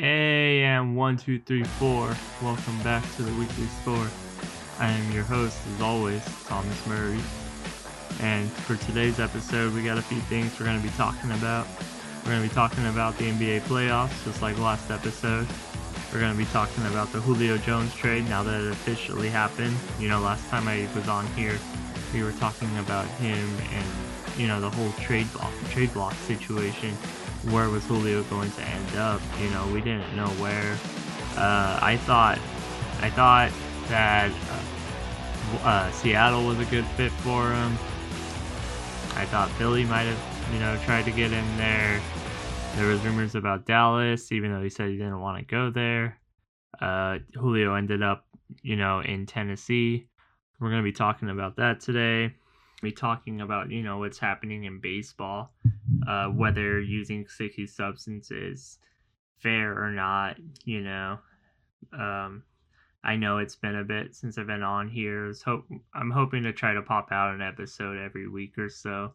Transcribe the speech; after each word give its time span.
Hey, 0.00 0.62
and 0.62 0.96
one, 0.96 1.16
two, 1.16 1.40
three, 1.40 1.64
four. 1.64 2.16
Welcome 2.40 2.80
back 2.84 3.02
to 3.16 3.22
the 3.22 3.36
weekly 3.36 3.66
score. 3.82 4.06
I 4.78 4.92
am 4.92 5.10
your 5.10 5.24
host, 5.24 5.58
as 5.74 5.80
always, 5.80 6.24
Thomas 6.46 6.86
Murray. 6.86 7.18
And 8.20 8.48
for 8.48 8.76
today's 8.76 9.18
episode, 9.18 9.74
we 9.74 9.82
got 9.82 9.98
a 9.98 10.02
few 10.02 10.20
things 10.20 10.56
we're 10.56 10.66
going 10.66 10.80
to 10.80 10.86
be 10.86 10.94
talking 10.94 11.32
about. 11.32 11.66
We're 12.22 12.30
going 12.30 12.44
to 12.44 12.48
be 12.48 12.54
talking 12.54 12.86
about 12.86 13.18
the 13.18 13.24
NBA 13.24 13.62
playoffs, 13.62 14.22
just 14.22 14.40
like 14.40 14.56
last 14.60 14.88
episode. 14.92 15.48
We're 16.12 16.20
going 16.20 16.32
to 16.32 16.38
be 16.38 16.48
talking 16.52 16.86
about 16.86 17.10
the 17.10 17.18
Julio 17.18 17.58
Jones 17.58 17.92
trade 17.96 18.28
now 18.28 18.44
that 18.44 18.60
it 18.60 18.70
officially 18.70 19.30
happened. 19.30 19.76
You 19.98 20.10
know, 20.10 20.20
last 20.20 20.48
time 20.48 20.68
I 20.68 20.86
was 20.94 21.08
on 21.08 21.26
here, 21.34 21.58
we 22.14 22.22
were 22.22 22.30
talking 22.34 22.70
about 22.78 23.06
him 23.18 23.48
and, 23.72 24.38
you 24.38 24.46
know, 24.46 24.60
the 24.60 24.70
whole 24.70 24.92
trade 24.92 25.26
block, 25.32 25.52
trade 25.70 25.92
block 25.92 26.14
situation 26.28 26.96
where 27.44 27.68
was 27.68 27.84
Julio 27.86 28.22
going 28.24 28.50
to 28.50 28.62
end 28.62 28.96
up? 28.96 29.20
You 29.40 29.50
know, 29.50 29.66
we 29.72 29.80
didn't 29.80 30.14
know 30.16 30.28
where. 30.42 30.76
Uh, 31.36 31.78
I 31.80 31.96
thought, 31.98 32.38
I 33.00 33.10
thought 33.10 33.52
that 33.88 34.30
uh, 34.30 35.66
uh, 35.66 35.90
Seattle 35.92 36.46
was 36.46 36.58
a 36.58 36.64
good 36.66 36.84
fit 36.84 37.12
for 37.12 37.52
him. 37.52 37.72
I 39.16 39.24
thought 39.26 39.50
Philly 39.52 39.84
might 39.84 40.02
have, 40.02 40.52
you 40.52 40.58
know, 40.58 40.76
tried 40.84 41.04
to 41.04 41.10
get 41.10 41.32
in 41.32 41.56
there. 41.56 42.00
There 42.74 42.86
was 42.86 43.00
rumors 43.00 43.34
about 43.34 43.66
Dallas, 43.66 44.30
even 44.30 44.52
though 44.52 44.62
he 44.62 44.68
said 44.68 44.90
he 44.90 44.96
didn't 44.96 45.20
want 45.20 45.38
to 45.38 45.44
go 45.44 45.70
there. 45.70 46.18
Uh, 46.80 47.18
Julio 47.34 47.74
ended 47.74 48.02
up, 48.02 48.26
you 48.62 48.76
know, 48.76 49.00
in 49.00 49.26
Tennessee. 49.26 50.08
We're 50.60 50.70
gonna 50.70 50.82
be 50.82 50.92
talking 50.92 51.30
about 51.30 51.56
that 51.56 51.80
today. 51.80 52.34
Be 52.82 52.92
talking 52.92 53.40
about, 53.40 53.70
you 53.70 53.82
know, 53.82 53.98
what's 53.98 54.18
happening 54.18 54.64
in 54.64 54.80
baseball 54.80 55.52
uh, 56.06 56.26
whether 56.26 56.80
using 56.80 57.26
sticky 57.26 57.66
substances 57.66 58.78
fair 59.38 59.82
or 59.82 59.90
not, 59.90 60.36
you 60.64 60.80
know. 60.80 61.18
Um, 61.92 62.42
I 63.04 63.16
know 63.16 63.38
it's 63.38 63.56
been 63.56 63.76
a 63.76 63.84
bit 63.84 64.14
since 64.14 64.38
I've 64.38 64.46
been 64.46 64.62
on 64.62 64.88
here. 64.88 65.32
Hope 65.44 65.64
I'm 65.94 66.10
hoping 66.10 66.42
to 66.42 66.52
try 66.52 66.74
to 66.74 66.82
pop 66.82 67.12
out 67.12 67.34
an 67.34 67.42
episode 67.42 67.96
every 67.96 68.28
week 68.28 68.58
or 68.58 68.68
so, 68.68 69.12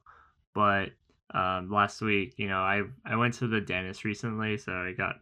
but 0.53 0.89
um, 1.34 1.70
last 1.72 2.02
week, 2.02 2.36
you 2.38 2.47
know, 2.47 2.59
I 2.59 2.84
I 3.06 3.16
went 3.16 3.34
to 3.36 3.47
the 3.47 3.62
dentist 3.62 4.03
recently, 4.03 4.58
so 4.58 4.72
I 4.72 4.94
got 4.94 5.16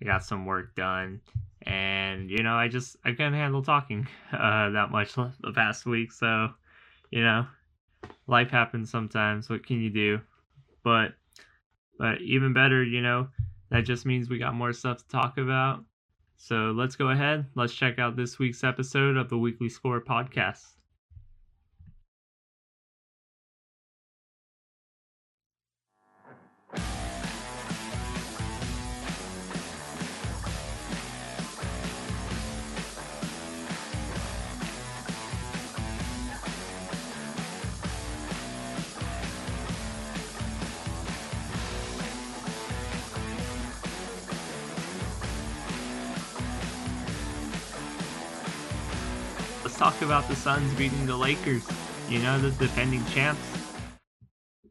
I 0.00 0.04
got 0.04 0.24
some 0.24 0.44
work 0.46 0.74
done, 0.74 1.20
and 1.62 2.30
you 2.30 2.42
know, 2.42 2.54
I 2.54 2.68
just 2.68 2.96
I 3.04 3.12
couldn't 3.12 3.34
handle 3.34 3.62
talking 3.62 4.06
uh, 4.32 4.70
that 4.70 4.90
much 4.90 5.14
the 5.14 5.52
past 5.54 5.86
week, 5.86 6.12
so 6.12 6.50
you 7.10 7.22
know, 7.22 7.46
life 8.26 8.50
happens 8.50 8.90
sometimes. 8.90 9.48
What 9.48 9.66
can 9.66 9.80
you 9.80 9.90
do? 9.90 10.20
But 10.82 11.12
but 11.98 12.20
even 12.22 12.52
better, 12.52 12.82
you 12.82 13.02
know, 13.02 13.28
that 13.70 13.82
just 13.82 14.06
means 14.06 14.30
we 14.30 14.38
got 14.38 14.54
more 14.54 14.72
stuff 14.72 14.98
to 14.98 15.08
talk 15.08 15.38
about. 15.38 15.84
So 16.36 16.72
let's 16.74 16.96
go 16.96 17.10
ahead. 17.10 17.46
Let's 17.54 17.74
check 17.74 17.98
out 17.98 18.16
this 18.16 18.38
week's 18.38 18.64
episode 18.64 19.16
of 19.16 19.28
the 19.28 19.36
Weekly 19.36 19.68
Score 19.68 20.00
podcast. 20.00 20.79
Talk 49.90 50.02
about 50.02 50.28
the 50.28 50.36
Suns 50.36 50.72
beating 50.74 51.04
the 51.04 51.16
Lakers. 51.16 51.66
You 52.08 52.20
know, 52.20 52.38
the 52.38 52.50
defending 52.52 53.04
champs. 53.06 53.42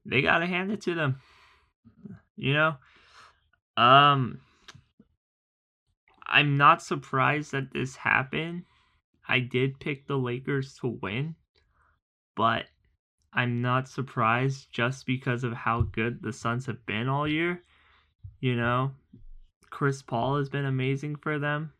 They 0.05 0.21
gotta 0.21 0.45
hand 0.45 0.71
it 0.71 0.81
to 0.81 0.95
them. 0.95 1.19
You 2.38 2.53
know? 2.53 2.75
Um 3.75 4.39
I'm 6.25 6.55
not 6.55 6.81
surprised 6.81 7.51
that 7.51 7.73
this 7.73 7.97
happened. 7.97 8.63
I 9.27 9.39
did 9.39 9.79
pick 9.79 10.07
the 10.07 10.17
Lakers 10.17 10.75
to 10.75 10.97
win, 11.01 11.35
but 12.38 12.65
I'm 13.33 13.61
not 13.61 13.89
surprised 13.89 14.67
just 14.71 15.05
because 15.05 15.44
of 15.44 15.51
how 15.51 15.81
good 15.81 16.21
the 16.21 16.31
Suns 16.31 16.65
have 16.67 16.85
been 16.85 17.09
all 17.09 17.27
year. 17.27 17.63
You 18.39 18.55
know, 18.55 18.91
Chris 19.69 20.01
Paul 20.01 20.38
has 20.38 20.47
been 20.47 20.65
amazing 20.65 21.17
for 21.17 21.39
them. 21.39 21.73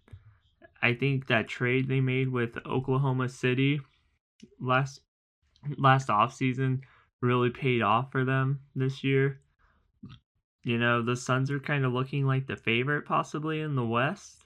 I 0.82 0.94
think 0.94 1.28
that 1.28 1.48
trade 1.48 1.88
they 1.88 2.00
made 2.00 2.30
with 2.30 2.58
Oklahoma 2.66 3.30
City 3.30 3.82
last 4.60 5.02
last 5.78 6.08
offseason 6.08 6.82
really 7.22 7.50
paid 7.50 7.82
off 7.82 8.12
for 8.12 8.24
them 8.24 8.62
this 8.76 9.04
year. 9.04 9.42
You 10.64 10.78
know, 10.78 11.02
the 11.02 11.16
Suns 11.16 11.52
are 11.52 11.60
kind 11.60 11.86
of 11.86 11.94
looking 11.94 12.26
like 12.26 12.48
the 12.48 12.56
favorite 12.56 13.06
possibly 13.06 13.62
in 13.62 13.76
the 13.76 13.86
West. 13.86 14.46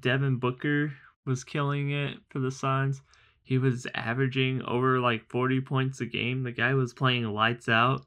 Devin 0.00 0.36
Booker 0.38 0.92
was 1.26 1.44
killing 1.44 1.90
it 1.90 2.18
for 2.30 2.38
the 2.38 2.50
Suns. 2.50 3.02
He 3.42 3.58
was 3.58 3.86
averaging 3.94 4.62
over 4.62 5.00
like 5.00 5.28
40 5.28 5.60
points 5.62 6.00
a 6.00 6.06
game. 6.06 6.42
The 6.42 6.52
guy 6.52 6.74
was 6.74 6.94
playing 6.94 7.24
lights 7.24 7.68
out. 7.68 8.06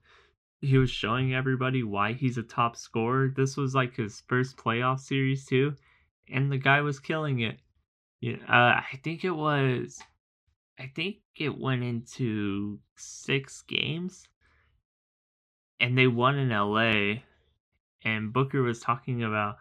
He 0.62 0.78
was 0.78 0.90
showing 0.90 1.36
everybody 1.36 1.84
why 1.84 2.14
he's 2.14 2.38
a 2.38 2.44
top 2.44 2.76
scorer. 2.76 3.32
This 3.36 3.56
was 3.56 3.76
like 3.76 3.96
his 3.96 4.24
first 4.28 4.58
playoff 4.58 5.00
series 5.00 5.46
too 5.46 5.76
and 6.32 6.52
the 6.52 6.58
guy 6.58 6.82
was 6.82 7.00
killing 7.00 7.40
it. 7.42 7.60
Yeah, 8.22 8.38
uh, 8.48 8.82
I 8.82 9.00
think 9.04 9.24
it 9.24 9.32
was. 9.32 10.02
I 10.80 10.92
think 10.96 11.18
it 11.38 11.58
went 11.58 11.84
into 11.84 12.80
six 12.96 13.62
games, 13.64 14.28
and 15.80 15.98
they 15.98 16.08
won 16.08 16.38
in 16.38 16.52
L.A. 16.52 17.24
And 18.04 18.34
Booker 18.34 18.62
was 18.62 18.80
talking 18.82 19.24
about, 19.24 19.58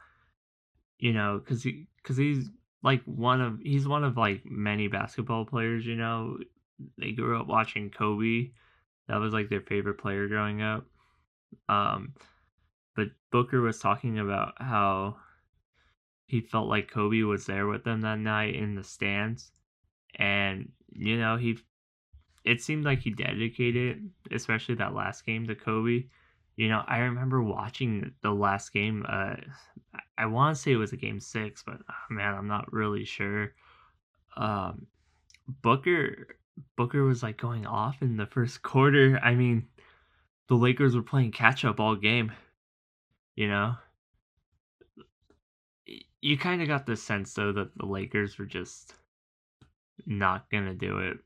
you 0.99 1.13
know, 1.13 1.39
because 1.39 1.63
he 1.63 1.87
because 2.03 2.17
he's 2.17 2.51
like 2.83 3.03
one 3.05 3.41
of 3.41 3.61
he's 3.61 3.89
one 3.89 4.05
of 4.05 4.17
like 4.17 4.43
many 4.45 4.89
basketball 4.89 5.45
players. 5.45 5.87
You 5.87 5.97
know, 5.97 6.39
they 6.99 7.13
grew 7.13 7.41
up 7.41 7.47
watching 7.47 7.91
Kobe. 7.91 8.51
That 9.09 9.17
was 9.19 9.33
like 9.33 9.49
their 9.49 9.61
favorite 9.61 9.99
player 9.99 10.29
growing 10.29 10.63
up. 10.63 10.87
Um, 11.69 12.15
but 12.97 13.09
Booker 13.31 13.61
was 13.61 13.79
talking 13.81 14.19
about 14.19 14.55
how 14.59 15.17
he 16.27 16.41
felt 16.41 16.69
like 16.69 16.91
Kobe 16.91 17.23
was 17.23 17.47
there 17.47 17.67
with 17.67 17.85
them 17.85 18.01
that 18.03 18.19
night 18.19 18.55
in 18.55 18.75
the 18.75 18.85
stands. 18.85 19.53
And, 20.17 20.73
you 20.93 21.19
know, 21.19 21.37
he 21.37 21.59
it 22.45 22.61
seemed 22.61 22.85
like 22.85 23.01
he 23.01 23.11
dedicated, 23.11 24.11
especially 24.31 24.75
that 24.77 24.95
last 24.95 25.25
game 25.25 25.47
to 25.47 25.55
Kobe. 25.55 26.05
You 26.57 26.69
know, 26.69 26.83
I 26.87 26.99
remember 26.99 27.43
watching 27.43 28.13
the 28.23 28.31
last 28.31 28.73
game. 28.73 29.05
Uh, 29.09 29.37
I 30.19 30.27
want 30.27 30.55
to 30.55 30.63
say 30.63 30.73
it 30.73 30.77
was 30.77 30.93
a 30.93 30.99
game 30.99 31.21
six, 31.21 31.63
but 31.65 31.79
oh, 31.89 32.15
man, 32.15 32.35
I'm 32.35 32.47
not 32.47 32.73
really 32.73 33.05
sure. 33.05 33.55
Um, 34.37 34.87
Booker 35.63 36.37
Booker 36.77 37.03
was 37.03 37.23
like 37.23 37.37
going 37.37 37.67
off 37.67 38.03
in 38.03 38.17
the 38.17 38.27
first 38.27 38.63
quarter. 38.63 39.19
I 39.23 39.35
mean, 39.35 39.67
the 40.49 40.55
Lakers 40.55 40.95
were 40.95 41.03
playing 41.03 41.33
catch 41.33 41.65
up 41.65 41.81
all 41.81 41.97
game. 41.97 42.31
You 43.35 43.49
know, 43.49 43.75
you 46.25 46.39
kind 46.39 46.63
of 46.63 46.69
got 46.69 46.87
the 46.87 46.97
sense 46.97 47.35
though 47.35 47.53
that 47.53 47.77
the 47.77 47.85
Lakers 47.85 48.39
were 48.39 48.47
just 48.47 48.95
not 50.07 50.51
gonna 50.51 50.73
do 50.73 50.99
it 50.99 51.19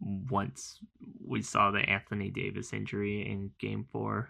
once 0.00 0.78
we 1.26 1.42
saw 1.42 1.72
the 1.72 1.80
Anthony 1.80 2.30
Davis 2.30 2.72
injury 2.72 3.28
in 3.28 3.50
Game 3.58 3.88
Four. 3.90 4.28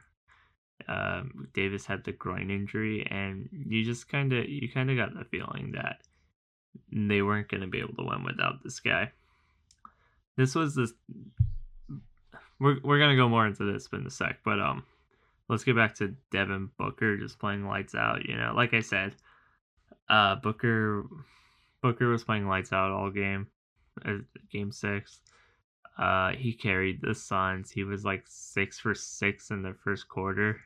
Um, 0.88 1.48
Davis 1.52 1.84
had 1.84 2.02
the 2.04 2.12
groin 2.12 2.50
injury, 2.50 3.06
and 3.10 3.46
you 3.52 3.84
just 3.84 4.08
kind 4.08 4.32
of 4.32 4.48
you 4.48 4.72
kind 4.72 4.90
of 4.90 4.96
got 4.96 5.12
the 5.12 5.26
feeling 5.26 5.72
that 5.72 6.00
they 6.90 7.20
weren't 7.20 7.50
gonna 7.50 7.66
be 7.66 7.80
able 7.80 7.96
to 7.96 8.08
win 8.08 8.24
without 8.24 8.64
this 8.64 8.80
guy. 8.80 9.12
This 10.38 10.54
was 10.54 10.74
this. 10.74 10.94
We're 12.58 12.78
we're 12.82 12.98
gonna 12.98 13.16
go 13.16 13.28
more 13.28 13.46
into 13.46 13.70
this 13.70 13.86
in 13.92 14.06
a 14.06 14.10
sec, 14.10 14.38
but 14.46 14.60
um, 14.60 14.82
let's 15.50 15.64
get 15.64 15.76
back 15.76 15.94
to 15.96 16.14
Devin 16.32 16.70
Booker 16.78 17.18
just 17.18 17.38
playing 17.38 17.66
lights 17.66 17.94
out. 17.94 18.24
You 18.26 18.38
know, 18.38 18.54
like 18.56 18.72
I 18.72 18.80
said, 18.80 19.14
uh, 20.08 20.36
Booker 20.36 21.04
Booker 21.82 22.08
was 22.08 22.24
playing 22.24 22.48
lights 22.48 22.72
out 22.72 22.90
all 22.90 23.10
game, 23.10 23.48
uh, 24.04 24.18
game 24.50 24.72
six. 24.72 25.20
Uh, 25.98 26.32
he 26.32 26.52
carried 26.52 27.00
the 27.00 27.14
Suns. 27.14 27.70
He 27.70 27.84
was 27.84 28.04
like 28.04 28.24
six 28.26 28.78
for 28.78 28.94
six 28.94 29.50
in 29.50 29.62
the 29.62 29.74
first 29.84 30.08
quarter 30.08 30.60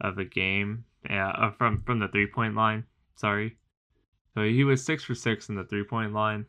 of 0.00 0.18
a 0.18 0.24
game. 0.24 0.84
Yeah, 1.08 1.30
uh, 1.30 1.50
from 1.50 1.82
from 1.82 1.98
the 1.98 2.08
three 2.08 2.26
point 2.26 2.54
line. 2.54 2.84
Sorry. 3.16 3.56
So 4.34 4.42
he 4.42 4.64
was 4.64 4.84
six 4.84 5.04
for 5.04 5.14
six 5.14 5.48
in 5.48 5.56
the 5.56 5.64
three 5.64 5.84
point 5.84 6.12
line. 6.12 6.46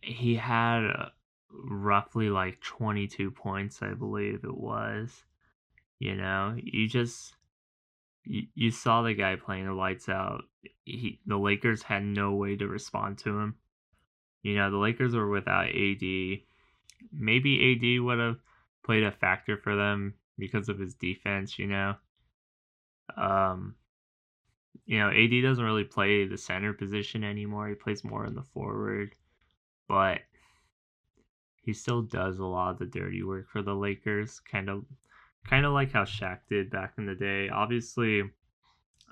He 0.00 0.34
had 0.34 0.84
uh, 0.86 1.08
roughly 1.50 2.28
like 2.28 2.60
22 2.60 3.30
points, 3.30 3.82
I 3.82 3.94
believe 3.94 4.44
it 4.44 4.56
was. 4.56 5.24
You 5.98 6.16
know, 6.16 6.56
you 6.60 6.88
just 6.88 7.36
you, 8.24 8.42
you 8.54 8.70
saw 8.70 9.02
the 9.02 9.14
guy 9.14 9.36
playing 9.36 9.66
the 9.66 9.72
lights 9.72 10.08
out. 10.08 10.42
He, 10.84 11.20
the 11.26 11.36
Lakers 11.36 11.82
had 11.82 12.02
no 12.02 12.32
way 12.32 12.56
to 12.56 12.66
respond 12.66 13.18
to 13.18 13.38
him. 13.38 13.56
You 14.42 14.56
know, 14.56 14.70
the 14.70 14.76
Lakers 14.76 15.14
were 15.14 15.28
without 15.28 15.68
AD. 15.68 16.02
Maybe 17.12 17.98
AD 17.98 18.04
would 18.04 18.18
have 18.18 18.36
played 18.84 19.04
a 19.04 19.12
factor 19.12 19.56
for 19.56 19.76
them 19.76 20.14
because 20.38 20.68
of 20.68 20.78
his 20.78 20.94
defense, 20.94 21.58
you 21.58 21.66
know. 21.66 21.94
Um 23.16 23.74
you 24.84 24.98
know, 24.98 25.10
AD 25.10 25.42
doesn't 25.42 25.64
really 25.64 25.84
play 25.84 26.26
the 26.26 26.38
center 26.38 26.72
position 26.72 27.22
anymore. 27.22 27.68
He 27.68 27.74
plays 27.74 28.02
more 28.02 28.26
in 28.26 28.34
the 28.34 28.42
forward, 28.42 29.14
but 29.88 30.20
he 31.62 31.72
still 31.72 32.02
does 32.02 32.38
a 32.38 32.44
lot 32.44 32.70
of 32.70 32.78
the 32.78 32.86
dirty 32.86 33.22
work 33.22 33.48
for 33.48 33.62
the 33.62 33.74
Lakers, 33.74 34.40
kind 34.40 34.68
of 34.68 34.84
kind 35.46 35.66
of 35.66 35.72
like 35.72 35.92
how 35.92 36.04
Shaq 36.04 36.38
did 36.48 36.70
back 36.70 36.94
in 36.98 37.06
the 37.06 37.14
day. 37.14 37.48
Obviously, 37.48 38.22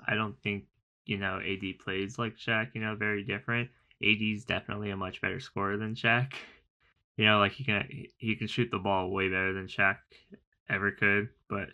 I 0.07 0.15
don't 0.15 0.39
think, 0.41 0.65
you 1.05 1.17
know, 1.17 1.39
AD 1.39 1.79
plays 1.83 2.17
like 2.17 2.35
Shaq, 2.37 2.69
you 2.73 2.81
know, 2.81 2.95
very 2.95 3.23
different. 3.23 3.69
AD's 4.03 4.45
definitely 4.45 4.89
a 4.89 4.97
much 4.97 5.21
better 5.21 5.39
scorer 5.39 5.77
than 5.77 5.95
Shaq. 5.95 6.33
You 7.17 7.25
know, 7.25 7.39
like 7.39 7.51
he 7.51 7.65
can 7.65 7.87
he 8.17 8.35
can 8.35 8.47
shoot 8.47 8.69
the 8.71 8.79
ball 8.79 9.11
way 9.11 9.27
better 9.27 9.53
than 9.53 9.67
Shaq 9.67 9.97
ever 10.69 10.91
could, 10.91 11.27
but 11.49 11.67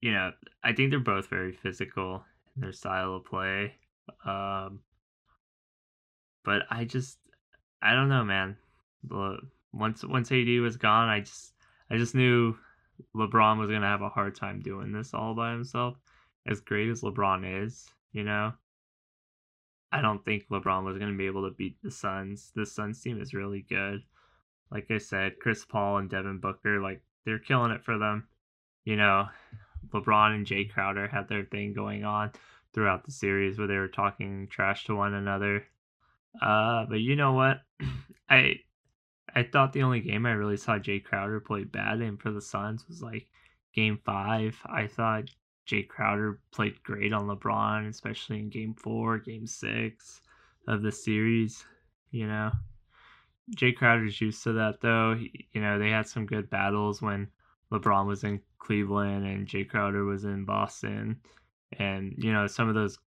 you 0.00 0.12
know, 0.12 0.30
I 0.62 0.72
think 0.72 0.90
they're 0.90 1.00
both 1.00 1.26
very 1.28 1.52
physical 1.52 2.24
in 2.54 2.62
their 2.62 2.72
style 2.72 3.16
of 3.16 3.24
play. 3.24 3.74
Um 4.24 4.80
but 6.44 6.62
I 6.70 6.84
just 6.84 7.18
I 7.82 7.94
don't 7.94 8.08
know, 8.08 8.24
man. 8.24 8.56
Once 9.72 10.04
once 10.04 10.32
AD 10.32 10.48
was 10.60 10.76
gone, 10.76 11.08
I 11.08 11.20
just 11.20 11.52
I 11.90 11.98
just 11.98 12.14
knew 12.14 12.56
LeBron 13.14 13.58
was 13.58 13.70
gonna 13.70 13.86
have 13.86 14.02
a 14.02 14.08
hard 14.08 14.34
time 14.34 14.60
doing 14.60 14.92
this 14.92 15.14
all 15.14 15.34
by 15.34 15.52
himself. 15.52 15.96
As 16.46 16.60
great 16.60 16.88
as 16.88 17.02
LeBron 17.02 17.64
is, 17.64 17.88
you 18.12 18.24
know, 18.24 18.52
I 19.92 20.00
don't 20.02 20.24
think 20.24 20.48
LeBron 20.48 20.84
was 20.84 20.98
gonna 20.98 21.16
be 21.16 21.26
able 21.26 21.48
to 21.48 21.54
beat 21.54 21.76
the 21.82 21.90
Suns. 21.90 22.52
The 22.54 22.66
Suns 22.66 23.00
team 23.00 23.20
is 23.20 23.34
really 23.34 23.62
good. 23.68 24.02
Like 24.70 24.90
I 24.90 24.98
said, 24.98 25.38
Chris 25.40 25.64
Paul 25.64 25.98
and 25.98 26.10
Devin 26.10 26.38
Booker, 26.38 26.80
like 26.80 27.02
they're 27.24 27.38
killing 27.38 27.70
it 27.70 27.84
for 27.84 27.98
them. 27.98 28.28
You 28.84 28.96
know, 28.96 29.28
LeBron 29.90 30.34
and 30.34 30.46
Jae 30.46 30.70
Crowder 30.70 31.08
had 31.08 31.28
their 31.28 31.44
thing 31.44 31.72
going 31.72 32.04
on 32.04 32.32
throughout 32.72 33.04
the 33.04 33.12
series 33.12 33.56
where 33.56 33.68
they 33.68 33.76
were 33.76 33.88
talking 33.88 34.48
trash 34.48 34.84
to 34.84 34.96
one 34.96 35.14
another. 35.14 35.64
Uh, 36.42 36.84
but 36.88 37.00
you 37.00 37.16
know 37.16 37.32
what? 37.32 37.62
I 38.28 38.56
I 39.34 39.42
thought 39.42 39.72
the 39.72 39.82
only 39.82 40.00
game 40.00 40.26
I 40.26 40.32
really 40.32 40.56
saw 40.56 40.78
Jae 40.78 41.02
Crowder 41.02 41.40
play 41.40 41.64
bad 41.64 42.00
in 42.00 42.16
for 42.16 42.30
the 42.30 42.40
Suns 42.40 42.86
was 42.88 43.02
like 43.02 43.26
game 43.74 43.98
five. 44.04 44.56
I 44.64 44.86
thought 44.86 45.30
Jae 45.66 45.88
Crowder 45.88 46.40
played 46.52 46.82
great 46.82 47.12
on 47.12 47.26
LeBron, 47.26 47.88
especially 47.88 48.38
in 48.38 48.48
game 48.48 48.74
four, 48.74 49.18
game 49.18 49.46
six 49.46 50.20
of 50.68 50.82
the 50.82 50.92
series, 50.92 51.64
you 52.10 52.26
know. 52.26 52.50
Jae 53.56 53.74
Crowder's 53.74 54.20
used 54.20 54.42
to 54.44 54.52
that 54.52 54.80
though. 54.80 55.16
He, 55.16 55.48
you 55.52 55.60
know, 55.60 55.78
they 55.78 55.90
had 55.90 56.08
some 56.08 56.26
good 56.26 56.48
battles 56.48 57.02
when 57.02 57.28
LeBron 57.72 58.06
was 58.06 58.24
in 58.24 58.40
Cleveland 58.58 59.26
and 59.26 59.46
Jae 59.46 59.68
Crowder 59.68 60.04
was 60.04 60.24
in 60.24 60.44
Boston. 60.44 61.20
And, 61.78 62.14
you 62.18 62.32
know, 62.32 62.46
some 62.46 62.68
of 62.68 62.74
those 62.74 62.98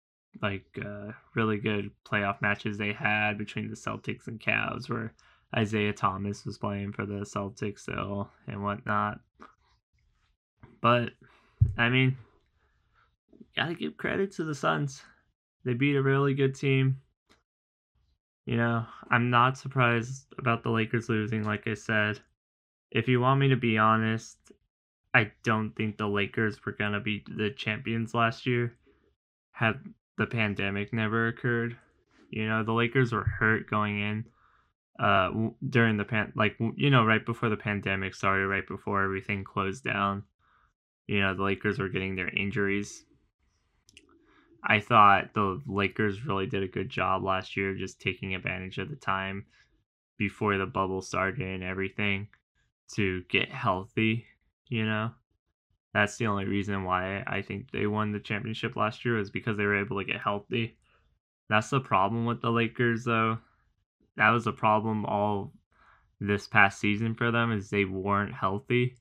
like 0.42 0.66
uh, 0.84 1.12
really 1.36 1.58
good 1.58 1.90
playoff 2.06 2.42
matches 2.42 2.78
they 2.78 2.94
had 2.94 3.38
between 3.38 3.70
the 3.70 3.76
Celtics 3.76 4.28
and 4.28 4.40
Cavs 4.40 4.90
where 4.90 5.14
Isaiah 5.56 5.94
Thomas 5.94 6.46
was 6.46 6.58
playing 6.58 6.94
for 6.94 7.06
the 7.06 7.22
Celtics 7.22 7.80
still 7.80 8.30
and 8.48 8.64
whatnot. 8.64 9.20
But 10.82 11.12
I 11.78 11.90
mean, 11.90 12.18
gotta 13.56 13.74
give 13.74 13.98
credit 13.98 14.32
to 14.34 14.44
the 14.44 14.56
Suns. 14.56 15.02
They 15.64 15.74
beat 15.74 15.96
a 15.96 16.02
really 16.02 16.34
good 16.34 16.56
team. 16.56 17.02
You 18.46 18.58
know, 18.58 18.86
I'm 19.10 19.30
not 19.30 19.58
surprised 19.58 20.28
about 20.38 20.64
the 20.64 20.70
Lakers 20.70 21.10
losing, 21.10 21.44
like 21.44 21.68
I 21.68 21.74
said. 21.74 22.20
If 22.92 23.08
you 23.08 23.20
want 23.20 23.40
me 23.40 23.50
to 23.50 23.58
be 23.58 23.78
honest, 23.78 24.38
I 25.14 25.32
don't 25.44 25.76
think 25.76 25.98
the 25.98 26.08
Lakers 26.08 26.66
were 26.66 26.72
gonna 26.72 27.00
be 27.00 27.24
the 27.36 27.52
champions 27.52 28.14
last 28.14 28.46
year 28.46 28.76
had 29.52 29.80
the 30.18 30.28
pandemic 30.28 30.94
never 30.94 31.28
occurred. 31.28 31.76
You 32.30 32.48
know, 32.48 32.64
the 32.64 32.74
Lakers 32.74 33.12
were 33.12 33.24
hurt 33.24 33.70
going 33.70 34.00
in 34.00 34.26
uh 35.00 35.32
during 35.70 35.98
the 35.98 36.06
pan 36.06 36.32
like 36.36 36.58
you 36.76 36.90
know 36.90 37.06
right 37.06 37.26
before 37.26 37.50
the 37.50 37.58
pandemic 37.58 38.16
started 38.16 38.48
right 38.48 38.68
before 38.68 39.04
everything 39.04 39.44
closed 39.44 39.84
down 39.84 40.24
you 41.08 41.20
know 41.20 41.34
the 41.36 41.44
lakers 41.44 41.80
were 41.80 41.90
getting 41.90 42.16
their 42.16 42.30
injuries. 42.30 43.06
I 44.64 44.80
thought 44.80 45.34
the 45.34 45.62
lakers 45.66 46.26
really 46.26 46.46
did 46.48 46.64
a 46.64 46.68
good 46.68 46.90
job 46.90 47.24
last 47.24 47.56
year 47.56 47.76
just 47.76 48.02
taking 48.02 48.36
advantage 48.36 48.78
of 48.78 48.90
the 48.90 48.96
time 48.96 49.46
before 50.18 50.58
the 50.58 50.66
bubble 50.66 51.02
started 51.02 51.48
and 51.48 51.64
everything 51.64 52.30
to 52.94 53.24
get 53.24 53.50
healthy 53.52 54.28
you 54.70 54.86
know? 54.86 55.12
That's 55.94 56.18
the 56.18 56.28
only 56.28 56.46
reason 56.46 56.84
why 56.84 57.24
i 57.28 57.42
think 57.42 57.72
they 57.72 57.88
won 57.88 58.12
the 58.12 58.20
championship 58.20 58.76
last 58.76 59.06
year 59.06 59.16
was 59.18 59.32
because 59.32 59.58
they 59.58 59.66
were 59.66 59.80
able 59.80 60.00
to 60.00 60.06
get 60.06 60.22
healthy. 60.22 60.78
That's 61.50 61.70
the 61.70 61.82
problem 61.82 62.26
with 62.26 62.42
the 62.42 62.52
lakers 62.52 63.06
though 63.06 63.40
that 64.18 64.32
was 64.32 64.48
a 64.48 64.52
problem 64.52 65.06
all 65.06 65.54
this 66.20 66.48
past 66.48 66.80
season 66.80 67.14
for 67.16 67.32
them 67.32 67.52
is 67.52 67.70
they 67.70 67.86
weren't 67.86 68.34
healthy. 68.34 68.98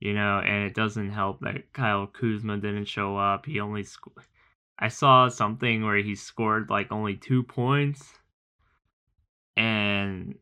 You 0.00 0.12
know, 0.12 0.40
and 0.40 0.66
it 0.66 0.74
doesn't 0.74 1.10
help 1.10 1.40
that 1.40 1.72
Kyle 1.72 2.06
Kuzma 2.06 2.58
didn't 2.58 2.86
show 2.86 3.16
up. 3.16 3.46
He 3.46 3.60
only 3.60 3.84
sc- 3.84 4.20
I 4.78 4.88
saw 4.88 5.28
something 5.28 5.84
where 5.84 5.96
he 5.96 6.14
scored 6.14 6.68
like 6.68 6.92
only 6.92 7.16
2 7.16 7.42
points. 7.44 8.12
And 9.56 10.34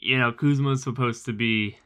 you 0.00 0.18
know, 0.18 0.32
Kuzma 0.32 0.70
was 0.70 0.82
supposed 0.82 1.26
to 1.26 1.32
be 1.32 1.76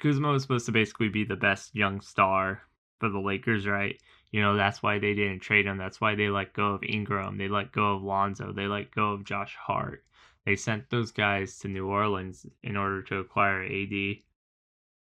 Kuzma 0.00 0.32
was 0.32 0.42
supposed 0.42 0.66
to 0.66 0.72
basically 0.72 1.08
be 1.08 1.24
the 1.24 1.36
best 1.36 1.74
young 1.74 2.00
star 2.00 2.62
for 2.98 3.08
the 3.08 3.20
Lakers, 3.20 3.66
right? 3.66 4.00
You 4.32 4.40
know, 4.40 4.56
that's 4.56 4.82
why 4.82 4.98
they 4.98 5.14
didn't 5.14 5.40
trade 5.40 5.66
him. 5.66 5.76
That's 5.76 6.00
why 6.00 6.14
they 6.14 6.28
let 6.28 6.54
go 6.54 6.68
of 6.72 6.82
Ingram. 6.82 7.36
They 7.36 7.48
let 7.48 7.70
go 7.70 7.94
of 7.94 8.02
Lonzo. 8.02 8.52
They 8.52 8.66
let 8.66 8.90
go 8.90 9.12
of 9.12 9.24
Josh 9.24 9.54
Hart. 9.60 10.04
They 10.46 10.56
sent 10.56 10.88
those 10.88 11.12
guys 11.12 11.58
to 11.58 11.68
New 11.68 11.86
Orleans 11.86 12.46
in 12.62 12.76
order 12.76 13.02
to 13.02 13.18
acquire 13.18 13.62
AD. 13.62 14.16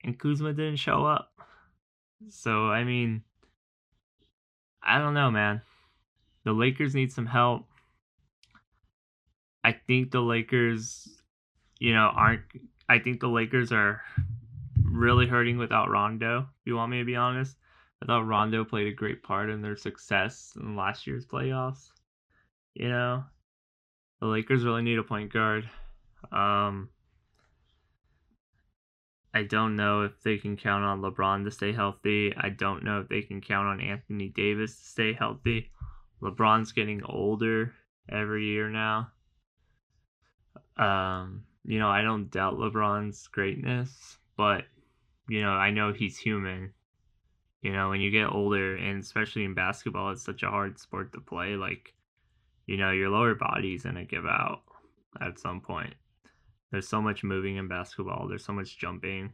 And 0.04 0.18
Kuzma 0.18 0.52
didn't 0.52 0.76
show 0.76 1.06
up. 1.06 1.32
So, 2.28 2.68
I 2.68 2.84
mean, 2.84 3.22
I 4.82 4.98
don't 4.98 5.14
know, 5.14 5.30
man. 5.30 5.62
The 6.44 6.52
Lakers 6.52 6.94
need 6.94 7.10
some 7.10 7.26
help. 7.26 7.66
I 9.64 9.72
think 9.72 10.10
the 10.10 10.20
Lakers, 10.20 11.08
you 11.78 11.94
know, 11.94 12.10
aren't. 12.14 12.42
I 12.86 12.98
think 12.98 13.20
the 13.20 13.28
Lakers 13.28 13.72
are 13.72 14.02
really 14.82 15.26
hurting 15.26 15.56
without 15.56 15.90
Rondo, 15.90 16.40
if 16.40 16.66
you 16.66 16.76
want 16.76 16.90
me 16.90 16.98
to 16.98 17.04
be 17.06 17.16
honest. 17.16 17.56
I 18.04 18.06
thought 18.06 18.26
Rondo 18.26 18.66
played 18.66 18.86
a 18.86 18.92
great 18.92 19.22
part 19.22 19.48
in 19.48 19.62
their 19.62 19.76
success 19.76 20.52
in 20.60 20.76
last 20.76 21.06
year's 21.06 21.24
playoffs. 21.24 21.90
You 22.74 22.90
know, 22.90 23.24
the 24.20 24.26
Lakers 24.26 24.62
really 24.62 24.82
need 24.82 24.98
a 24.98 25.02
point 25.02 25.32
guard. 25.32 25.70
Um, 26.30 26.90
I 29.32 29.44
don't 29.44 29.74
know 29.74 30.02
if 30.02 30.22
they 30.22 30.36
can 30.36 30.58
count 30.58 30.84
on 30.84 31.00
LeBron 31.00 31.44
to 31.44 31.50
stay 31.50 31.72
healthy. 31.72 32.34
I 32.36 32.50
don't 32.50 32.84
know 32.84 33.00
if 33.00 33.08
they 33.08 33.22
can 33.22 33.40
count 33.40 33.68
on 33.68 33.80
Anthony 33.80 34.28
Davis 34.28 34.76
to 34.76 34.84
stay 34.84 35.12
healthy. 35.14 35.70
LeBron's 36.20 36.72
getting 36.72 37.02
older 37.04 37.72
every 38.12 38.44
year 38.44 38.68
now. 38.68 39.12
Um, 40.76 41.44
you 41.64 41.78
know, 41.78 41.88
I 41.88 42.02
don't 42.02 42.30
doubt 42.30 42.58
LeBron's 42.58 43.28
greatness, 43.28 44.18
but 44.36 44.64
you 45.26 45.40
know, 45.40 45.52
I 45.52 45.70
know 45.70 45.94
he's 45.94 46.18
human 46.18 46.73
you 47.64 47.72
know, 47.72 47.88
when 47.88 48.02
you 48.02 48.10
get 48.10 48.26
older, 48.26 48.76
and 48.76 49.02
especially 49.02 49.42
in 49.42 49.54
basketball, 49.54 50.10
it's 50.10 50.22
such 50.22 50.42
a 50.42 50.50
hard 50.50 50.78
sport 50.78 51.14
to 51.14 51.20
play. 51.20 51.56
Like, 51.56 51.94
you 52.66 52.76
know, 52.76 52.90
your 52.90 53.08
lower 53.08 53.34
body's 53.34 53.84
gonna 53.84 54.04
give 54.04 54.26
out 54.26 54.60
at 55.18 55.38
some 55.38 55.62
point. 55.62 55.94
There's 56.70 56.86
so 56.86 57.00
much 57.00 57.24
moving 57.24 57.56
in 57.56 57.66
basketball. 57.66 58.28
There's 58.28 58.44
so 58.44 58.52
much 58.52 58.78
jumping, 58.78 59.32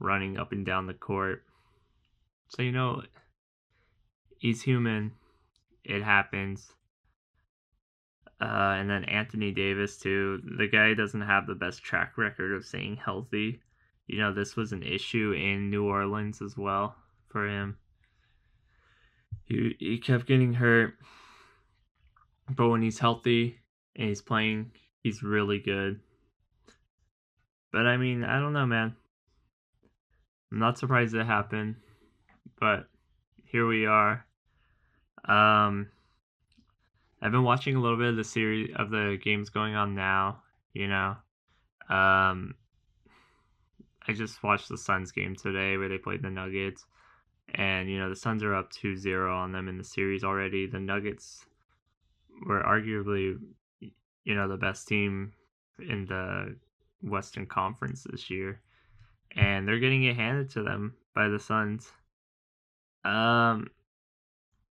running 0.00 0.36
up 0.36 0.50
and 0.50 0.66
down 0.66 0.88
the 0.88 0.94
court. 0.94 1.44
So 2.48 2.62
you 2.62 2.72
know, 2.72 3.02
he's 4.38 4.62
human. 4.62 5.12
It 5.84 6.02
happens. 6.02 6.72
Uh, 8.40 8.74
and 8.78 8.90
then 8.90 9.04
Anthony 9.04 9.52
Davis 9.52 9.96
too. 9.96 10.42
The 10.58 10.66
guy 10.66 10.92
doesn't 10.94 11.20
have 11.20 11.46
the 11.46 11.54
best 11.54 11.84
track 11.84 12.18
record 12.18 12.52
of 12.52 12.66
staying 12.66 12.96
healthy. 12.96 13.60
You 14.08 14.18
know, 14.18 14.34
this 14.34 14.56
was 14.56 14.72
an 14.72 14.82
issue 14.82 15.32
in 15.38 15.70
New 15.70 15.84
Orleans 15.84 16.42
as 16.42 16.56
well 16.56 16.96
for 17.34 17.48
him. 17.48 17.76
He 19.44 19.74
he 19.80 19.98
kept 19.98 20.26
getting 20.26 20.54
hurt, 20.54 20.94
but 22.48 22.68
when 22.68 22.80
he's 22.80 23.00
healthy 23.00 23.58
and 23.96 24.08
he's 24.08 24.22
playing, 24.22 24.70
he's 25.02 25.24
really 25.24 25.58
good. 25.58 25.98
But 27.72 27.86
I 27.88 27.96
mean, 27.96 28.22
I 28.22 28.38
don't 28.38 28.52
know, 28.52 28.66
man. 28.66 28.94
I'm 30.52 30.60
not 30.60 30.78
surprised 30.78 31.12
it 31.16 31.26
happened, 31.26 31.74
but 32.60 32.86
here 33.46 33.66
we 33.66 33.84
are. 33.84 34.24
Um, 35.24 35.88
I've 37.20 37.32
been 37.32 37.42
watching 37.42 37.74
a 37.74 37.80
little 37.80 37.98
bit 37.98 38.10
of 38.10 38.16
the 38.16 38.22
series 38.22 38.70
of 38.76 38.90
the 38.90 39.18
games 39.20 39.50
going 39.50 39.74
on 39.74 39.96
now. 39.96 40.42
You 40.72 40.86
know, 40.86 41.16
um, 41.90 42.54
I 44.06 44.12
just 44.12 44.40
watched 44.44 44.68
the 44.68 44.78
Suns 44.78 45.10
game 45.10 45.34
today 45.34 45.76
where 45.76 45.88
they 45.88 45.98
played 45.98 46.22
the 46.22 46.30
Nuggets, 46.30 46.86
and 47.52 47.90
you 47.90 47.98
know 47.98 48.08
the 48.08 48.16
Suns 48.16 48.42
are 48.42 48.54
up 48.54 48.72
2-0 48.72 49.30
on 49.32 49.52
them 49.52 49.68
in 49.68 49.78
the 49.78 49.84
series 49.84 50.24
already. 50.24 50.66
The 50.66 50.80
Nuggets 50.80 51.44
were 52.46 52.62
arguably, 52.62 53.38
you 54.24 54.34
know, 54.34 54.48
the 54.48 54.56
best 54.56 54.88
team 54.88 55.32
in 55.78 56.06
the 56.06 56.56
Western 57.02 57.46
Conference 57.46 58.06
this 58.10 58.30
year, 58.30 58.60
and 59.36 59.66
they're 59.66 59.78
getting 59.78 60.04
it 60.04 60.16
handed 60.16 60.50
to 60.50 60.62
them 60.62 60.94
by 61.14 61.28
the 61.28 61.38
Suns. 61.38 61.90
Um, 63.04 63.68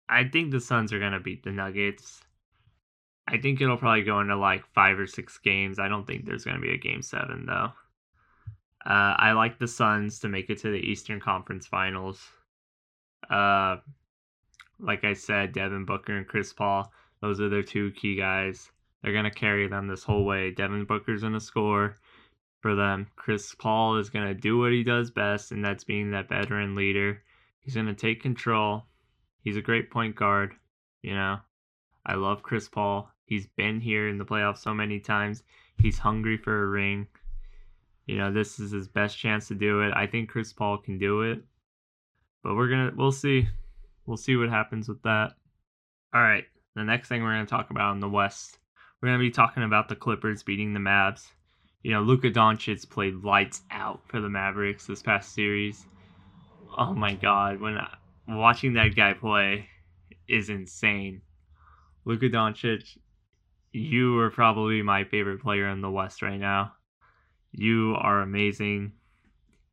I 0.09 0.25
think 0.25 0.51
the 0.51 0.59
Suns 0.59 0.91
are 0.91 0.99
gonna 0.99 1.19
beat 1.19 1.43
the 1.43 1.51
Nuggets. 1.51 2.23
I 3.27 3.37
think 3.37 3.61
it'll 3.61 3.77
probably 3.77 4.03
go 4.03 4.19
into 4.19 4.35
like 4.35 4.65
five 4.73 4.99
or 4.99 5.07
six 5.07 5.37
games. 5.37 5.79
I 5.79 5.87
don't 5.87 6.05
think 6.05 6.25
there's 6.25 6.43
gonna 6.43 6.59
be 6.59 6.73
a 6.73 6.77
game 6.77 7.01
seven 7.01 7.45
though. 7.45 7.71
Uh, 8.85 9.15
I 9.17 9.31
like 9.31 9.59
the 9.59 9.67
Suns 9.67 10.19
to 10.19 10.27
make 10.27 10.49
it 10.49 10.57
to 10.59 10.71
the 10.71 10.79
Eastern 10.79 11.19
Conference 11.19 11.65
Finals. 11.65 12.21
Uh, 13.33 13.77
like 14.79 15.03
I 15.03 15.13
said, 15.13 15.53
Devin 15.53 15.85
Booker 15.85 16.15
and 16.15 16.27
Chris 16.27 16.53
Paul, 16.53 16.91
those 17.19 17.41
are 17.41 17.49
their 17.49 17.63
two 17.63 17.91
key 17.93 18.15
guys. 18.15 18.71
They're 19.01 19.13
gonna 19.13 19.31
carry 19.31 19.67
them 19.67 19.87
this 19.87 20.03
whole 20.03 20.23
way. 20.23 20.51
Devin 20.51 20.85
Booker's 20.85 21.23
gonna 21.23 21.39
score 21.39 21.97
for 22.61 22.75
them. 22.75 23.07
Chris 23.15 23.55
Paul 23.55 23.97
is 23.97 24.11
gonna 24.11 24.35
do 24.35 24.59
what 24.59 24.71
he 24.71 24.83
does 24.83 25.09
best, 25.09 25.51
and 25.51 25.65
that's 25.65 25.83
being 25.83 26.11
that 26.11 26.29
veteran 26.29 26.75
leader. 26.75 27.23
He's 27.59 27.73
gonna 27.73 27.95
take 27.95 28.21
control. 28.21 28.85
He's 29.41 29.57
a 29.57 29.61
great 29.61 29.89
point 29.89 30.15
guard. 30.15 30.53
You 31.01 31.15
know, 31.15 31.39
I 32.05 32.13
love 32.13 32.43
Chris 32.43 32.69
Paul. 32.69 33.09
He's 33.25 33.47
been 33.47 33.79
here 33.79 34.09
in 34.09 34.19
the 34.19 34.25
playoffs 34.25 34.59
so 34.59 34.75
many 34.75 34.99
times. 34.99 35.41
He's 35.77 35.97
hungry 35.97 36.37
for 36.37 36.63
a 36.63 36.67
ring. 36.67 37.07
You 38.05 38.17
know, 38.17 38.31
this 38.31 38.59
is 38.59 38.69
his 38.69 38.87
best 38.87 39.17
chance 39.17 39.47
to 39.47 39.55
do 39.55 39.81
it. 39.81 39.91
I 39.95 40.05
think 40.05 40.29
Chris 40.29 40.53
Paul 40.53 40.77
can 40.77 40.99
do 40.99 41.23
it. 41.23 41.43
But 42.43 42.55
we're 42.55 42.67
to 42.91 42.95
we'll 42.95 43.11
see. 43.11 43.47
We'll 44.05 44.17
see 44.17 44.35
what 44.35 44.49
happens 44.49 44.89
with 44.89 45.01
that. 45.03 45.31
All 46.13 46.21
right. 46.21 46.43
The 46.75 46.83
next 46.83 47.07
thing 47.07 47.23
we're 47.23 47.39
to 47.39 47.45
talk 47.45 47.69
about 47.69 47.93
in 47.93 47.99
the 47.99 48.09
West. 48.09 48.59
We're 49.01 49.09
to 49.13 49.19
be 49.19 49.31
talking 49.31 49.63
about 49.63 49.89
the 49.89 49.95
Clippers 49.95 50.43
beating 50.43 50.73
the 50.73 50.79
Mavs. 50.79 51.27
You 51.83 51.91
know, 51.91 52.01
Luka 52.01 52.31
Doncic 52.31 52.89
played 52.89 53.23
lights 53.23 53.61
out 53.69 54.01
for 54.07 54.21
the 54.21 54.29
Mavericks 54.29 54.87
this 54.87 55.01
past 55.01 55.33
series. 55.33 55.85
Oh 56.77 56.93
my 56.93 57.13
god, 57.13 57.59
when 57.59 57.77
I, 57.77 57.89
watching 58.27 58.73
that 58.73 58.95
guy 58.95 59.13
play 59.13 59.67
is 60.27 60.49
insane. 60.49 61.21
Luka 62.05 62.29
Doncic, 62.29 62.97
you 63.71 64.17
are 64.19 64.29
probably 64.29 64.81
my 64.81 65.03
favorite 65.03 65.41
player 65.41 65.67
in 65.69 65.81
the 65.81 65.91
West 65.91 66.21
right 66.21 66.39
now. 66.39 66.73
You 67.51 67.95
are 67.99 68.21
amazing. 68.21 68.93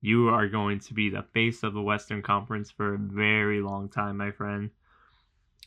You 0.01 0.29
are 0.29 0.49
going 0.49 0.81
to 0.81 0.95
be 0.95 1.11
the 1.11 1.23
face 1.35 1.63
of 1.63 1.75
the 1.75 1.83
Western 1.83 2.23
Conference 2.23 2.71
for 2.71 2.95
a 2.95 2.99
very 2.99 3.61
long 3.61 3.89
time, 3.89 4.17
my 4.17 4.31
friend. 4.31 4.71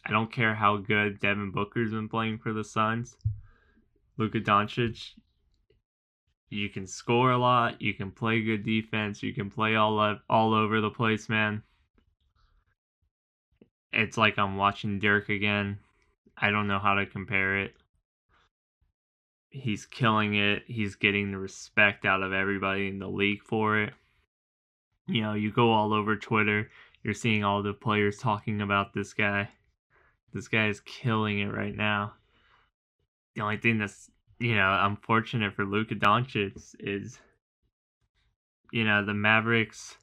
I 0.05 0.11
don't 0.11 0.31
care 0.31 0.55
how 0.55 0.77
good 0.77 1.19
Devin 1.19 1.51
Booker's 1.51 1.91
been 1.91 2.09
playing 2.09 2.39
for 2.39 2.51
the 2.51 2.63
Suns. 2.63 3.15
Luka 4.17 4.39
Doncic, 4.39 5.11
you 6.49 6.69
can 6.69 6.87
score 6.87 7.31
a 7.31 7.37
lot, 7.37 7.81
you 7.81 7.93
can 7.93 8.11
play 8.11 8.41
good 8.41 8.65
defense, 8.65 9.23
you 9.23 9.33
can 9.33 9.49
play 9.49 9.75
all 9.75 9.99
up, 9.99 10.21
all 10.29 10.53
over 10.53 10.81
the 10.81 10.89
place, 10.89 11.29
man. 11.29 11.63
It's 13.91 14.17
like 14.17 14.37
I'm 14.37 14.57
watching 14.57 14.99
Dirk 14.99 15.29
again. 15.29 15.79
I 16.37 16.49
don't 16.49 16.67
know 16.67 16.79
how 16.79 16.95
to 16.95 17.05
compare 17.05 17.59
it 17.59 17.75
he's 19.53 19.85
killing 19.85 20.33
it. 20.33 20.63
He's 20.67 20.95
getting 20.95 21.31
the 21.31 21.37
respect 21.37 22.05
out 22.05 22.23
of 22.23 22.33
everybody 22.33 22.87
in 22.87 22.99
the 22.99 23.07
league 23.07 23.43
for 23.43 23.79
it. 23.79 23.93
You 25.07 25.21
know, 25.21 25.33
you 25.33 25.51
go 25.51 25.71
all 25.71 25.93
over 25.93 26.15
Twitter, 26.15 26.69
you're 27.03 27.13
seeing 27.13 27.43
all 27.43 27.61
the 27.61 27.73
players 27.73 28.17
talking 28.17 28.61
about 28.61 28.93
this 28.93 29.13
guy. 29.13 29.49
This 30.33 30.47
guy 30.47 30.67
is 30.67 30.79
killing 30.81 31.39
it 31.39 31.53
right 31.53 31.75
now. 31.75 32.13
The 33.35 33.41
only 33.41 33.57
thing 33.57 33.77
that's, 33.77 34.09
you 34.39 34.55
know, 34.55 34.79
unfortunate 34.81 35.53
for 35.53 35.65
Luka 35.65 35.95
Doncic 35.95 36.75
is, 36.79 37.19
you 38.71 38.85
know, 38.85 39.05
the 39.05 39.13
Mavericks. 39.13 39.95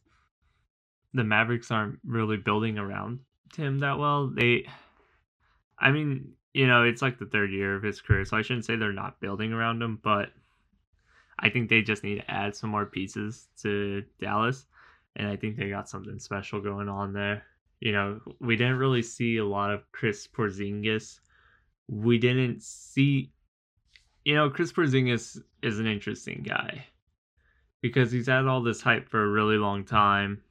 The 1.15 1.25
Mavericks 1.25 1.71
aren't 1.71 1.99
really 2.05 2.37
building 2.37 2.79
around 2.79 3.21
him 3.57 3.81
that 3.81 3.99
well. 3.99 4.29
They, 4.29 4.67
I 5.79 5.91
mean, 5.91 6.35
you 6.53 6.67
know, 6.67 6.85
it's 6.85 7.03
like 7.03 7.19
the 7.19 7.27
third 7.27 7.51
year 7.51 7.75
of 7.75 7.83
his 7.83 8.01
career, 8.01 8.25
so 8.25 8.37
I 8.37 8.43
shouldn't 8.43 8.65
say 8.65 8.77
they're 8.77 8.93
not 8.93 9.21
building 9.21 9.53
around 9.53 9.83
him, 9.83 9.99
but 10.03 10.31
I 11.39 11.49
think 11.49 11.69
they 11.69 11.83
just 11.83 12.05
need 12.05 12.17
to 12.17 12.31
add 12.31 12.55
some 12.55 12.71
more 12.71 12.87
pieces 12.87 13.49
to 13.63 14.05
Dallas, 14.21 14.67
and 15.17 15.29
I 15.29 15.37
think 15.37 15.57
they 15.57 15.69
got 15.69 15.89
something 15.89 16.19
special 16.19 16.61
going 16.61 16.89
on 16.89 17.13
there. 17.13 17.45
You 17.81 17.93
know, 17.93 18.21
we 18.41 18.57
didn't 18.57 18.79
really 18.79 19.03
see 19.03 19.39
a 19.39 19.45
lot 19.45 19.73
of 19.73 19.91
Chris 19.93 20.27
Porzingis. 20.27 21.21
We 21.89 22.19
didn't 22.19 22.63
see, 22.63 23.33
you 24.25 24.35
know, 24.35 24.51
Chris 24.51 24.73
Porzingis 24.73 25.39
is 25.63 25.79
an 25.79 25.87
interesting 25.87 26.45
guy 26.47 26.87
because 27.81 28.13
he's 28.13 28.27
had 28.27 28.47
all 28.47 28.63
this 28.63 28.83
hype 28.83 29.09
for 29.09 29.25
a 29.25 29.29
really 29.29 29.57
long 29.57 29.85
time, 29.85 30.43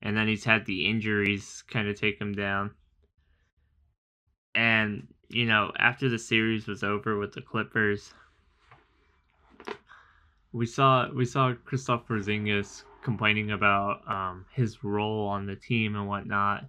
and 0.00 0.16
then 0.16 0.26
he's 0.26 0.44
had 0.44 0.64
the 0.64 0.86
injuries 0.86 1.62
kind 1.68 1.88
of 1.88 2.00
take 2.00 2.18
him 2.18 2.32
down 2.32 2.70
and, 4.54 5.06
you 5.28 5.46
know, 5.46 5.72
after 5.78 6.08
the 6.08 6.18
series 6.18 6.66
was 6.66 6.82
over 6.82 7.18
with 7.18 7.32
the 7.32 7.40
Clippers, 7.40 8.14
we 10.52 10.66
saw 10.66 11.08
we 11.12 11.24
saw 11.24 11.52
Kristaps 11.52 12.06
Porzingis 12.06 12.82
complaining 13.02 13.50
about 13.50 14.00
um, 14.08 14.46
his 14.52 14.82
role 14.84 15.28
on 15.28 15.46
the 15.46 15.56
team 15.56 15.96
and 15.96 16.08
whatnot. 16.08 16.64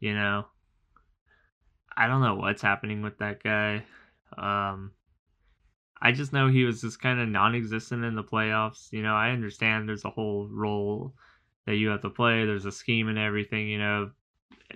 You 0.00 0.14
know, 0.14 0.46
I 1.96 2.06
don't 2.06 2.22
know 2.22 2.34
what's 2.34 2.62
happening 2.62 3.02
with 3.02 3.18
that 3.18 3.42
guy. 3.42 3.84
Um, 4.36 4.92
I 6.00 6.12
just 6.12 6.32
know 6.32 6.48
he 6.48 6.64
was 6.64 6.82
just 6.82 7.00
kind 7.00 7.20
of 7.20 7.28
non-existent 7.28 8.04
in 8.04 8.14
the 8.14 8.22
playoffs. 8.22 8.92
You 8.92 9.02
know, 9.02 9.14
I 9.14 9.30
understand 9.30 9.88
there's 9.88 10.04
a 10.04 10.10
whole 10.10 10.48
role 10.50 11.14
that 11.66 11.76
you 11.76 11.88
have 11.88 12.02
to 12.02 12.10
play. 12.10 12.44
There's 12.44 12.66
a 12.66 12.72
scheme 12.72 13.08
and 13.08 13.18
everything. 13.18 13.68
You 13.68 13.78
know, 13.78 14.10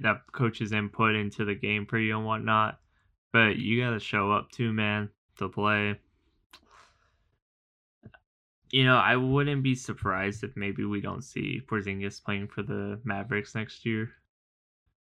that 0.00 0.22
coaches 0.32 0.72
input 0.72 1.14
into 1.14 1.44
the 1.44 1.54
game 1.54 1.86
for 1.86 1.98
you 1.98 2.16
and 2.16 2.26
whatnot. 2.26 2.80
But 3.32 3.56
you 3.56 3.82
got 3.82 3.90
to 3.90 4.00
show 4.00 4.32
up 4.32 4.50
too, 4.50 4.72
man, 4.72 5.10
to 5.38 5.48
play. 5.48 5.98
You 8.70 8.84
know, 8.84 8.96
I 8.96 9.16
wouldn't 9.16 9.62
be 9.62 9.74
surprised 9.74 10.44
if 10.44 10.56
maybe 10.56 10.84
we 10.84 11.00
don't 11.00 11.24
see 11.24 11.60
Porzingis 11.66 12.22
playing 12.22 12.48
for 12.48 12.62
the 12.62 13.00
Mavericks 13.04 13.54
next 13.54 13.84
year. 13.84 14.10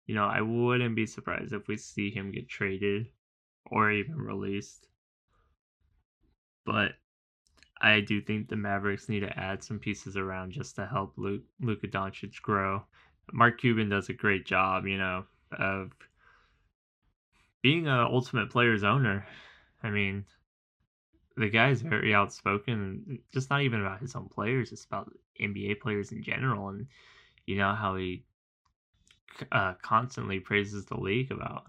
You 0.06 0.14
know, 0.14 0.24
I 0.24 0.40
wouldn't 0.40 0.96
be 0.96 1.06
surprised 1.06 1.52
if 1.52 1.68
we 1.68 1.76
see 1.76 2.10
him 2.10 2.32
get 2.32 2.48
traded 2.48 3.06
or 3.66 3.90
even 3.90 4.16
released. 4.16 4.88
But 6.66 6.92
I 7.80 8.00
do 8.00 8.20
think 8.20 8.48
the 8.48 8.56
Mavericks 8.56 9.08
need 9.08 9.20
to 9.20 9.38
add 9.38 9.62
some 9.62 9.78
pieces 9.78 10.16
around 10.16 10.52
just 10.52 10.74
to 10.76 10.86
help 10.86 11.14
Luke, 11.16 11.44
Luka 11.60 11.86
Doncic 11.86 12.40
grow 12.42 12.82
Mark 13.32 13.60
Cuban 13.60 13.88
does 13.88 14.08
a 14.08 14.12
great 14.12 14.44
job, 14.44 14.86
you 14.86 14.98
know, 14.98 15.24
of 15.58 15.92
being 17.62 17.86
a 17.86 18.04
ultimate 18.04 18.50
player's 18.50 18.84
owner. 18.84 19.26
I 19.82 19.90
mean, 19.90 20.24
the 21.36 21.48
guy 21.48 21.70
is 21.70 21.82
very 21.82 22.14
outspoken, 22.14 23.18
just 23.32 23.50
not 23.50 23.62
even 23.62 23.80
about 23.80 24.00
his 24.00 24.14
own 24.14 24.28
players, 24.28 24.72
it's 24.72 24.84
about 24.84 25.12
NBA 25.40 25.74
players 25.74 26.12
in 26.12 26.22
general, 26.22 26.68
and 26.68 26.86
you 27.46 27.56
know 27.56 27.74
how 27.74 27.96
he 27.96 28.24
uh, 29.52 29.74
constantly 29.82 30.40
praises 30.40 30.86
the 30.86 30.98
league 30.98 31.30
about 31.30 31.66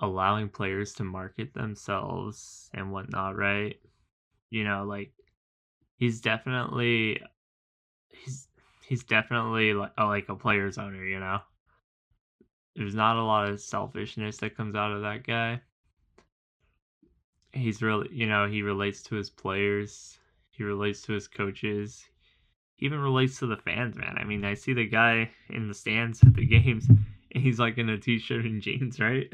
allowing 0.00 0.48
players 0.48 0.94
to 0.94 1.04
market 1.04 1.52
themselves 1.54 2.70
and 2.74 2.92
whatnot, 2.92 3.36
right? 3.36 3.80
You 4.50 4.64
know, 4.64 4.84
like 4.84 5.12
he's 5.96 6.20
definitely 6.20 7.22
he's 8.10 8.48
he's 8.86 9.04
definitely 9.04 9.74
like 9.74 9.92
a, 9.98 10.06
like 10.06 10.28
a 10.28 10.36
player's 10.36 10.78
owner, 10.78 11.04
you 11.04 11.20
know. 11.20 11.40
There's 12.74 12.94
not 12.96 13.16
a 13.16 13.22
lot 13.22 13.48
of 13.48 13.60
selfishness 13.60 14.38
that 14.38 14.56
comes 14.56 14.74
out 14.74 14.92
of 14.92 15.02
that 15.02 15.24
guy. 15.24 15.62
He's 17.52 17.82
really, 17.82 18.08
you 18.12 18.26
know, 18.26 18.46
he 18.46 18.62
relates 18.62 19.02
to 19.04 19.16
his 19.16 19.30
players, 19.30 20.18
he 20.50 20.62
relates 20.62 21.02
to 21.02 21.12
his 21.12 21.28
coaches, 21.28 22.04
he 22.76 22.86
even 22.86 23.00
relates 23.00 23.38
to 23.40 23.46
the 23.46 23.56
fans, 23.56 23.96
man. 23.96 24.16
I 24.18 24.24
mean, 24.24 24.44
I 24.44 24.54
see 24.54 24.72
the 24.72 24.86
guy 24.86 25.30
in 25.48 25.68
the 25.68 25.74
stands 25.74 26.22
at 26.26 26.34
the 26.34 26.46
games, 26.46 26.88
and 26.88 27.42
he's 27.42 27.58
like 27.58 27.78
in 27.78 27.88
a 27.88 27.98
t-shirt 27.98 28.44
and 28.44 28.62
jeans, 28.62 29.00
right? 29.00 29.32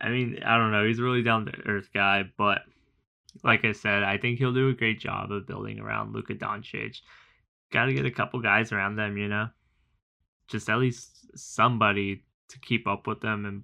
I 0.00 0.08
mean, 0.08 0.40
I 0.44 0.58
don't 0.58 0.72
know. 0.72 0.84
He's 0.84 0.98
a 0.98 1.02
really 1.02 1.22
down 1.22 1.46
to 1.46 1.52
earth 1.66 1.90
guy, 1.94 2.24
but 2.36 2.62
like 3.44 3.64
I 3.64 3.72
said, 3.72 4.02
I 4.02 4.18
think 4.18 4.38
he'll 4.38 4.52
do 4.52 4.68
a 4.68 4.74
great 4.74 5.00
job 5.00 5.30
of 5.30 5.46
building 5.46 5.80
around 5.80 6.12
Luka 6.12 6.34
Doncic 6.34 7.00
got 7.72 7.86
to 7.86 7.94
get 7.94 8.06
a 8.06 8.10
couple 8.10 8.40
guys 8.40 8.70
around 8.70 8.96
them, 8.96 9.16
you 9.16 9.28
know. 9.28 9.48
just 10.48 10.68
at 10.68 10.78
least 10.78 11.36
somebody 11.36 12.22
to 12.48 12.58
keep 12.60 12.86
up 12.86 13.06
with 13.06 13.20
them 13.20 13.46
and 13.46 13.62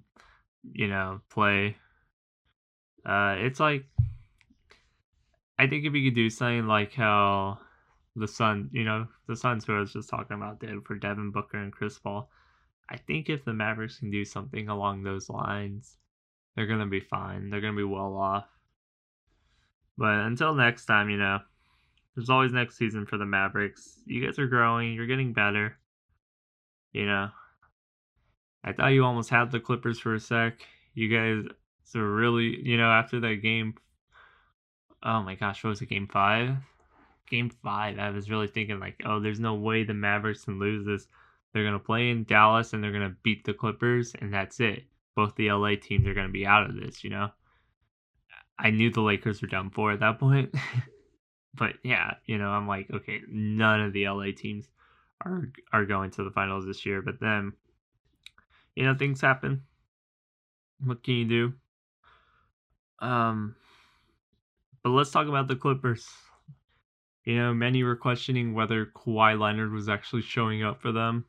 you 0.73 0.87
know 0.87 1.21
play. 1.29 1.77
Uh, 3.09 3.37
it's 3.39 3.59
like 3.59 3.85
I 5.57 5.65
think 5.65 5.83
if 5.83 5.95
you 5.95 6.09
could 6.09 6.15
do 6.15 6.29
something 6.29 6.67
like 6.67 6.93
how 6.93 7.57
the 8.15 8.27
Sun, 8.27 8.69
you 8.71 8.83
know, 8.83 9.07
the 9.27 9.35
Suns 9.35 9.65
who 9.65 9.75
I 9.75 9.79
was 9.79 9.93
just 9.93 10.09
talking 10.09 10.37
about 10.37 10.59
did 10.59 10.83
for 10.85 10.95
Devin 10.95 11.31
Booker 11.31 11.57
and 11.57 11.73
Chris 11.73 11.97
Paul. 11.97 12.29
I 12.87 12.97
think 12.97 13.29
if 13.29 13.43
the 13.43 13.53
Mavericks 13.53 13.97
can 13.97 14.11
do 14.11 14.23
something 14.23 14.69
along 14.69 15.01
those 15.01 15.27
lines, 15.27 15.97
they're 16.55 16.67
gonna 16.67 16.85
be 16.85 16.99
fine. 16.99 17.49
They're 17.49 17.61
gonna 17.61 17.75
be 17.75 17.83
well 17.83 18.15
off. 18.15 18.45
But 19.97 20.19
until 20.19 20.53
next 20.53 20.85
time, 20.85 21.09
you 21.09 21.17
know, 21.17 21.39
there's 22.15 22.29
always 22.29 22.53
next 22.53 22.77
season 22.77 23.07
for 23.07 23.17
the 23.17 23.25
Mavericks. 23.25 24.01
You 24.05 24.23
guys 24.23 24.37
are 24.37 24.47
growing. 24.47 24.93
You're 24.93 25.07
getting 25.07 25.33
better. 25.33 25.79
You 26.93 27.07
know, 27.07 27.29
I 28.63 28.73
thought 28.73 28.89
you 28.89 29.03
almost 29.03 29.31
had 29.31 29.51
the 29.51 29.59
Clippers 29.59 29.99
for 29.99 30.13
a 30.13 30.19
sec. 30.19 30.61
You 30.93 31.09
guys 31.09 31.51
are 31.95 32.13
really, 32.13 32.59
you 32.67 32.77
know, 32.77 32.89
after 32.89 33.19
that 33.19 33.41
game. 33.41 33.75
Oh 35.03 35.21
my 35.21 35.35
gosh, 35.35 35.63
what 35.63 35.71
was 35.71 35.81
it? 35.81 35.89
Game 35.89 36.07
five. 36.07 36.55
Game 37.29 37.49
five. 37.63 37.99
I 37.99 38.09
was 38.09 38.29
really 38.29 38.47
thinking 38.47 38.79
like, 38.79 39.01
oh, 39.05 39.19
there's 39.19 39.39
no 39.39 39.55
way 39.55 39.83
the 39.83 39.93
Mavericks 39.93 40.45
can 40.45 40.59
lose 40.59 40.85
this. 40.85 41.07
They're 41.53 41.63
gonna 41.65 41.79
play 41.79 42.09
in 42.09 42.25
Dallas 42.25 42.73
and 42.73 42.83
they're 42.83 42.91
gonna 42.91 43.15
beat 43.23 43.45
the 43.45 43.53
Clippers, 43.53 44.13
and 44.19 44.33
that's 44.33 44.59
it. 44.59 44.83
Both 45.15 45.35
the 45.35 45.51
LA 45.51 45.75
teams 45.81 46.07
are 46.07 46.13
gonna 46.13 46.29
be 46.29 46.45
out 46.45 46.69
of 46.69 46.75
this. 46.75 47.03
You 47.03 47.11
know. 47.11 47.29
I 48.59 48.71
knew 48.71 48.91
the 48.91 49.01
Lakers 49.01 49.41
were 49.41 49.47
done 49.47 49.69
for 49.69 49.93
at 49.93 50.01
that 50.01 50.19
point. 50.19 50.53
but 51.53 51.75
yeah, 51.83 52.15
you 52.25 52.37
know, 52.37 52.49
I'm 52.49 52.67
like, 52.67 52.87
okay, 52.91 53.21
none 53.29 53.81
of 53.81 53.93
the 53.93 54.07
LA 54.07 54.27
teams 54.35 54.67
are 55.23 55.51
are 55.71 55.85
going 55.85 56.11
to 56.11 56.23
the 56.23 56.31
finals 56.31 56.65
this 56.65 56.85
year. 56.85 57.01
But 57.01 57.19
then, 57.19 57.53
you 58.75 58.85
know, 58.85 58.95
things 58.95 59.21
happen. 59.21 59.63
What 60.83 61.03
can 61.03 61.15
you 61.15 61.25
do? 61.25 61.53
Um, 63.01 63.55
but 64.83 64.89
let's 64.89 65.11
talk 65.11 65.27
about 65.27 65.47
the 65.47 65.55
Clippers. 65.55 66.07
You 67.25 67.37
know, 67.37 67.53
many 67.53 67.83
were 67.83 67.95
questioning 67.95 68.53
whether 68.53 68.85
Kawhi 68.85 69.39
Leonard 69.39 69.71
was 69.71 69.89
actually 69.89 70.21
showing 70.21 70.63
up 70.63 70.81
for 70.81 70.91
them. 70.91 71.25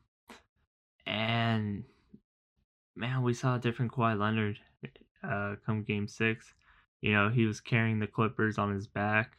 And 1.05 1.83
man, 2.95 3.21
we 3.21 3.33
saw 3.33 3.55
a 3.55 3.59
different 3.59 3.91
Kawhi 3.91 4.17
Leonard 4.17 4.59
uh, 5.23 5.55
come 5.65 5.83
game 5.83 6.07
six. 6.07 6.53
You 7.01 7.13
know, 7.13 7.29
he 7.29 7.45
was 7.45 7.59
carrying 7.59 7.99
the 7.99 8.07
Clippers 8.07 8.57
on 8.57 8.73
his 8.73 8.87
back. 8.87 9.37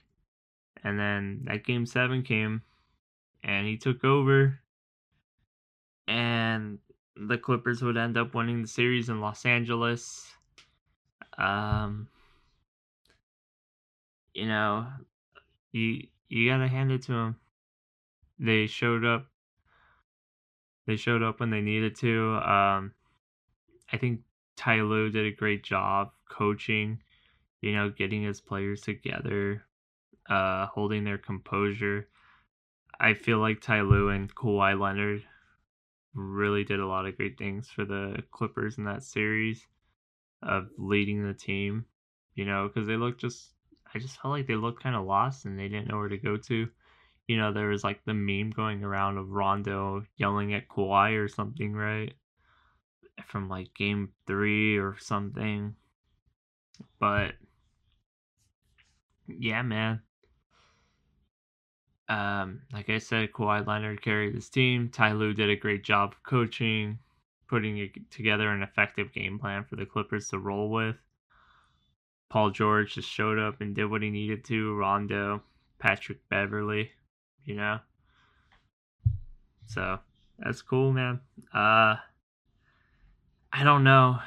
And 0.84 0.98
then 0.98 1.42
that 1.44 1.64
game 1.64 1.86
seven 1.86 2.22
came 2.22 2.62
and 3.44 3.66
he 3.66 3.76
took 3.76 4.04
over. 4.04 4.58
And 6.08 6.78
the 7.16 7.38
Clippers 7.38 7.82
would 7.82 7.96
end 7.96 8.16
up 8.16 8.34
winning 8.34 8.62
the 8.62 8.68
series 8.68 9.08
in 9.08 9.20
Los 9.20 9.46
Angeles. 9.46 10.28
Um, 11.38 12.08
you 14.34 14.46
know, 14.46 14.86
you 15.72 16.06
you 16.28 16.50
gotta 16.50 16.68
hand 16.68 16.92
it 16.92 17.02
to 17.02 17.12
them. 17.12 17.36
They 18.38 18.66
showed 18.66 19.04
up. 19.04 19.26
They 20.86 20.96
showed 20.96 21.22
up 21.22 21.40
when 21.40 21.50
they 21.50 21.60
needed 21.60 21.94
to. 21.96 22.36
Um, 22.36 22.92
I 23.92 23.96
think 23.98 24.20
Ty 24.56 24.82
Lue 24.82 25.10
did 25.10 25.26
a 25.26 25.36
great 25.36 25.62
job 25.62 26.10
coaching 26.28 27.00
you 27.62 27.72
know, 27.72 27.88
getting 27.88 28.24
his 28.24 28.40
players 28.40 28.82
together, 28.82 29.62
uh, 30.28 30.66
holding 30.66 31.04
their 31.04 31.16
composure. 31.16 32.08
I 33.00 33.14
feel 33.14 33.38
like 33.38 33.60
Ty 33.60 33.82
Lue 33.82 34.10
and 34.10 34.34
Kawhi 34.34 34.78
Leonard 34.78 35.22
really 36.12 36.64
did 36.64 36.80
a 36.80 36.86
lot 36.86 37.06
of 37.06 37.16
great 37.16 37.38
things 37.38 37.68
for 37.68 37.84
the 37.84 38.22
Clippers 38.32 38.76
in 38.76 38.84
that 38.84 39.04
series 39.04 39.66
of 40.42 40.68
leading 40.76 41.24
the 41.24 41.32
team, 41.32 41.86
you 42.34 42.44
know, 42.44 42.68
because 42.68 42.86
they 42.86 42.96
looked 42.96 43.20
just, 43.20 43.54
I 43.94 43.98
just 43.98 44.20
felt 44.20 44.32
like 44.32 44.46
they 44.46 44.54
looked 44.54 44.82
kind 44.82 44.96
of 44.96 45.04
lost 45.04 45.44
and 45.44 45.58
they 45.58 45.68
didn't 45.68 45.88
know 45.88 45.98
where 45.98 46.08
to 46.08 46.16
go 46.16 46.36
to. 46.36 46.68
You 47.28 47.36
know, 47.36 47.52
there 47.52 47.68
was 47.68 47.84
like 47.84 48.04
the 48.04 48.14
meme 48.14 48.50
going 48.50 48.82
around 48.82 49.18
of 49.18 49.30
Rondo 49.30 50.04
yelling 50.16 50.54
at 50.54 50.68
Kawhi 50.68 51.22
or 51.22 51.28
something, 51.28 51.72
right? 51.74 52.14
From 53.26 53.48
like 53.48 53.74
game 53.74 54.10
three 54.26 54.76
or 54.76 54.96
something. 54.98 55.74
But 56.98 57.32
yeah, 59.28 59.62
man. 59.62 60.00
Um, 62.08 62.62
like 62.72 62.90
I 62.90 62.98
said, 62.98 63.32
Kawhi 63.32 63.66
Leonard 63.66 64.02
carried 64.02 64.34
this 64.34 64.50
team. 64.50 64.88
Ty 64.90 65.12
Lue 65.12 65.32
did 65.32 65.48
a 65.48 65.56
great 65.56 65.84
job 65.84 66.12
of 66.12 66.22
coaching, 66.22 66.98
putting 67.48 67.90
together 68.10 68.48
an 68.50 68.62
effective 68.62 69.12
game 69.12 69.38
plan 69.38 69.64
for 69.64 69.76
the 69.76 69.86
Clippers 69.86 70.28
to 70.28 70.38
roll 70.38 70.70
with. 70.70 70.96
Paul 72.32 72.50
George 72.50 72.94
just 72.94 73.10
showed 73.10 73.38
up 73.38 73.60
and 73.60 73.74
did 73.74 73.90
what 73.90 74.00
he 74.00 74.08
needed 74.08 74.42
to. 74.46 74.74
Rondo, 74.74 75.42
Patrick 75.78 76.26
Beverley, 76.30 76.90
you 77.44 77.54
know. 77.54 77.78
So 79.66 79.98
that's 80.38 80.62
cool, 80.62 80.94
man. 80.94 81.20
Uh, 81.52 81.96
I 83.52 83.64
don't 83.64 83.84
know. 83.84 84.18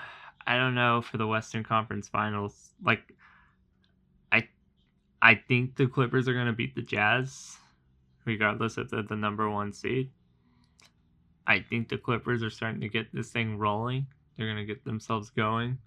I 0.46 0.56
don't 0.58 0.76
know 0.76 1.02
for 1.02 1.18
the 1.18 1.26
Western 1.26 1.64
Conference 1.64 2.08
Finals. 2.08 2.70
Like 2.84 3.12
I, 4.32 4.50
I 5.20 5.34
think 5.34 5.76
the 5.76 5.88
Clippers 5.88 6.28
are 6.28 6.34
to 6.46 6.54
beat 6.54 6.76
the 6.76 6.84
Jazz, 6.84 7.58
regardless 8.24 8.78
if 8.78 8.92
they're 8.92 9.02
the 9.02 9.16
number 9.16 9.50
one 9.50 9.74
seed. 9.74 10.12
I 11.48 11.60
think 11.60 11.90
the 11.90 11.98
Clippers 11.98 12.44
are 12.44 12.52
starting 12.52 12.82
to 12.82 12.88
get 12.88 13.12
this 13.12 13.32
thing 13.32 13.58
rolling. 13.58 14.06
They're 14.38 14.46
to 14.58 14.66
get 14.66 14.86
themselves 14.86 15.32
going. 15.32 15.80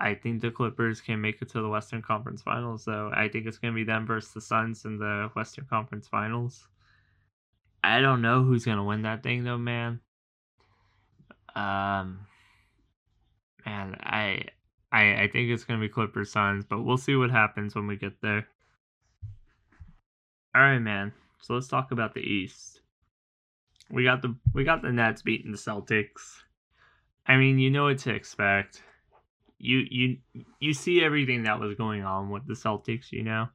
I 0.00 0.14
think 0.14 0.40
the 0.40 0.50
Clippers 0.50 1.00
can 1.00 1.20
make 1.20 1.42
it 1.42 1.50
to 1.50 1.60
the 1.60 1.68
Western 1.68 2.00
Conference 2.02 2.42
Finals, 2.42 2.84
though. 2.84 3.10
I 3.14 3.28
think 3.28 3.46
it's 3.46 3.58
going 3.58 3.74
to 3.74 3.76
be 3.76 3.84
them 3.84 4.06
versus 4.06 4.32
the 4.32 4.40
Suns 4.40 4.84
in 4.84 4.98
the 4.98 5.30
Western 5.34 5.66
Conference 5.66 6.08
Finals. 6.08 6.66
I 7.84 8.00
don't 8.00 8.22
know 8.22 8.42
who's 8.42 8.64
going 8.64 8.78
to 8.78 8.82
win 8.84 9.02
that 9.02 9.22
thing, 9.22 9.44
though, 9.44 9.58
man. 9.58 10.00
Um, 11.54 12.26
man, 13.66 13.96
I 14.00 14.44
I, 14.92 15.22
I 15.22 15.28
think 15.28 15.50
it's 15.50 15.64
gonna 15.64 15.80
be 15.80 15.88
Clippers 15.88 16.32
Suns, 16.32 16.64
but 16.64 16.82
we'll 16.82 16.96
see 16.96 17.16
what 17.16 17.30
happens 17.30 17.74
when 17.74 17.86
we 17.86 17.96
get 17.96 18.20
there. 18.20 18.46
All 20.54 20.62
right, 20.62 20.78
man. 20.78 21.12
So 21.40 21.54
let's 21.54 21.68
talk 21.68 21.92
about 21.92 22.14
the 22.14 22.20
East. 22.20 22.80
We 23.90 24.04
got 24.04 24.22
the 24.22 24.36
we 24.52 24.64
got 24.64 24.82
the 24.82 24.92
Nets 24.92 25.22
beating 25.22 25.52
the 25.52 25.58
Celtics. 25.58 26.42
I 27.26 27.36
mean, 27.36 27.58
you 27.58 27.70
know 27.70 27.84
what 27.84 27.98
to 27.98 28.14
expect. 28.14 28.82
You 29.60 29.86
you 29.90 30.18
you 30.58 30.74
see 30.74 31.04
everything 31.04 31.42
that 31.44 31.60
was 31.60 31.74
going 31.74 32.02
on 32.02 32.30
with 32.30 32.46
the 32.46 32.54
Celtics, 32.54 33.12
you 33.12 33.22
know? 33.22 33.48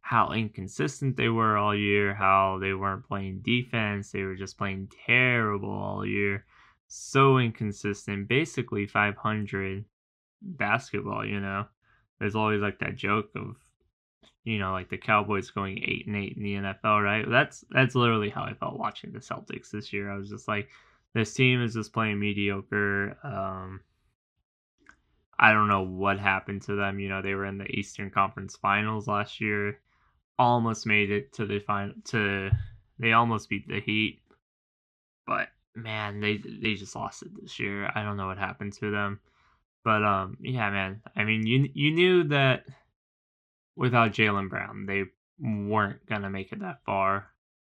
How 0.00 0.32
inconsistent 0.32 1.16
they 1.16 1.28
were 1.28 1.56
all 1.56 1.74
year, 1.74 2.14
how 2.14 2.58
they 2.60 2.72
weren't 2.74 3.06
playing 3.06 3.40
defense, 3.40 4.12
they 4.12 4.22
were 4.22 4.36
just 4.36 4.58
playing 4.58 4.90
terrible 5.06 5.70
all 5.70 6.06
year. 6.06 6.44
So 6.88 7.38
inconsistent, 7.38 8.28
basically 8.28 8.86
500 8.86 9.84
basketball, 10.42 11.26
you 11.26 11.40
know. 11.40 11.66
There's 12.18 12.36
always 12.36 12.60
like 12.60 12.78
that 12.80 12.96
joke 12.96 13.30
of 13.34 13.56
you 14.44 14.58
know, 14.58 14.72
like 14.72 14.88
the 14.88 14.96
Cowboys 14.96 15.50
going 15.50 15.78
8 15.78 16.06
and 16.06 16.16
8 16.16 16.36
in 16.38 16.42
the 16.42 16.54
NFL, 16.54 17.04
right? 17.04 17.28
That's 17.28 17.64
that's 17.70 17.94
literally 17.94 18.30
how 18.30 18.44
I 18.44 18.54
felt 18.54 18.78
watching 18.78 19.12
the 19.12 19.18
Celtics 19.18 19.70
this 19.70 19.92
year. 19.92 20.10
I 20.10 20.16
was 20.16 20.30
just 20.30 20.48
like 20.48 20.68
this 21.14 21.34
team 21.34 21.62
is 21.62 21.74
just 21.74 21.92
playing 21.92 22.18
mediocre. 22.18 23.18
Um 23.22 23.80
I 25.38 25.52
don't 25.52 25.68
know 25.68 25.82
what 25.82 26.18
happened 26.18 26.62
to 26.62 26.74
them. 26.74 26.98
You 26.98 27.08
know, 27.08 27.22
they 27.22 27.34
were 27.34 27.46
in 27.46 27.58
the 27.58 27.70
Eastern 27.70 28.10
Conference 28.10 28.56
Finals 28.56 29.06
last 29.06 29.40
year. 29.40 29.78
Almost 30.38 30.86
made 30.86 31.10
it 31.10 31.32
to 31.34 31.46
the 31.46 31.60
final 31.60 31.94
to 32.06 32.50
they 32.98 33.12
almost 33.12 33.48
beat 33.48 33.68
the 33.68 33.80
Heat. 33.80 34.20
But 35.26 35.48
man, 35.74 36.20
they 36.20 36.38
they 36.38 36.74
just 36.74 36.96
lost 36.96 37.22
it 37.22 37.30
this 37.40 37.58
year. 37.58 37.90
I 37.94 38.02
don't 38.02 38.16
know 38.16 38.26
what 38.26 38.38
happened 38.38 38.72
to 38.74 38.90
them. 38.90 39.20
But 39.84 40.04
um, 40.04 40.36
yeah, 40.40 40.70
man. 40.70 41.02
I 41.16 41.24
mean, 41.24 41.46
you 41.46 41.68
you 41.72 41.92
knew 41.92 42.24
that 42.24 42.64
without 43.76 44.12
Jaylen 44.12 44.50
Brown, 44.50 44.86
they 44.86 45.04
weren't 45.38 46.04
gonna 46.06 46.30
make 46.30 46.52
it 46.52 46.60
that 46.60 46.84
far. 46.84 47.28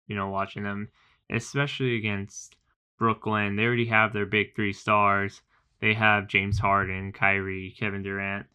You 0.07 0.15
know, 0.15 0.29
watching 0.29 0.63
them, 0.63 0.89
especially 1.31 1.95
against 1.95 2.57
Brooklyn, 2.99 3.55
they 3.55 3.63
already 3.63 3.85
have 3.85 4.11
their 4.11 4.25
big 4.25 4.55
three 4.55 4.73
stars. 4.73 5.41
They 5.83 5.93
have 5.95 6.29
James 6.29 6.57
Harden, 6.59 7.11
Kyrie, 7.11 7.75
Kevin 7.77 8.03
Durant, 8.03 8.45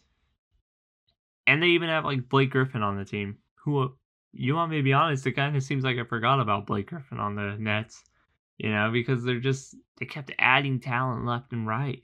and 1.46 1.62
they 1.62 1.66
even 1.66 1.90
have 1.90 2.06
like 2.06 2.30
Blake 2.30 2.48
Griffin 2.48 2.82
on 2.82 2.96
the 2.96 3.04
team. 3.04 3.36
Who 3.56 3.82
uh, 3.82 3.88
you 4.32 4.54
want 4.54 4.70
me 4.70 4.78
to 4.78 4.82
be 4.82 4.94
honest? 4.94 5.26
It 5.26 5.32
kind 5.32 5.54
of 5.54 5.62
seems 5.62 5.84
like 5.84 5.98
I 5.98 6.04
forgot 6.04 6.40
about 6.40 6.66
Blake 6.66 6.86
Griffin 6.86 7.20
on 7.20 7.34
the 7.34 7.54
Nets. 7.58 8.02
You 8.56 8.70
know, 8.70 8.90
because 8.90 9.24
they're 9.24 9.40
just 9.40 9.76
they 9.98 10.06
kept 10.06 10.32
adding 10.38 10.80
talent 10.80 11.26
left 11.26 11.52
and 11.52 11.66
right. 11.66 12.00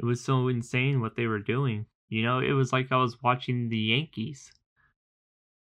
It 0.00 0.04
was 0.04 0.20
so 0.20 0.48
insane 0.48 1.00
what 1.00 1.14
they 1.14 1.28
were 1.28 1.38
doing. 1.38 1.86
You 2.08 2.24
know, 2.24 2.40
it 2.40 2.54
was 2.54 2.72
like 2.72 2.90
I 2.90 2.96
was 2.96 3.22
watching 3.22 3.68
the 3.68 3.78
Yankees. 3.78 4.50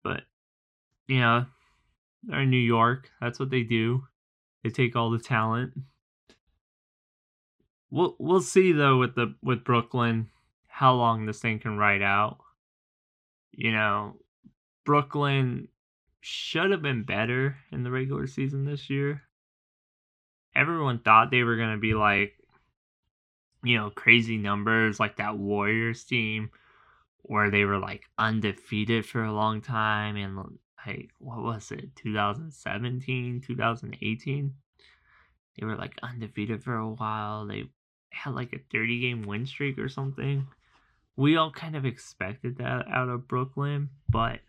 But, 0.04 0.23
you 1.06 1.19
know, 1.19 1.45
they're 2.23 2.41
in 2.41 2.49
New 2.49 2.58
York. 2.58 3.12
That's 3.21 3.38
what 3.38 3.51
they 3.51 3.62
do. 3.62 4.08
They 4.63 4.71
take 4.71 4.95
all 4.95 5.12
the 5.12 5.19
talent. 5.19 5.73
We'll 7.95 8.13
we'll 8.19 8.41
see 8.41 8.73
though 8.73 8.97
with 8.97 9.15
the 9.15 9.36
with 9.41 9.63
Brooklyn 9.63 10.29
how 10.67 10.95
long 10.95 11.25
this 11.25 11.39
thing 11.39 11.60
can 11.60 11.77
ride 11.77 12.01
out. 12.01 12.39
You 13.53 13.71
know, 13.71 14.17
Brooklyn 14.84 15.69
should 16.19 16.71
have 16.71 16.81
been 16.81 17.03
better 17.03 17.55
in 17.71 17.84
the 17.84 17.91
regular 17.91 18.27
season 18.27 18.65
this 18.65 18.89
year. 18.89 19.21
Everyone 20.53 20.99
thought 20.99 21.31
they 21.31 21.43
were 21.43 21.55
going 21.55 21.71
to 21.71 21.79
be 21.79 21.93
like, 21.93 22.34
you 23.63 23.77
know, 23.77 23.91
crazy 23.91 24.38
numbers 24.38 24.99
like 24.99 25.15
that 25.15 25.38
Warriors 25.38 26.03
team 26.03 26.49
where 27.21 27.49
they 27.49 27.63
were 27.63 27.79
like 27.79 28.03
undefeated 28.17 29.05
for 29.05 29.23
a 29.23 29.34
long 29.34 29.62
time 29.62 30.17
and 30.17 30.60
like 30.86 31.12
what 31.19 31.41
was 31.41 31.71
it 31.71 31.95
2017 31.95 33.41
2018 33.41 34.53
they 35.58 35.65
were 35.65 35.75
like 35.75 35.97
undefeated 36.03 36.62
for 36.62 36.75
a 36.75 36.89
while 36.89 37.47
they 37.47 37.63
had 38.15 38.34
like 38.34 38.54
a 38.54 38.60
30 38.71 38.99
game 38.99 39.23
win 39.23 39.45
streak 39.45 39.78
or 39.78 39.89
something 39.89 40.47
we 41.17 41.38
all 41.38 41.51
kind 41.51 41.75
of 41.75 41.86
expected 41.86 42.58
that 42.58 42.86
out 42.89 43.10
of 43.10 43.28
brooklyn 43.28 43.89
but 44.10 44.39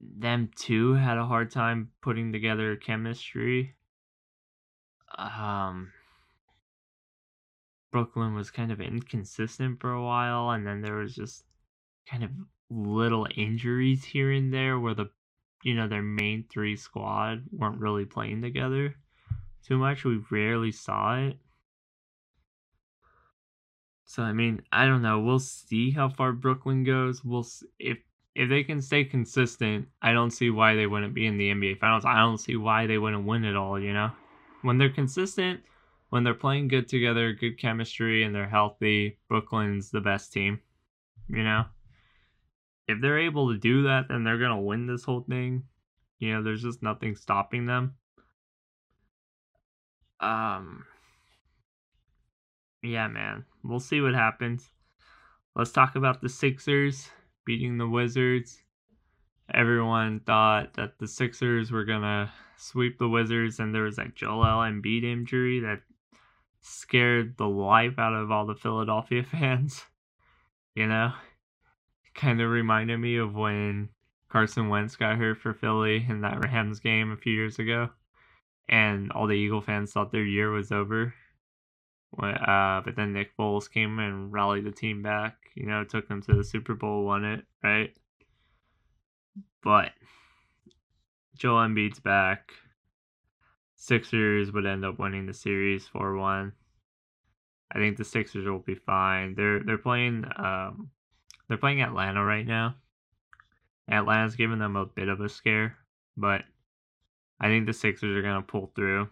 them 0.00 0.50
too 0.54 0.94
had 0.94 1.18
a 1.18 1.26
hard 1.26 1.50
time 1.50 1.90
putting 2.00 2.32
together 2.32 2.76
chemistry. 2.76 3.74
Um, 5.16 5.92
Brooklyn 7.90 8.34
was 8.34 8.50
kind 8.50 8.70
of 8.70 8.80
inconsistent 8.80 9.80
for 9.80 9.92
a 9.92 10.02
while, 10.02 10.50
and 10.50 10.66
then 10.66 10.82
there 10.82 10.96
was 10.96 11.14
just 11.14 11.44
kind 12.08 12.24
of 12.24 12.30
little 12.68 13.26
injuries 13.36 14.04
here 14.04 14.32
and 14.32 14.52
there 14.52 14.78
where 14.78 14.94
the 14.94 15.10
you 15.62 15.74
know 15.74 15.88
their 15.88 16.02
main 16.02 16.44
three 16.50 16.76
squad 16.76 17.44
weren't 17.50 17.80
really 17.80 18.04
playing 18.04 18.42
together 18.42 18.94
too 19.66 19.78
much. 19.78 20.04
We 20.04 20.20
rarely 20.30 20.72
saw 20.72 21.18
it. 21.18 21.36
So 24.04 24.22
I 24.22 24.32
mean, 24.32 24.62
I 24.70 24.86
don't 24.86 25.02
know. 25.02 25.20
We'll 25.20 25.38
see 25.38 25.90
how 25.90 26.08
far 26.08 26.32
Brooklyn 26.32 26.84
goes. 26.84 27.24
We'll 27.24 27.42
see 27.42 27.66
if 27.78 27.98
if 28.36 28.50
they 28.50 28.62
can 28.62 28.82
stay 28.82 29.02
consistent, 29.02 29.88
I 30.02 30.12
don't 30.12 30.30
see 30.30 30.50
why 30.50 30.74
they 30.74 30.86
wouldn't 30.86 31.14
be 31.14 31.24
in 31.24 31.38
the 31.38 31.50
NBA 31.50 31.78
Finals. 31.78 32.04
I 32.04 32.18
don't 32.18 32.36
see 32.36 32.54
why 32.54 32.86
they 32.86 32.98
wouldn't 32.98 33.26
win 33.26 33.46
it 33.46 33.56
all, 33.56 33.80
you 33.80 33.94
know? 33.94 34.10
When 34.60 34.76
they're 34.76 34.90
consistent, 34.90 35.60
when 36.10 36.22
they're 36.22 36.34
playing 36.34 36.68
good 36.68 36.86
together, 36.86 37.32
good 37.32 37.58
chemistry, 37.58 38.24
and 38.24 38.34
they're 38.34 38.48
healthy, 38.48 39.18
Brooklyn's 39.30 39.90
the 39.90 40.02
best 40.02 40.34
team, 40.34 40.60
you 41.28 41.42
know? 41.42 41.64
If 42.86 43.00
they're 43.00 43.18
able 43.18 43.50
to 43.54 43.58
do 43.58 43.84
that, 43.84 44.08
then 44.08 44.22
they're 44.22 44.36
to 44.36 44.56
win 44.56 44.86
this 44.86 45.04
whole 45.04 45.22
thing. 45.22 45.62
You 46.18 46.34
know, 46.34 46.42
there's 46.42 46.62
just 46.62 46.82
nothing 46.82 47.16
stopping 47.16 47.64
them. 47.64 47.94
Um, 50.20 50.84
yeah, 52.82 53.08
man. 53.08 53.44
We'll 53.62 53.80
see 53.80 54.00
what 54.00 54.14
happens. 54.14 54.70
Let's 55.54 55.72
talk 55.72 55.96
about 55.96 56.20
the 56.20 56.28
Sixers 56.28 57.10
beating 57.44 57.78
the 57.78 57.88
Wizards. 57.88 58.62
Everyone 59.52 60.20
thought 60.20 60.74
that 60.74 60.98
the 60.98 61.08
Sixers 61.08 61.70
were 61.70 61.84
gonna 61.84 62.32
sweep 62.56 62.98
the 62.98 63.08
Wizards, 63.08 63.60
and 63.60 63.74
there 63.74 63.82
was 63.82 63.96
that 63.96 64.14
Joel 64.14 64.62
Embiid 64.62 65.04
injury 65.04 65.60
that 65.60 65.82
scared 66.60 67.36
the 67.36 67.48
life 67.48 67.98
out 67.98 68.12
of 68.12 68.30
all 68.30 68.46
the 68.46 68.54
Philadelphia 68.54 69.22
fans. 69.30 69.84
You 70.74 70.86
know, 70.86 71.12
kind 72.14 72.40
of 72.40 72.50
reminded 72.50 72.98
me 72.98 73.16
of 73.16 73.34
when 73.34 73.88
Carson 74.28 74.68
Wentz 74.68 74.96
got 74.96 75.16
hurt 75.16 75.38
for 75.38 75.54
Philly 75.54 76.04
in 76.08 76.20
that 76.22 76.44
Rams 76.44 76.80
game 76.80 77.12
a 77.12 77.16
few 77.16 77.32
years 77.32 77.58
ago, 77.58 77.90
and 78.68 79.12
all 79.12 79.26
the 79.26 79.34
Eagle 79.34 79.60
fans 79.60 79.92
thought 79.92 80.12
their 80.12 80.24
year 80.24 80.50
was 80.50 80.72
over. 80.72 81.14
Uh, 82.18 82.80
but 82.80 82.96
then 82.96 83.12
Nick 83.12 83.36
Foles 83.36 83.70
came 83.70 83.98
and 83.98 84.32
rallied 84.32 84.64
the 84.64 84.72
team 84.72 85.02
back. 85.02 85.36
You 85.54 85.66
know, 85.66 85.84
took 85.84 86.08
them 86.08 86.22
to 86.22 86.34
the 86.34 86.44
Super 86.44 86.74
Bowl, 86.74 87.04
won 87.04 87.24
it, 87.24 87.44
right? 87.62 87.94
But 89.62 89.90
Joel 91.36 91.66
Embiid's 91.66 92.00
back. 92.00 92.52
Sixers 93.74 94.50
would 94.52 94.66
end 94.66 94.84
up 94.84 94.98
winning 94.98 95.26
the 95.26 95.34
series 95.34 95.86
four 95.86 96.16
one. 96.16 96.52
I 97.70 97.78
think 97.78 97.96
the 97.96 98.04
Sixers 98.04 98.46
will 98.46 98.60
be 98.60 98.74
fine. 98.74 99.34
They're 99.34 99.60
they're 99.62 99.76
playing 99.76 100.24
um 100.36 100.90
they're 101.48 101.58
playing 101.58 101.82
Atlanta 101.82 102.24
right 102.24 102.46
now. 102.46 102.76
Atlanta's 103.88 104.36
giving 104.36 104.58
them 104.58 104.76
a 104.76 104.86
bit 104.86 105.08
of 105.08 105.20
a 105.20 105.28
scare, 105.28 105.76
but 106.16 106.42
I 107.40 107.48
think 107.48 107.66
the 107.66 107.72
Sixers 107.72 108.16
are 108.16 108.22
gonna 108.22 108.42
pull 108.42 108.72
through. 108.74 109.08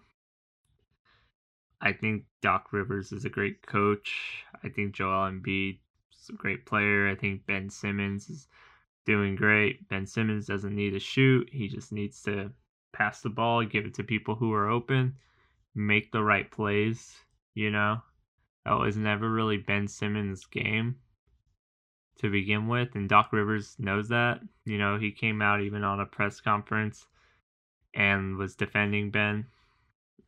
I 1.80 1.92
think 1.92 2.24
Doc 2.40 2.72
Rivers 2.72 3.12
is 3.12 3.24
a 3.24 3.30
great 3.30 3.66
coach. 3.66 4.44
I 4.62 4.70
think 4.70 4.94
Joel 4.94 5.30
Embiid 5.30 5.78
is 6.18 6.30
a 6.30 6.32
great 6.32 6.64
player. 6.64 7.08
I 7.08 7.14
think 7.14 7.46
Ben 7.46 7.68
Simmons 7.68 8.30
is 8.30 8.48
doing 9.04 9.36
great. 9.36 9.86
Ben 9.88 10.06
Simmons 10.06 10.46
doesn't 10.46 10.74
need 10.74 10.90
to 10.90 10.98
shoot. 10.98 11.48
He 11.52 11.68
just 11.68 11.92
needs 11.92 12.22
to 12.22 12.50
pass 12.94 13.20
the 13.20 13.28
ball, 13.28 13.62
give 13.64 13.84
it 13.84 13.94
to 13.94 14.04
people 14.04 14.34
who 14.34 14.52
are 14.54 14.70
open, 14.70 15.16
make 15.74 16.10
the 16.10 16.22
right 16.22 16.50
plays, 16.50 17.14
you 17.54 17.70
know. 17.70 18.00
That 18.64 18.78
was 18.78 18.96
never 18.96 19.30
really 19.30 19.58
Ben 19.58 19.86
Simmons' 19.86 20.46
game 20.46 20.96
to 22.20 22.30
begin 22.30 22.66
with, 22.66 22.94
and 22.94 23.10
Doc 23.10 23.30
Rivers 23.32 23.76
knows 23.78 24.08
that. 24.08 24.40
You 24.64 24.78
know, 24.78 24.96
he 24.98 25.10
came 25.12 25.42
out 25.42 25.60
even 25.60 25.84
on 25.84 26.00
a 26.00 26.06
press 26.06 26.40
conference 26.40 27.06
and 27.94 28.36
was 28.36 28.56
defending 28.56 29.10
Ben 29.10 29.46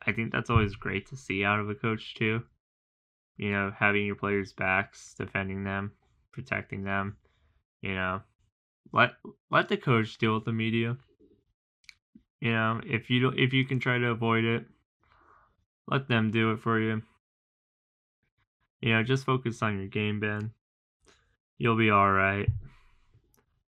I 0.04 0.12
think 0.12 0.32
that's 0.32 0.50
always 0.50 0.76
great 0.76 1.06
to 1.08 1.16
see 1.16 1.44
out 1.44 1.60
of 1.60 1.68
a 1.68 1.74
coach 1.74 2.14
too. 2.14 2.42
You 3.36 3.50
know, 3.50 3.72
having 3.76 4.06
your 4.06 4.14
players' 4.14 4.52
backs, 4.52 5.14
defending 5.14 5.64
them, 5.64 5.92
protecting 6.32 6.84
them. 6.84 7.16
You 7.82 7.94
know, 7.94 8.22
let 8.92 9.12
let 9.50 9.68
the 9.68 9.76
coach 9.76 10.16
deal 10.18 10.34
with 10.34 10.44
the 10.44 10.52
media. 10.52 10.96
You 12.40 12.52
know, 12.52 12.80
if 12.86 13.10
you 13.10 13.20
don't, 13.20 13.38
if 13.38 13.52
you 13.52 13.64
can 13.64 13.80
try 13.80 13.98
to 13.98 14.10
avoid 14.10 14.44
it, 14.44 14.66
let 15.86 16.08
them 16.08 16.30
do 16.30 16.52
it 16.52 16.60
for 16.60 16.80
you. 16.80 17.02
You 18.80 18.94
know, 18.94 19.02
just 19.02 19.24
focus 19.24 19.62
on 19.62 19.78
your 19.78 19.88
game, 19.88 20.20
Ben. 20.20 20.52
You'll 21.58 21.76
be 21.76 21.90
all 21.90 22.10
right. 22.10 22.48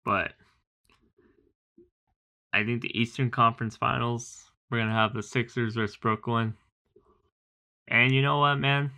But 0.05 0.33
I 2.53 2.65
think 2.65 2.83
the 2.83 2.99
Eastern 2.99 3.31
Conference 3.31 3.77
Finals 3.77 4.51
we're 4.71 4.79
gonna 4.79 4.93
have 4.93 5.15
the 5.15 5.23
Sixers 5.23 5.75
versus 5.75 5.97
Brooklyn. 5.97 6.55
And 7.89 8.13
you 8.13 8.23
know 8.23 8.39
what, 8.39 8.57
man? 8.57 8.93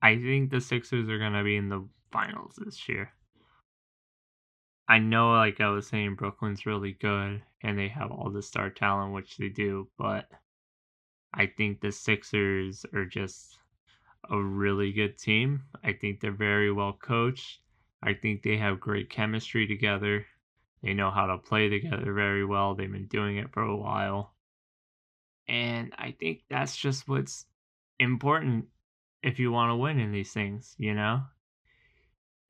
I 0.00 0.16
think 0.16 0.50
the 0.50 0.60
Sixers 0.60 1.08
are 1.08 1.18
gonna 1.18 1.42
be 1.42 1.56
in 1.56 1.68
the 1.68 1.84
finals 2.12 2.54
this 2.56 2.88
year. 2.88 3.12
I 4.88 4.98
know, 4.98 5.32
like 5.32 5.60
I 5.60 5.70
was 5.70 5.88
saying, 5.88 6.14
Brooklyn's 6.14 6.66
really 6.66 6.92
good 6.92 7.42
and 7.62 7.78
they 7.78 7.88
have 7.88 8.10
all 8.10 8.30
the 8.30 8.42
star 8.42 8.70
talent, 8.70 9.12
which 9.12 9.36
they 9.36 9.48
do, 9.48 9.88
but 9.98 10.28
I 11.34 11.46
think 11.46 11.80
the 11.80 11.92
Sixers 11.92 12.84
are 12.92 13.06
just 13.06 13.58
a 14.30 14.40
really 14.40 14.92
good 14.92 15.18
team. 15.18 15.64
I 15.82 15.94
think 15.94 16.20
they're 16.20 16.30
very 16.30 16.70
well 16.70 16.92
coached. 16.92 17.60
I 18.02 18.14
think 18.14 18.42
they 18.42 18.56
have 18.58 18.80
great 18.80 19.10
chemistry 19.10 19.66
together. 19.66 20.26
They 20.82 20.94
know 20.94 21.10
how 21.10 21.26
to 21.26 21.38
play 21.38 21.68
together 21.68 22.12
very 22.12 22.44
well. 22.44 22.74
They've 22.74 22.90
been 22.90 23.06
doing 23.06 23.36
it 23.36 23.52
for 23.52 23.62
a 23.62 23.76
while. 23.76 24.34
And 25.48 25.92
I 25.96 26.12
think 26.18 26.42
that's 26.50 26.76
just 26.76 27.08
what's 27.08 27.46
important 27.98 28.66
if 29.22 29.38
you 29.38 29.52
want 29.52 29.70
to 29.70 29.76
win 29.76 29.98
in 29.98 30.12
these 30.12 30.32
things, 30.32 30.74
you 30.78 30.94
know? 30.94 31.22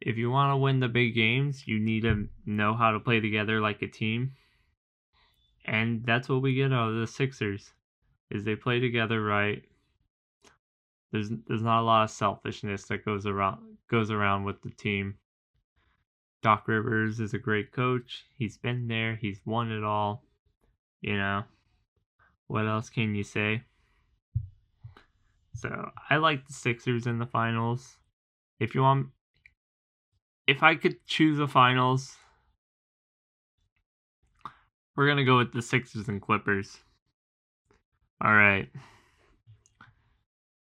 If 0.01 0.17
you 0.17 0.31
want 0.31 0.53
to 0.53 0.57
win 0.57 0.81
the 0.81 0.89
big 0.89 1.15
games, 1.15 1.67
you 1.67 1.79
need 1.79 2.03
to 2.03 2.29
know 2.47 2.75
how 2.75 2.93
to 2.93 3.01
play 3.01 3.21
together 3.21 3.61
like 3.61 3.83
a 3.83 3.87
team. 3.87 4.33
And 5.65 6.05
that's 6.05 6.29
what 6.29 6.43
we 6.43 6.55
get 6.55 6.73
out 6.73 6.91
of 6.91 6.97
the 6.97 7.07
Sixers 7.07 7.73
is 8.31 8.45
they 8.45 8.57
play 8.57 8.81
together 8.81 9.23
right. 9.23 9.63
There's 11.13 11.31
there's 11.47 11.63
not 11.63 11.83
a 11.83 11.85
lot 11.85 12.05
of 12.05 12.11
selfishness 12.11 12.85
that 12.85 13.05
goes 13.05 13.27
around 13.27 13.77
goes 13.89 14.11
around 14.11 14.45
with 14.45 14.63
the 14.63 14.71
team. 14.71 15.19
Doc 16.43 16.67
Rivers 16.67 17.21
is 17.21 17.35
a 17.35 17.39
great 17.39 17.73
coach. 17.73 18.25
He's 18.37 18.59
been 18.59 18.89
there, 18.89 19.17
he's 19.17 19.41
won 19.45 19.71
it 19.71 19.85
all. 19.85 20.25
You 21.01 21.17
know, 21.17 21.45
what 22.47 22.67
else 22.67 22.91
can 22.91 23.15
you 23.15 23.25
say? 23.25 23.63
So, 25.55 25.91
I 26.11 26.17
like 26.17 26.47
the 26.47 26.53
Sixers 26.53 27.07
in 27.07 27.19
the 27.19 27.27
finals. 27.27 27.97
If 28.59 28.75
you 28.75 28.83
want 28.83 29.09
if 30.47 30.63
I 30.63 30.75
could 30.75 31.07
choose 31.07 31.39
a 31.39 31.47
finals, 31.47 32.17
we're 34.97 35.07
going 35.07 35.19
to 35.19 35.25
go 35.25 35.39
with 35.39 35.53
the 35.53 35.63
Sixers 35.63 36.09
and 36.09 36.21
Clippers. 36.21 36.79
All 38.23 38.35
right. 38.35 38.69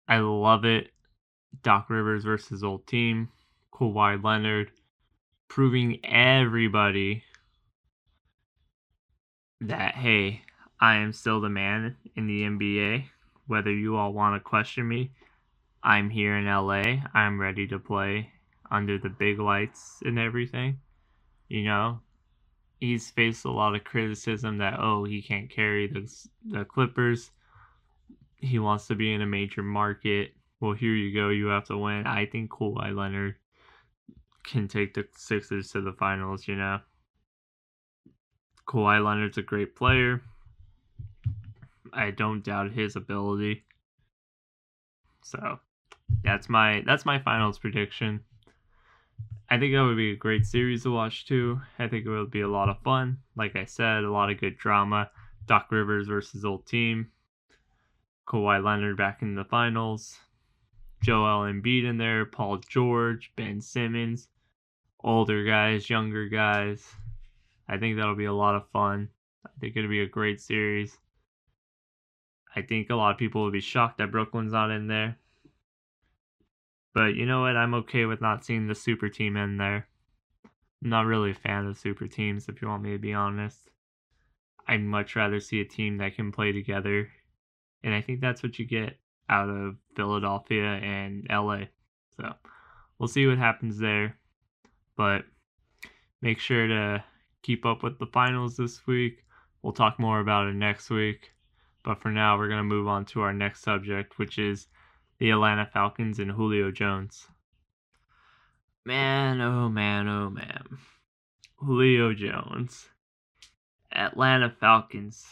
I 0.07 0.19
love 0.19 0.65
it. 0.65 0.91
Doc 1.61 1.89
Rivers 1.89 2.23
versus 2.23 2.63
old 2.63 2.87
team. 2.87 3.29
Kawhi 3.73 4.23
Leonard 4.23 4.71
proving 5.49 5.99
everybody 6.05 7.23
that 9.61 9.95
hey, 9.95 10.43
I 10.79 10.95
am 10.97 11.11
still 11.11 11.41
the 11.41 11.49
man 11.49 11.97
in 12.15 12.27
the 12.27 12.43
NBA. 12.43 13.05
Whether 13.47 13.73
you 13.73 13.97
all 13.97 14.13
want 14.13 14.35
to 14.35 14.39
question 14.47 14.87
me, 14.87 15.11
I'm 15.83 16.09
here 16.09 16.37
in 16.37 16.45
LA. 16.45 17.01
I'm 17.13 17.41
ready 17.41 17.67
to 17.67 17.79
play 17.79 18.31
under 18.71 18.97
the 18.97 19.09
big 19.09 19.39
lights 19.39 19.97
and 20.05 20.19
everything. 20.19 20.77
You 21.49 21.63
know, 21.63 21.99
he's 22.79 23.09
faced 23.09 23.43
a 23.45 23.51
lot 23.51 23.75
of 23.75 23.83
criticism 23.83 24.59
that 24.59 24.79
oh 24.79 25.03
he 25.03 25.21
can't 25.21 25.49
carry 25.49 25.87
the 25.87 26.09
the 26.45 26.63
Clippers. 26.63 27.31
He 28.37 28.59
wants 28.59 28.87
to 28.87 28.95
be 28.95 29.11
in 29.11 29.21
a 29.21 29.25
major 29.25 29.63
market. 29.63 30.33
Well, 30.61 30.73
here 30.73 30.93
you 30.93 31.13
go. 31.13 31.29
You 31.29 31.47
have 31.47 31.65
to 31.65 31.77
win. 31.77 32.05
I 32.05 32.25
think 32.27 32.51
Kawhi 32.51 32.95
Leonard 32.95 33.35
can 34.43 34.67
take 34.67 34.93
the 34.93 35.07
Sixers 35.15 35.71
to 35.71 35.81
the 35.81 35.93
finals. 35.93 36.47
You 36.47 36.55
know, 36.55 36.79
Kawhi 38.67 39.03
Leonard's 39.03 39.37
a 39.37 39.41
great 39.41 39.75
player. 39.75 40.21
I 41.93 42.11
don't 42.11 42.43
doubt 42.43 42.71
his 42.71 42.95
ability. 42.95 43.63
So 45.23 45.59
that's 46.23 46.49
my 46.49 46.83
that's 46.85 47.05
my 47.05 47.19
finals 47.19 47.59
prediction. 47.59 48.21
I 49.49 49.57
think 49.57 49.73
that 49.73 49.83
would 49.83 49.97
be 49.97 50.11
a 50.11 50.15
great 50.15 50.45
series 50.45 50.83
to 50.83 50.93
watch 50.93 51.25
too. 51.25 51.59
I 51.79 51.87
think 51.87 52.05
it 52.05 52.09
would 52.09 52.29
be 52.29 52.41
a 52.41 52.47
lot 52.47 52.69
of 52.69 52.81
fun. 52.83 53.17
Like 53.35 53.55
I 53.55 53.65
said, 53.65 54.03
a 54.03 54.11
lot 54.11 54.29
of 54.29 54.39
good 54.39 54.57
drama. 54.57 55.09
Doc 55.47 55.71
Rivers 55.71 56.07
versus 56.07 56.45
old 56.45 56.67
team. 56.67 57.11
Kawhi 58.27 58.63
Leonard 58.63 58.97
back 58.97 59.23
in 59.23 59.33
the 59.33 59.43
finals. 59.43 60.19
Joel 61.01 61.51
Embiid 61.51 61.85
in 61.85 61.97
there. 61.97 62.25
Paul 62.25 62.57
George, 62.57 63.31
Ben 63.35 63.61
Simmons. 63.61 64.27
Older 65.01 65.43
guys, 65.43 65.89
younger 65.89 66.27
guys. 66.27 66.85
I 67.67 67.77
think 67.77 67.97
that'll 67.97 68.15
be 68.15 68.25
a 68.25 68.33
lot 68.33 68.55
of 68.55 68.69
fun. 68.69 69.09
I 69.45 69.51
think 69.59 69.75
it'll 69.75 69.89
be 69.89 70.01
a 70.01 70.07
great 70.07 70.41
series. 70.41 70.97
I 72.55 72.61
think 72.61 72.89
a 72.89 72.95
lot 72.95 73.11
of 73.11 73.17
people 73.17 73.43
will 73.43 73.51
be 73.51 73.61
shocked 73.61 73.99
that 73.99 74.11
Brooklyn's 74.11 74.51
not 74.51 74.71
in 74.71 74.87
there. 74.87 75.17
But 76.93 77.15
you 77.15 77.25
know 77.25 77.41
what? 77.41 77.55
I'm 77.55 77.75
okay 77.75 78.05
with 78.05 78.21
not 78.21 78.43
seeing 78.43 78.67
the 78.67 78.75
super 78.75 79.07
team 79.07 79.37
in 79.37 79.57
there. 79.57 79.87
I'm 80.83 80.89
not 80.89 81.05
really 81.05 81.31
a 81.31 81.35
fan 81.35 81.67
of 81.67 81.77
super 81.77 82.07
teams, 82.07 82.49
if 82.49 82.61
you 82.61 82.67
want 82.67 82.83
me 82.83 82.91
to 82.91 82.97
be 82.97 83.13
honest. 83.13 83.69
I'd 84.67 84.81
much 84.81 85.15
rather 85.15 85.39
see 85.39 85.61
a 85.61 85.65
team 85.65 85.97
that 85.97 86.15
can 86.15 86.31
play 86.31 86.51
together. 86.51 87.09
And 87.83 87.93
I 87.93 88.01
think 88.01 88.19
that's 88.19 88.43
what 88.43 88.59
you 88.59 88.65
get 88.65 88.97
out 89.29 89.49
of 89.49 89.75
Philadelphia 89.95 90.63
and 90.63 91.27
LA. 91.29 91.65
So 92.17 92.33
we'll 92.97 93.07
see 93.07 93.27
what 93.27 93.37
happens 93.37 93.77
there. 93.77 94.17
But 94.97 95.23
make 96.21 96.39
sure 96.39 96.67
to 96.67 97.03
keep 97.41 97.65
up 97.65 97.83
with 97.83 97.99
the 97.99 98.07
finals 98.07 98.57
this 98.57 98.85
week. 98.85 99.23
We'll 99.61 99.73
talk 99.73 99.99
more 99.99 100.19
about 100.19 100.47
it 100.47 100.55
next 100.55 100.89
week. 100.89 101.31
But 101.83 102.01
for 102.01 102.11
now, 102.11 102.37
we're 102.37 102.47
going 102.49 102.59
to 102.59 102.63
move 102.63 102.87
on 102.87 103.05
to 103.05 103.21
our 103.21 103.33
next 103.33 103.63
subject, 103.63 104.17
which 104.19 104.37
is 104.37 104.67
the 105.19 105.31
Atlanta 105.31 105.69
Falcons 105.71 106.19
and 106.19 106.31
Julio 106.31 106.71
Jones. 106.71 107.27
Man, 108.85 109.41
oh 109.41 109.69
man, 109.69 110.07
oh 110.07 110.29
man. 110.29 110.63
Julio 111.57 112.13
Jones. 112.13 112.89
Atlanta 113.91 114.53
Falcons. 114.59 115.25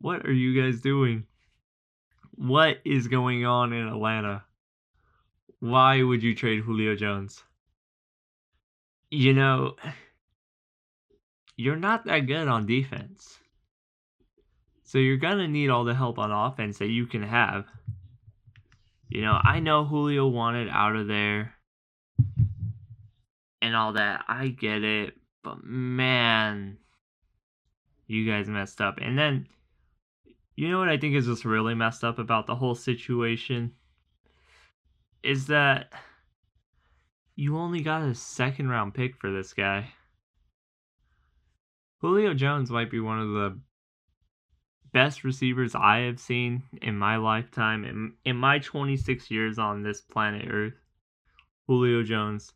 What 0.00 0.24
are 0.26 0.32
you 0.32 0.60
guys 0.60 0.80
doing? 0.80 1.26
What 2.38 2.78
is 2.84 3.08
going 3.08 3.44
on 3.44 3.72
in 3.72 3.88
Atlanta? 3.88 4.44
Why 5.58 6.00
would 6.00 6.22
you 6.22 6.36
trade 6.36 6.60
Julio 6.60 6.94
Jones? 6.94 7.42
You 9.10 9.32
know, 9.34 9.74
you're 11.56 11.74
not 11.74 12.04
that 12.04 12.20
good 12.20 12.46
on 12.46 12.64
defense. 12.64 13.38
So 14.84 14.98
you're 14.98 15.16
going 15.16 15.38
to 15.38 15.48
need 15.48 15.68
all 15.68 15.82
the 15.82 15.94
help 15.94 16.18
on 16.18 16.30
offense 16.30 16.78
that 16.78 16.86
you 16.86 17.06
can 17.06 17.24
have. 17.24 17.66
You 19.08 19.22
know, 19.22 19.38
I 19.42 19.58
know 19.58 19.84
Julio 19.84 20.28
wanted 20.28 20.68
out 20.68 20.94
of 20.94 21.08
there 21.08 21.54
and 23.60 23.74
all 23.74 23.94
that. 23.94 24.24
I 24.28 24.48
get 24.48 24.84
it. 24.84 25.14
But 25.42 25.64
man, 25.64 26.78
you 28.06 28.30
guys 28.30 28.48
messed 28.48 28.80
up. 28.80 28.98
And 29.02 29.18
then, 29.18 29.48
you 30.58 30.70
know 30.70 30.78
what 30.78 30.88
I 30.88 30.96
think 30.96 31.14
is 31.14 31.26
just 31.26 31.44
really 31.44 31.74
messed 31.74 32.02
up 32.02 32.18
about 32.18 32.46
the 32.46 32.56
whole 32.56 32.74
situation? 32.74 33.72
Is 35.22 35.46
that 35.46 35.92
you 37.36 37.56
only 37.56 37.80
got 37.80 38.02
a 38.02 38.16
second 38.16 38.68
round 38.68 38.94
pick 38.94 39.16
for 39.16 39.30
this 39.30 39.52
guy. 39.52 39.92
Julio 42.00 42.34
Jones 42.34 42.68
might 42.68 42.90
be 42.90 42.98
one 42.98 43.20
of 43.20 43.28
the 43.28 43.60
best 44.92 45.22
receivers 45.22 45.76
I 45.76 45.98
have 45.98 46.18
seen 46.18 46.64
in 46.82 46.98
my 46.98 47.16
lifetime, 47.16 47.84
in, 47.84 48.14
in 48.24 48.36
my 48.36 48.58
26 48.58 49.30
years 49.30 49.56
on 49.56 49.84
this 49.84 50.00
planet 50.00 50.48
Earth, 50.50 50.74
Julio 51.68 52.02
Jones 52.02 52.52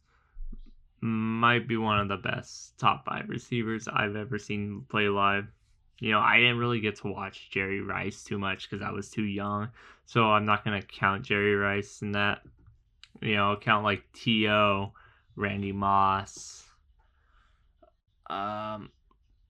might 1.01 1.69
be 1.69 1.77
one 1.77 2.01
of 2.01 2.09
the 2.09 2.17
best 2.17 2.77
top 2.77 3.05
five 3.05 3.29
receivers 3.29 3.87
I've 3.87 4.17
ever 4.17 4.37
seen 4.37 4.85
play 4.89 5.09
live. 5.09 5.47
You 6.03 6.11
know, 6.11 6.19
I 6.19 6.39
didn't 6.39 6.59
really 6.59 6.81
get 6.81 6.97
to 6.97 7.07
watch 7.07 7.49
Jerry 7.49 7.81
Rice 7.81 8.25
too 8.25 8.37
much 8.37 8.69
because 8.69 8.85
I 8.85 8.91
was 8.91 9.09
too 9.09 9.23
young, 9.23 9.69
so 10.05 10.25
I'm 10.25 10.45
not 10.45 10.65
gonna 10.65 10.83
count 10.83 11.23
Jerry 11.23 11.55
Rice 11.55 12.03
in 12.03 12.11
that. 12.11 12.43
You 13.21 13.37
know, 13.37 13.57
count 13.61 13.85
like 13.85 14.03
T.O., 14.13 14.93
Randy 15.37 15.71
Moss, 15.71 16.65
um, 18.29 18.91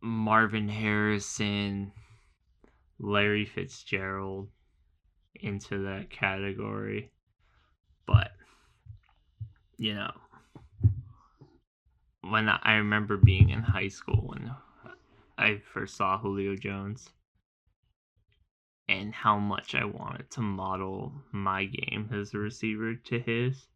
Marvin 0.03 0.69
Harrison, 0.69 1.91
Larry 2.99 3.47
Fitzgerald 3.47 4.51
into 5.37 5.85
that 5.85 6.11
category. 6.11 7.13
But, 8.05 8.33
you 9.79 9.95
know, 9.95 10.13
when 12.21 12.51
I 12.51 12.75
remember 12.75 13.17
being 13.17 13.49
in 13.49 13.63
high 13.63 13.89
school 13.89 14.27
when 14.27 14.53
I 15.43 15.59
first 15.59 15.97
saw 15.97 16.19
Julio 16.19 16.55
Jones 16.55 17.11
and 18.89 19.13
how 19.13 19.39
much 19.39 19.75
I 19.75 19.85
wanted 19.85 20.31
to 20.31 20.41
model 20.41 21.13
my 21.33 21.65
game 21.65 22.09
as 22.13 22.33
a 22.33 22.39
receiver 22.39 22.95
to 22.95 23.19
his. 23.19 23.67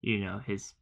You 0.00 0.18
know, 0.18 0.38
his 0.38 0.74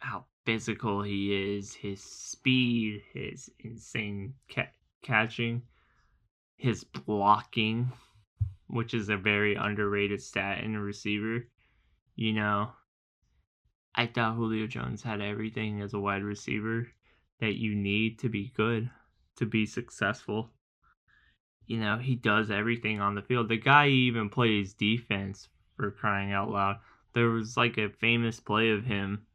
how 0.00 0.26
physical 0.44 1.02
he 1.02 1.56
is, 1.56 1.72
his 1.74 2.02
speed, 2.02 3.02
his 3.14 3.50
insane 3.60 4.34
ca- 4.52 4.72
catching 5.00 5.62
his 6.56 6.84
blocking, 6.84 7.90
which 8.66 8.92
is 8.92 9.08
a 9.08 9.16
very 9.16 9.54
underrated 9.54 10.20
stat 10.20 10.62
in 10.62 10.74
a 10.74 10.80
receiver. 10.80 11.48
You 12.16 12.34
know, 12.34 12.72
I 13.94 14.06
thought 14.06 14.36
Julio 14.36 14.66
Jones 14.66 15.02
had 15.02 15.20
everything 15.20 15.80
as 15.80 15.94
a 15.94 16.00
wide 16.00 16.22
receiver 16.22 16.88
that 17.40 17.54
you 17.54 17.74
need 17.74 18.18
to 18.20 18.28
be 18.28 18.52
good, 18.54 18.90
to 19.36 19.46
be 19.46 19.66
successful. 19.66 20.50
You 21.66 21.78
know, 21.78 21.98
he 21.98 22.16
does 22.16 22.50
everything 22.50 23.00
on 23.00 23.14
the 23.14 23.22
field. 23.22 23.48
The 23.48 23.56
guy 23.56 23.88
even 23.88 24.28
plays 24.28 24.74
defense 24.74 25.48
for 25.76 25.90
crying 25.90 26.32
out 26.32 26.50
loud. 26.50 26.76
There 27.14 27.28
was 27.28 27.56
like 27.56 27.78
a 27.78 27.88
famous 27.88 28.40
play 28.40 28.70
of 28.70 28.84
him 28.84 29.26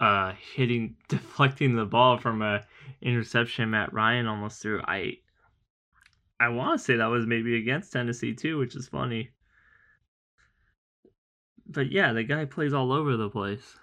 uh 0.00 0.32
hitting 0.54 0.96
deflecting 1.08 1.76
the 1.76 1.84
ball 1.84 2.16
from 2.16 2.40
a 2.40 2.64
interception 3.02 3.70
Matt 3.70 3.92
Ryan 3.92 4.26
almost 4.26 4.62
threw. 4.62 4.80
I 4.86 5.18
I 6.38 6.48
want 6.48 6.78
to 6.78 6.84
say 6.84 6.96
that 6.96 7.06
was 7.06 7.26
maybe 7.26 7.56
against 7.56 7.92
Tennessee 7.92 8.34
too, 8.34 8.58
which 8.58 8.74
is 8.74 8.88
funny. 8.88 9.30
But 11.66 11.92
yeah, 11.92 12.12
the 12.12 12.24
guy 12.24 12.46
plays 12.46 12.72
all 12.72 12.92
over 12.92 13.16
the 13.16 13.28
place. 13.28 13.76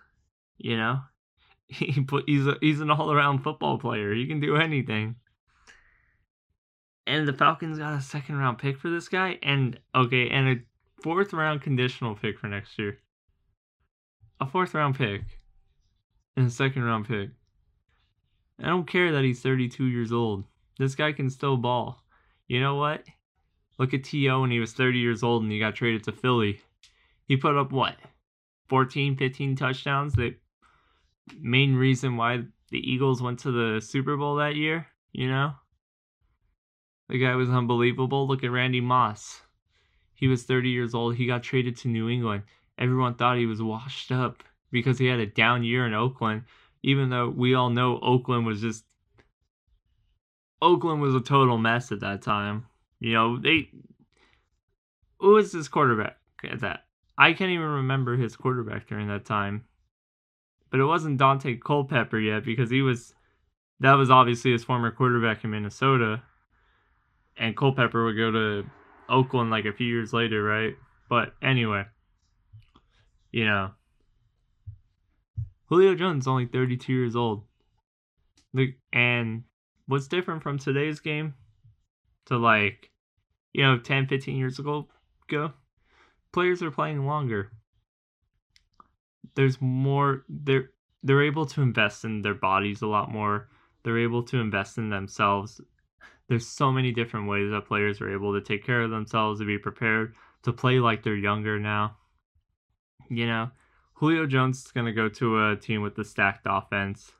You 0.57 0.75
know, 0.75 1.01
he 1.69 2.01
put 2.01 2.23
he's 2.27 2.47
a, 2.47 2.55
he's 2.61 2.79
an 2.79 2.89
all 2.89 3.11
around 3.11 3.39
football 3.39 3.77
player. 3.77 4.13
He 4.13 4.27
can 4.27 4.39
do 4.39 4.55
anything. 4.55 5.15
And 7.05 7.27
the 7.27 7.33
Falcons 7.33 7.77
got 7.77 7.97
a 7.97 8.01
second 8.01 8.37
round 8.37 8.57
pick 8.57 8.77
for 8.77 8.89
this 8.89 9.07
guy, 9.07 9.39
and 9.41 9.79
okay, 9.95 10.29
and 10.29 10.49
a 10.49 10.55
fourth 11.01 11.33
round 11.33 11.61
conditional 11.61 12.15
pick 12.15 12.39
for 12.39 12.47
next 12.47 12.77
year. 12.77 12.97
A 14.39 14.45
fourth 14.45 14.73
round 14.73 14.95
pick, 14.95 15.21
and 16.35 16.47
a 16.47 16.51
second 16.51 16.83
round 16.83 17.07
pick. 17.07 17.29
I 18.61 18.67
don't 18.67 18.87
care 18.87 19.11
that 19.11 19.23
he's 19.23 19.41
32 19.41 19.85
years 19.85 20.11
old. 20.11 20.43
This 20.79 20.95
guy 20.95 21.11
can 21.11 21.29
still 21.29 21.57
ball. 21.57 22.03
You 22.47 22.59
know 22.59 22.75
what? 22.75 23.03
Look 23.77 23.93
at 23.93 24.03
T.O. 24.03 24.41
when 24.41 24.51
he 24.51 24.59
was 24.59 24.73
30 24.73 24.97
years 24.97 25.21
old 25.21 25.43
and 25.43 25.51
he 25.51 25.59
got 25.59 25.75
traded 25.75 26.03
to 26.05 26.11
Philly. 26.11 26.59
He 27.27 27.37
put 27.37 27.55
up 27.55 27.71
what? 27.71 27.95
14, 28.69 29.15
15 29.15 29.55
touchdowns. 29.55 30.13
The 30.13 30.35
main 31.39 31.75
reason 31.75 32.17
why 32.17 32.43
the 32.69 32.79
Eagles 32.79 33.21
went 33.21 33.39
to 33.39 33.51
the 33.51 33.81
Super 33.81 34.17
Bowl 34.17 34.35
that 34.35 34.55
year, 34.55 34.87
you 35.11 35.29
know? 35.29 35.53
The 37.09 37.19
guy 37.19 37.35
was 37.35 37.49
unbelievable. 37.49 38.27
Look 38.27 38.43
at 38.43 38.51
Randy 38.51 38.81
Moss. 38.81 39.41
He 40.13 40.27
was 40.27 40.43
30 40.43 40.69
years 40.69 40.93
old. 40.93 41.15
He 41.15 41.27
got 41.27 41.43
traded 41.43 41.77
to 41.77 41.87
New 41.87 42.09
England. 42.09 42.43
Everyone 42.77 43.15
thought 43.15 43.37
he 43.37 43.45
was 43.45 43.61
washed 43.61 44.11
up 44.11 44.43
because 44.71 44.97
he 44.97 45.05
had 45.07 45.19
a 45.19 45.25
down 45.25 45.63
year 45.63 45.85
in 45.85 45.93
Oakland, 45.93 46.43
even 46.83 47.09
though 47.09 47.29
we 47.29 47.53
all 47.53 47.69
know 47.69 47.99
Oakland 47.99 48.45
was 48.45 48.61
just 48.61 48.83
Oakland 50.61 51.01
was 51.01 51.15
a 51.15 51.21
total 51.21 51.57
mess 51.57 51.91
at 51.91 51.99
that 52.01 52.21
time. 52.21 52.65
You 52.99 53.13
know, 53.13 53.37
they 53.37 53.69
who 55.19 55.33
was 55.33 55.51
his 55.51 55.67
quarterback 55.67 56.17
at 56.43 56.59
that? 56.61 56.85
I 57.17 57.33
can't 57.33 57.51
even 57.51 57.65
remember 57.65 58.15
his 58.15 58.35
quarterback 58.35 58.87
during 58.87 59.07
that 59.07 59.25
time. 59.25 59.65
But 60.69 60.79
it 60.79 60.85
wasn't 60.85 61.19
Daunte 61.19 61.61
Culpepper 61.61 62.19
yet 62.19 62.43
because 62.43 62.69
he 62.69 62.81
was 62.81 63.13
that 63.79 63.93
was 63.93 64.09
obviously 64.09 64.51
his 64.51 64.63
former 64.63 64.91
quarterback 64.91 65.43
in 65.43 65.51
Minnesota. 65.51 66.23
And 67.37 67.55
Culpepper 67.55 68.03
would 68.03 68.17
go 68.17 68.31
to 68.31 68.65
Oakland 69.09 69.51
like 69.51 69.65
a 69.65 69.73
few 69.73 69.87
years 69.87 70.11
later, 70.11 70.43
right? 70.43 70.75
But 71.09 71.33
anyway, 71.41 71.85
you 73.31 73.45
know, 73.45 73.71
Julio 75.65 75.95
Jones 75.95 76.23
is 76.23 76.27
only 76.27 76.47
32 76.47 76.91
years 76.91 77.15
old. 77.15 77.43
And 78.91 79.43
what's 79.85 80.07
different 80.07 80.41
from 80.41 80.57
today's 80.57 80.99
game 80.99 81.35
to 82.25 82.37
like, 82.37 82.89
you 83.53 83.63
know, 83.63 83.77
10, 83.77 84.07
15 84.07 84.35
years 84.35 84.57
ago, 84.57 84.87
go, 85.29 85.51
players 86.31 86.63
are 86.63 86.71
playing 86.71 87.05
longer. 87.05 87.51
There's 89.37 89.61
more 89.61 90.25
they're 90.27 90.71
they're 91.03 91.23
able 91.23 91.45
to 91.45 91.61
invest 91.61 92.03
in 92.03 92.23
their 92.23 92.33
bodies 92.33 92.81
a 92.81 92.87
lot 92.87 93.11
more. 93.11 93.49
They're 93.83 93.99
able 93.99 94.23
to 94.23 94.39
invest 94.39 94.79
in 94.79 94.89
themselves. 94.89 95.61
There's 96.27 96.47
so 96.47 96.71
many 96.71 96.91
different 96.91 97.29
ways 97.29 97.51
that 97.51 97.67
players 97.67 98.01
are 98.01 98.13
able 98.13 98.33
to 98.33 98.41
take 98.41 98.65
care 98.65 98.81
of 98.81 98.89
themselves 98.89 99.39
to 99.39 99.45
be 99.45 99.59
prepared 99.59 100.15
to 100.41 100.51
play 100.51 100.79
like 100.79 101.03
they're 101.03 101.15
younger 101.15 101.59
now. 101.59 101.97
You 103.09 103.27
know, 103.27 103.51
Julio 103.93 104.25
Jones 104.25 104.65
is 104.65 104.71
going 104.71 104.87
to 104.87 104.91
go 104.91 105.07
to 105.07 105.49
a 105.51 105.55
team 105.55 105.83
with 105.83 105.95
the 105.95 106.03
stacked 106.03 106.47
offense. 106.49 107.11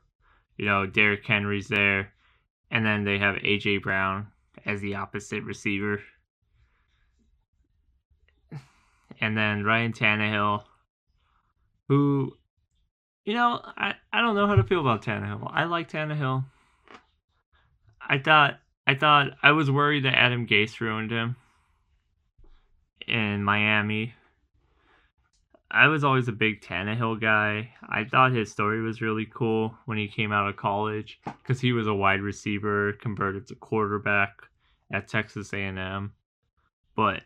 You 0.56 0.66
know, 0.66 0.86
Derrick 0.86 1.24
Henry's 1.24 1.68
there. 1.68 2.12
And 2.70 2.84
then 2.84 3.04
they 3.04 3.18
have 3.18 3.36
A.J. 3.42 3.78
Brown 3.78 4.26
as 4.66 4.80
the 4.80 4.96
opposite 4.96 5.44
receiver. 5.44 6.02
And 9.20 9.36
then 9.36 9.64
Ryan 9.64 9.92
Tannehill, 9.92 10.62
who, 11.88 12.36
you 13.24 13.34
know, 13.34 13.60
I, 13.64 13.94
I 14.12 14.20
don't 14.20 14.36
know 14.36 14.46
how 14.46 14.54
to 14.54 14.64
feel 14.64 14.80
about 14.80 15.02
Tannehill. 15.02 15.50
I 15.52 15.64
like 15.64 15.90
Tannehill. 15.90 16.44
I 18.00 18.18
thought 18.18 18.60
I 18.86 18.94
thought 18.94 19.32
I 19.42 19.52
was 19.52 19.70
worried 19.70 20.04
that 20.04 20.14
Adam 20.14 20.46
Gase 20.46 20.80
ruined 20.80 21.10
him 21.10 21.36
in 23.06 23.44
Miami. 23.44 24.14
I 25.70 25.88
was 25.88 26.02
always 26.02 26.28
a 26.28 26.32
big 26.32 26.62
Tannehill 26.62 27.20
guy. 27.20 27.74
I 27.86 28.04
thought 28.04 28.32
his 28.32 28.50
story 28.50 28.80
was 28.80 29.02
really 29.02 29.26
cool 29.26 29.74
when 29.84 29.98
he 29.98 30.08
came 30.08 30.32
out 30.32 30.48
of 30.48 30.56
college 30.56 31.20
because 31.24 31.60
he 31.60 31.72
was 31.72 31.86
a 31.86 31.92
wide 31.94 32.22
receiver 32.22 32.94
converted 32.94 33.46
to 33.48 33.54
quarterback 33.54 34.30
at 34.90 35.08
Texas 35.08 35.52
A&M. 35.52 36.14
But 36.96 37.20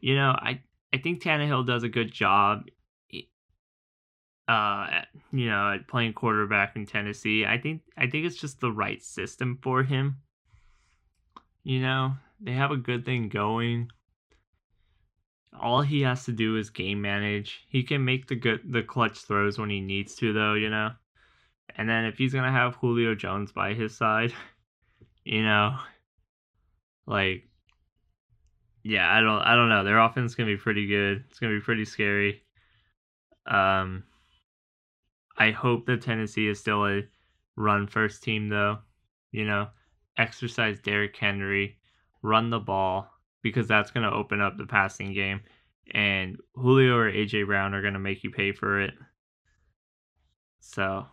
you 0.00 0.14
know, 0.14 0.36
I 0.38 0.60
I 0.92 0.98
think 0.98 1.22
Tannehill 1.22 1.66
does 1.66 1.82
a 1.82 1.88
good 1.88 2.12
job. 2.12 2.62
Uh, 4.48 4.86
at, 4.92 5.08
you 5.32 5.46
know, 5.46 5.72
at 5.72 5.88
playing 5.88 6.12
quarterback 6.12 6.76
in 6.76 6.86
Tennessee. 6.86 7.44
I 7.44 7.58
think 7.58 7.82
I 7.96 8.06
think 8.06 8.26
it's 8.26 8.36
just 8.36 8.60
the 8.60 8.70
right 8.70 9.02
system 9.02 9.58
for 9.60 9.82
him. 9.82 10.18
You 11.64 11.80
know, 11.80 12.12
they 12.40 12.52
have 12.52 12.70
a 12.70 12.76
good 12.76 13.04
thing 13.04 13.28
going. 13.28 13.90
All 15.60 15.82
he 15.82 16.02
has 16.02 16.24
to 16.26 16.32
do 16.32 16.56
is 16.56 16.70
game 16.70 17.02
manage. 17.02 17.66
He 17.68 17.82
can 17.82 18.04
make 18.04 18.28
the 18.28 18.36
good 18.36 18.60
the 18.70 18.84
clutch 18.84 19.18
throws 19.18 19.58
when 19.58 19.70
he 19.70 19.80
needs 19.80 20.14
to 20.16 20.32
though, 20.32 20.54
you 20.54 20.70
know. 20.70 20.90
And 21.74 21.88
then 21.88 22.04
if 22.04 22.16
he's 22.16 22.32
to 22.44 22.50
have 22.50 22.76
Julio 22.76 23.16
Jones 23.16 23.50
by 23.50 23.74
his 23.74 23.96
side, 23.96 24.32
you 25.24 25.42
know, 25.42 25.76
like 27.06 27.48
yeah, 28.86 29.12
I 29.12 29.20
don't 29.20 29.40
I 29.42 29.56
don't 29.56 29.68
know. 29.68 29.82
Their 29.82 29.98
offense 29.98 30.36
to 30.48 30.56
be 30.56 30.60
pretty 30.60 30.86
good. 30.86 31.24
It's 31.28 31.40
to 31.52 31.58
be 31.58 31.64
pretty 31.64 31.84
scary. 31.84 32.42
Um 33.46 34.04
I 35.36 35.50
hope 35.50 35.86
that 35.86 36.02
Tennessee 36.02 36.46
is 36.48 36.60
still 36.60 36.86
a 36.86 37.02
run 37.56 37.88
first 37.88 38.22
team 38.22 38.48
though. 38.48 38.78
You 39.32 39.44
know, 39.44 39.68
exercise 40.16 40.78
Derrick 40.78 41.16
Henry, 41.16 41.78
run 42.22 42.50
the 42.50 42.60
ball 42.60 43.10
because 43.42 43.66
that's 43.66 43.90
to 44.08 44.16
open 44.16 44.40
up 44.40 44.56
the 44.56 44.66
passing 44.66 45.12
game. 45.12 45.40
And 45.92 46.36
Julio 46.54 46.96
or 46.96 47.10
AJ 47.10 47.46
Brown 47.46 47.74
are 47.74 47.82
to 47.94 48.00
make 48.00 48.22
you 48.22 48.30
pay 48.30 48.52
for 48.52 48.80
it. 48.80 48.94
So 50.60 51.06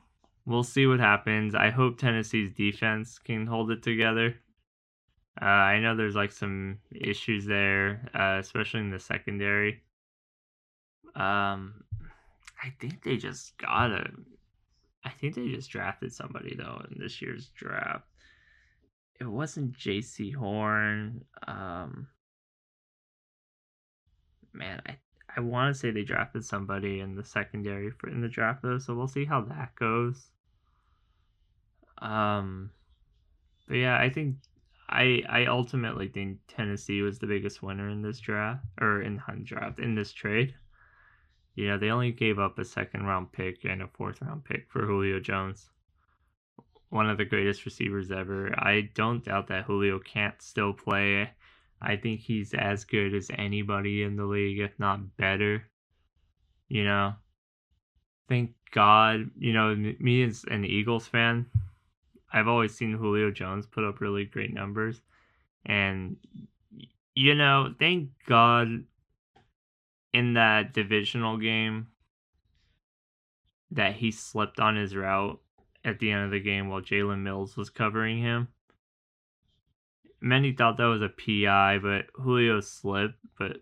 we'll 0.45 0.63
see 0.63 0.85
what 0.85 0.99
happens. 0.99 1.55
I 1.55 1.71
hope 1.71 1.97
Tennessee's 1.97 2.51
defense 2.51 3.17
can 3.17 3.47
hold 3.47 3.71
it 3.71 3.81
together. 3.81 4.35
Uh, 5.41 5.45
I 5.45 5.79
know 5.79 5.95
there's 5.95 6.15
like 6.15 6.31
some 6.31 6.77
issues 6.93 7.45
there, 7.45 8.09
uh, 8.13 8.37
especially 8.39 8.81
in 8.81 8.91
the 8.91 8.99
secondary. 8.99 9.81
Um, 11.15 11.83
I 12.63 12.69
think 12.79 13.03
they 13.03 13.17
just 13.17 13.57
got 13.57 13.91
a. 13.91 14.09
I 15.05 15.09
think 15.09 15.35
they 15.35 15.49
just 15.49 15.69
drafted 15.69 16.13
somebody 16.13 16.55
though 16.55 16.81
in 16.89 16.99
this 16.99 17.21
year's 17.21 17.49
draft 17.49 18.05
it 19.19 19.25
wasn't 19.25 19.77
Jaycee 19.77 20.35
Horn. 20.35 21.23
Um, 21.47 22.07
man, 24.53 24.81
I 24.85 24.97
I 25.35 25.39
want 25.39 25.73
to 25.73 25.79
say 25.79 25.91
they 25.91 26.03
drafted 26.03 26.45
somebody 26.45 26.99
in 26.99 27.15
the 27.15 27.23
secondary 27.23 27.89
for 27.89 28.09
in 28.09 28.21
the 28.21 28.27
draft 28.27 28.61
though, 28.61 28.77
so 28.77 28.93
we'll 28.93 29.07
see 29.07 29.25
how 29.25 29.41
that 29.41 29.75
goes. 29.75 30.27
Um, 31.99 32.71
but 33.67 33.75
yeah, 33.75 33.97
I 33.97 34.09
think 34.09 34.35
I 34.93 35.23
I 35.27 35.45
ultimately 35.45 36.07
think 36.07 36.39
Tennessee 36.47 37.01
was 37.01 37.19
the 37.19 37.27
biggest 37.27 37.61
winner 37.61 37.89
in 37.89 38.01
this 38.01 38.19
draft 38.19 38.63
or 38.79 39.01
in 39.01 39.17
Hunt 39.17 39.45
draft 39.45 39.79
in 39.79 39.95
this 39.95 40.13
trade. 40.13 40.55
Yeah, 41.55 41.77
they 41.77 41.89
only 41.89 42.11
gave 42.11 42.39
up 42.39 42.57
a 42.57 42.65
second 42.65 43.05
round 43.05 43.31
pick 43.31 43.65
and 43.65 43.81
a 43.81 43.87
fourth 43.87 44.21
round 44.21 44.45
pick 44.45 44.71
for 44.71 44.85
Julio 44.85 45.19
Jones 45.19 45.69
one 46.93 47.09
of 47.09 47.17
the 47.17 47.25
greatest 47.25 47.65
receivers 47.65 48.11
ever. 48.11 48.53
I 48.55 48.91
don't 48.93 49.25
doubt 49.25 49.47
that 49.47 49.65
Julio 49.65 49.97
can't 49.97 50.39
still 50.39 50.73
play. 50.73 51.31
I 51.81 51.95
think 51.95 52.19
he's 52.19 52.53
as 52.53 52.85
good 52.85 53.15
as 53.15 53.31
anybody 53.35 54.03
in 54.03 54.15
the 54.15 54.25
league, 54.25 54.59
if 54.59 54.77
not 54.77 55.17
better. 55.17 55.63
You 56.69 56.85
know, 56.85 57.13
thank 58.29 58.51
God, 58.71 59.31
you 59.37 59.53
know, 59.53 59.75
me 59.75 60.23
as 60.23 60.45
an 60.49 60.65
Eagles 60.65 61.07
fan, 61.07 61.47
I've 62.33 62.47
always 62.47 62.75
seen 62.75 62.93
Julio 62.93 63.29
Jones 63.29 63.67
put 63.67 63.83
up 63.83 64.01
really 64.01 64.25
great 64.25 64.53
numbers. 64.53 65.01
And, 65.65 66.17
you 67.13 67.35
know, 67.35 67.73
thank 67.79 68.09
God 68.27 68.85
in 70.13 70.33
that 70.33 70.73
divisional 70.73 71.37
game 71.37 71.87
that 73.71 73.93
he 73.93 74.11
slipped 74.11 74.59
on 74.59 74.75
his 74.75 74.95
route 74.95 75.39
at 75.85 75.99
the 75.99 76.11
end 76.11 76.25
of 76.25 76.31
the 76.31 76.39
game 76.39 76.69
while 76.69 76.81
Jalen 76.81 77.21
Mills 77.21 77.55
was 77.55 77.69
covering 77.69 78.19
him. 78.19 78.47
Many 80.19 80.53
thought 80.53 80.77
that 80.77 80.85
was 80.85 81.01
a 81.01 81.09
PI, 81.09 81.79
but 81.79 82.05
Julio 82.13 82.61
slipped. 82.61 83.19
But 83.37 83.57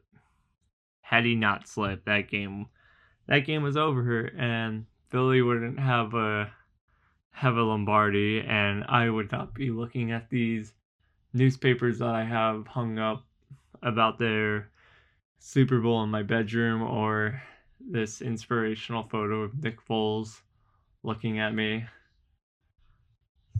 had 1.01 1.25
he 1.25 1.35
not 1.35 1.67
slipped, 1.67 2.05
that 2.05 2.29
game, 2.29 2.67
that 3.27 3.39
game 3.39 3.63
was 3.63 3.75
over, 3.75 4.25
and 4.37 4.85
Philly 5.09 5.41
wouldn't 5.41 5.79
have 5.79 6.13
a 6.13 6.51
have 7.31 7.57
a 7.57 7.63
Lombardi, 7.63 8.41
and 8.41 8.83
I 8.87 9.09
would 9.09 9.31
not 9.31 9.53
be 9.53 9.71
looking 9.71 10.11
at 10.11 10.29
these 10.29 10.73
newspapers 11.33 11.99
that 11.99 12.09
I 12.09 12.23
have 12.23 12.67
hung 12.67 12.99
up 12.99 13.25
about 13.81 14.19
their 14.19 14.69
Super 15.39 15.79
Bowl 15.79 16.03
in 16.03 16.09
my 16.09 16.23
bedroom 16.23 16.83
or 16.83 17.41
this 17.79 18.21
inspirational 18.21 19.03
photo 19.03 19.41
of 19.41 19.63
Nick 19.63 19.83
Foles 19.87 20.41
looking 21.03 21.39
at 21.39 21.55
me. 21.55 21.85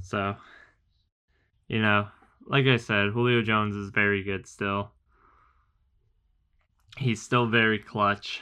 So, 0.02 0.36
you 1.68 1.82
know, 1.82 2.08
like 2.46 2.66
I 2.68 2.78
said, 2.78 3.10
Julio 3.12 3.42
Jones 3.42 3.76
is 3.76 3.90
very 3.90 4.24
good 4.24 4.46
still. 4.46 4.92
He's 6.98 7.22
still 7.22 7.48
very 7.48 7.80
clutch. 7.80 8.42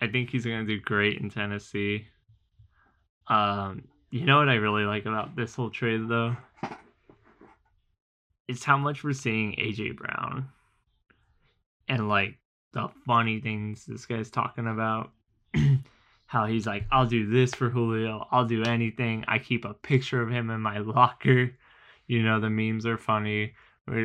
I 0.00 0.08
think 0.08 0.30
he's 0.30 0.44
going 0.44 0.66
to 0.66 0.76
do 0.76 0.80
great 0.80 1.18
in 1.18 1.30
Tennessee. 1.30 2.06
Um, 3.28 3.84
you 4.10 4.24
know 4.24 4.38
what 4.38 4.48
I 4.48 4.54
really 4.54 4.84
like 4.84 5.06
about 5.06 5.36
this 5.36 5.54
whole 5.54 5.70
trade 5.70 6.08
though? 6.08 6.36
It's 8.48 8.64
how 8.64 8.78
much 8.78 9.04
we're 9.04 9.12
seeing 9.12 9.52
AJ 9.52 9.96
Brown. 9.96 10.48
And 11.88 12.08
like 12.08 12.38
the 12.72 12.88
funny 13.06 13.40
things 13.40 13.84
this 13.84 14.06
guy's 14.06 14.30
talking 14.30 14.66
about. 14.66 15.10
how 16.28 16.44
he's 16.44 16.66
like, 16.66 16.84
I'll 16.92 17.06
do 17.06 17.28
this 17.28 17.54
for 17.54 17.70
Julio, 17.70 18.28
I'll 18.30 18.44
do 18.44 18.62
anything. 18.62 19.24
I 19.26 19.38
keep 19.38 19.64
a 19.64 19.72
picture 19.72 20.20
of 20.20 20.30
him 20.30 20.50
in 20.50 20.60
my 20.60 20.78
locker. 20.78 21.50
You 22.06 22.22
know, 22.22 22.38
the 22.38 22.50
memes 22.50 22.86
are 22.86 22.98
funny. 22.98 23.54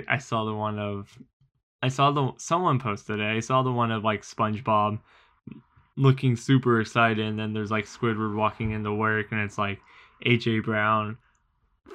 I 0.08 0.18
saw 0.18 0.46
the 0.46 0.54
one 0.54 0.80
of 0.80 1.18
I 1.82 1.90
saw 1.90 2.12
the 2.12 2.32
someone 2.38 2.80
posted 2.80 3.20
it. 3.20 3.26
I 3.26 3.42
saw 3.42 3.62
the 3.62 3.72
one 3.72 3.92
of 3.92 4.06
like 4.06 4.22
SpongeBob 4.22 5.00
looking 5.96 6.36
super 6.36 6.82
excited 6.82 7.20
and 7.20 7.38
then 7.38 7.54
there's 7.54 7.72
like 7.72 7.86
Squidward 7.86 8.36
walking 8.36 8.72
into 8.72 8.94
work 8.94 9.28
and 9.32 9.42
it's 9.42 9.58
like 9.58 9.80
AJ 10.26 10.64
Brown 10.64 11.18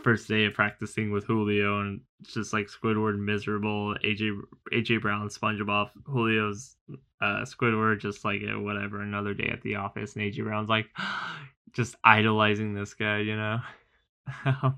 first 0.02 0.28
day 0.28 0.44
of 0.44 0.54
practicing 0.54 1.10
with 1.10 1.24
Julio, 1.24 1.80
and 1.80 2.00
it's 2.20 2.34
just 2.34 2.52
like 2.52 2.68
Squidward 2.68 3.18
miserable. 3.18 3.94
AJ 4.04 4.38
AJ 4.72 5.00
Brown 5.00 5.30
sponge 5.30 5.60
off 5.68 5.90
Julio's 6.06 6.76
uh, 7.20 7.44
Squidward 7.44 8.00
just 8.00 8.24
like 8.24 8.42
uh, 8.42 8.58
whatever 8.60 9.02
another 9.02 9.34
day 9.34 9.48
at 9.52 9.62
the 9.62 9.76
office, 9.76 10.14
and 10.14 10.24
AJ 10.24 10.44
Brown's 10.44 10.68
like 10.68 10.86
just 11.72 11.96
idolizing 12.04 12.74
this 12.74 12.94
guy, 12.94 13.18
you 13.18 13.36
know. 13.36 13.58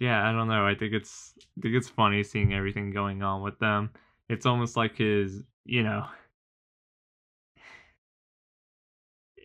yeah, 0.00 0.28
I 0.28 0.32
don't 0.32 0.48
know. 0.48 0.66
I 0.66 0.74
think 0.74 0.92
it's 0.92 1.34
I 1.58 1.62
think 1.62 1.74
it's 1.74 1.88
funny 1.88 2.22
seeing 2.22 2.54
everything 2.54 2.92
going 2.92 3.22
on 3.22 3.42
with 3.42 3.58
them. 3.58 3.90
It's 4.28 4.46
almost 4.46 4.76
like 4.76 4.96
his, 4.96 5.42
you 5.64 5.82
know, 5.82 6.06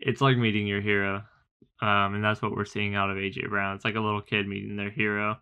it's 0.07 0.21
like 0.21 0.37
meeting 0.37 0.65
your 0.65 0.81
hero. 0.81 1.23
Um, 1.81 2.15
and 2.15 2.23
that's 2.23 2.41
what 2.41 2.53
we're 2.53 2.65
seeing 2.65 2.95
out 2.95 3.11
of 3.11 3.17
AJ 3.17 3.49
Brown. 3.49 3.75
It's 3.75 3.85
like 3.85 3.95
a 3.95 3.99
little 3.99 4.21
kid 4.21 4.47
meeting 4.47 4.77
their 4.77 4.89
hero. 4.89 5.37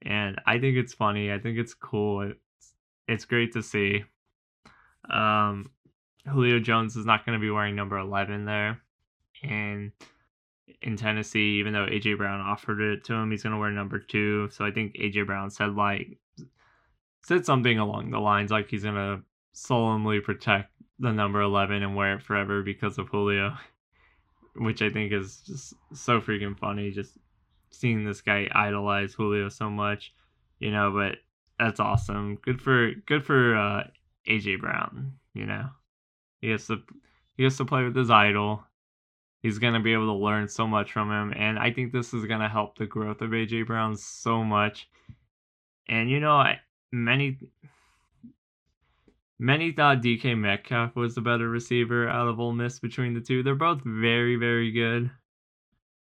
And 0.00 0.40
I 0.46 0.58
think 0.58 0.76
it's 0.76 0.94
funny. 0.94 1.32
I 1.32 1.38
think 1.38 1.58
it's 1.58 1.74
cool. 1.74 2.22
It's 2.22 2.38
it's 3.08 3.24
great 3.24 3.52
to 3.52 3.62
see. 3.62 4.04
Um, 5.10 5.70
Julio 6.26 6.60
Jones 6.60 6.96
is 6.96 7.04
not 7.04 7.26
going 7.26 7.38
to 7.38 7.42
be 7.44 7.50
wearing 7.50 7.74
number 7.74 7.98
11 7.98 8.46
there. 8.46 8.80
And 9.42 9.92
in 10.80 10.96
Tennessee, 10.96 11.58
even 11.58 11.72
though 11.74 11.86
AJ 11.86 12.16
Brown 12.16 12.40
offered 12.40 12.80
it 12.80 13.04
to 13.04 13.14
him, 13.14 13.30
he's 13.30 13.42
going 13.42 13.52
to 13.52 13.58
wear 13.58 13.70
number 13.70 13.98
2. 13.98 14.50
So 14.50 14.64
I 14.64 14.70
think 14.70 14.94
AJ 14.94 15.26
Brown 15.26 15.50
said 15.50 15.74
like 15.74 16.18
said 17.22 17.44
something 17.44 17.78
along 17.78 18.10
the 18.10 18.20
lines 18.20 18.50
like 18.50 18.68
he's 18.70 18.84
going 18.84 18.94
to 18.94 19.22
solemnly 19.52 20.20
protect 20.20 20.70
the 21.00 21.12
number 21.12 21.40
11 21.40 21.82
and 21.82 21.96
wear 21.96 22.14
it 22.14 22.22
forever 22.22 22.62
because 22.62 22.96
of 22.96 23.08
Julio 23.08 23.54
which 24.56 24.82
I 24.82 24.90
think 24.90 25.12
is 25.12 25.38
just 25.46 25.74
so 25.92 26.20
freaking 26.20 26.58
funny. 26.58 26.90
Just 26.90 27.18
seeing 27.70 28.04
this 28.04 28.20
guy 28.20 28.48
idolize 28.54 29.14
Julio 29.14 29.48
so 29.48 29.70
much, 29.70 30.12
you 30.58 30.70
know. 30.70 30.90
But 30.90 31.18
that's 31.58 31.80
awesome. 31.80 32.36
Good 32.36 32.60
for 32.60 32.92
good 33.06 33.24
for 33.24 33.56
uh, 33.56 33.84
AJ 34.28 34.60
Brown. 34.60 35.12
You 35.34 35.46
know, 35.46 35.68
he 36.40 36.48
gets 36.48 36.66
to 36.68 36.82
he 37.36 37.42
gets 37.42 37.56
to 37.58 37.64
play 37.64 37.84
with 37.84 37.96
his 37.96 38.10
idol. 38.10 38.64
He's 39.42 39.58
gonna 39.58 39.80
be 39.80 39.92
able 39.92 40.06
to 40.06 40.24
learn 40.24 40.48
so 40.48 40.66
much 40.66 40.92
from 40.92 41.10
him, 41.10 41.34
and 41.36 41.58
I 41.58 41.70
think 41.70 41.92
this 41.92 42.14
is 42.14 42.24
gonna 42.24 42.48
help 42.48 42.78
the 42.78 42.86
growth 42.86 43.20
of 43.20 43.30
AJ 43.30 43.66
Brown 43.66 43.96
so 43.96 44.42
much. 44.42 44.88
And 45.86 46.10
you 46.10 46.20
know, 46.20 46.32
I 46.32 46.60
many 46.92 47.38
Many 49.38 49.72
thought 49.72 50.02
DK 50.02 50.38
Metcalf 50.38 50.94
was 50.94 51.14
the 51.14 51.20
better 51.20 51.48
receiver 51.48 52.08
out 52.08 52.28
of 52.28 52.38
Ole 52.38 52.52
Miss 52.52 52.78
between 52.78 53.14
the 53.14 53.20
two. 53.20 53.42
They're 53.42 53.54
both 53.54 53.82
very, 53.84 54.36
very 54.36 54.70
good. 54.70 55.10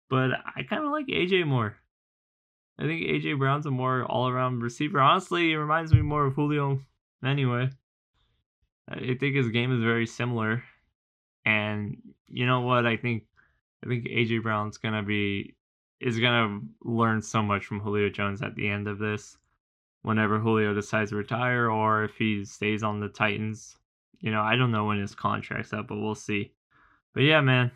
But 0.09 0.31
I 0.55 0.63
kind 0.63 0.85
of 0.85 0.93
like 0.93 1.07
AJ 1.07 1.47
more. 1.47 1.77
I 2.79 2.85
think 2.85 3.07
AJ 3.07 3.39
Brown's 3.39 3.67
a 3.67 3.71
more 3.71 4.05
all 4.05 4.29
around 4.29 4.63
receiver. 4.63 5.01
Honestly, 5.01 5.53
it 5.53 5.57
reminds 5.57 5.93
me 5.93 6.03
more 6.03 6.27
of 6.27 6.35
Julio 6.35 6.81
anyway. 7.25 7.71
I 8.89 9.17
think 9.19 9.35
his 9.35 9.49
game 9.49 9.73
is 9.77 9.83
very 9.83 10.07
similar. 10.07 10.63
And 11.45 11.97
you 12.29 12.47
know 12.47 12.61
what? 12.61 12.87
I 12.87 12.97
think 12.97 13.25
I 13.85 13.89
think 13.89 14.07
AJ 14.07 14.43
Brown's 14.43 14.79
gonna 14.79 15.03
be 15.03 15.55
is 16.01 16.19
gonna 16.21 16.61
learn 16.83 17.23
so 17.23 17.43
much 17.43 17.65
from 17.67 17.81
Julio 17.81 18.09
Jones 18.11 18.43
at 18.43 18.55
the 18.55 18.69
end 18.69 18.87
of 18.87 18.99
this 18.99 19.37
whenever 20.03 20.39
Julio 20.39 20.73
decides 20.73 21.11
to 21.11 21.17
retire 21.17 21.71
or 21.71 22.05
if 22.05 22.17
he 22.17 22.45
stays 22.45 22.83
on 22.83 23.01
the 23.01 23.09
Titans. 23.09 23.77
You 24.21 24.31
know, 24.31 24.41
I 24.41 24.57
don't 24.57 24.71
know 24.71 24.87
when 24.87 25.01
his 25.01 25.15
contract's 25.15 25.73
up, 25.73 25.89
but 25.89 25.99
we'll 25.99 26.15
see. 26.15 26.53
But 27.13 27.25
yeah, 27.25 27.41
man. 27.41 27.71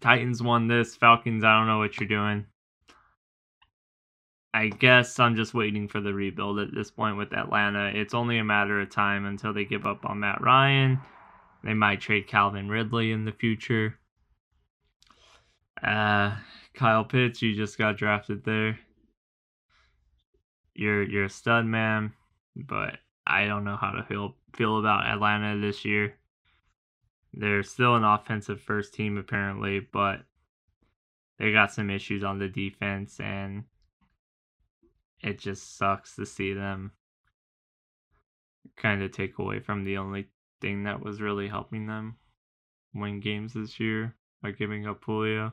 Titans 0.00 0.42
won 0.42 0.68
this. 0.68 0.96
Falcons, 0.96 1.44
I 1.44 1.58
don't 1.58 1.66
know 1.66 1.78
what 1.78 1.98
you're 1.98 2.08
doing. 2.08 2.46
I 4.52 4.68
guess 4.68 5.18
I'm 5.18 5.36
just 5.36 5.54
waiting 5.54 5.88
for 5.88 6.00
the 6.00 6.12
rebuild 6.12 6.58
at 6.58 6.74
this 6.74 6.90
point 6.90 7.16
with 7.16 7.32
Atlanta. 7.32 7.92
It's 7.94 8.14
only 8.14 8.38
a 8.38 8.44
matter 8.44 8.80
of 8.80 8.90
time 8.90 9.24
until 9.24 9.52
they 9.52 9.64
give 9.64 9.86
up 9.86 10.04
on 10.04 10.20
Matt 10.20 10.40
Ryan. 10.40 11.00
They 11.62 11.74
might 11.74 12.00
trade 12.00 12.26
Calvin 12.26 12.68
Ridley 12.68 13.12
in 13.12 13.24
the 13.24 13.32
future. 13.32 13.98
Uh, 15.82 16.36
Kyle 16.74 17.04
Pitts, 17.04 17.40
you 17.40 17.54
just 17.54 17.78
got 17.78 17.96
drafted 17.96 18.44
there 18.44 18.78
you're 20.78 21.02
you're 21.02 21.24
a 21.24 21.30
stud 21.30 21.66
man, 21.66 22.12
but 22.54 22.98
I 23.26 23.46
don't 23.46 23.64
know 23.64 23.76
how 23.76 23.90
to 23.90 24.04
feel 24.04 24.36
feel 24.54 24.78
about 24.78 25.06
Atlanta 25.06 25.60
this 25.60 25.84
year. 25.84 26.14
They're 27.34 27.64
still 27.64 27.96
an 27.96 28.04
offensive 28.04 28.60
first 28.60 28.94
team 28.94 29.18
apparently, 29.18 29.80
but 29.80 30.20
they 31.38 31.52
got 31.52 31.72
some 31.72 31.90
issues 31.90 32.22
on 32.22 32.38
the 32.38 32.48
defense 32.48 33.18
and 33.18 33.64
it 35.20 35.40
just 35.40 35.76
sucks 35.76 36.14
to 36.14 36.24
see 36.24 36.52
them 36.52 36.92
kind 38.76 39.02
of 39.02 39.10
take 39.10 39.38
away 39.38 39.58
from 39.58 39.82
the 39.82 39.96
only 39.96 40.28
thing 40.60 40.84
that 40.84 41.02
was 41.02 41.20
really 41.20 41.48
helping 41.48 41.86
them 41.86 42.16
win 42.94 43.18
games 43.18 43.52
this 43.52 43.80
year 43.80 44.14
by 44.42 44.52
giving 44.52 44.86
up 44.86 45.02
Julio. 45.04 45.52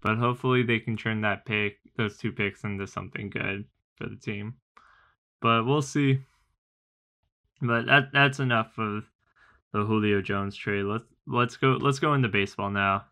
But 0.00 0.18
hopefully 0.18 0.62
they 0.62 0.78
can 0.78 0.96
turn 0.96 1.20
that 1.22 1.44
pick, 1.44 1.78
those 1.96 2.16
two 2.16 2.30
picks 2.30 2.62
into 2.62 2.86
something 2.86 3.28
good 3.28 3.64
for 4.02 4.08
the 4.08 4.16
team. 4.16 4.54
But 5.40 5.66
we'll 5.66 5.82
see. 5.82 6.18
But 7.60 7.86
that 7.86 8.12
that's 8.12 8.40
enough 8.40 8.78
of 8.78 9.04
the 9.72 9.84
Julio 9.84 10.20
Jones 10.20 10.56
trade. 10.56 10.84
Let's 10.84 11.04
let's 11.26 11.56
go 11.56 11.78
let's 11.80 11.98
go 11.98 12.14
into 12.14 12.28
baseball 12.28 12.70
now. 12.70 13.04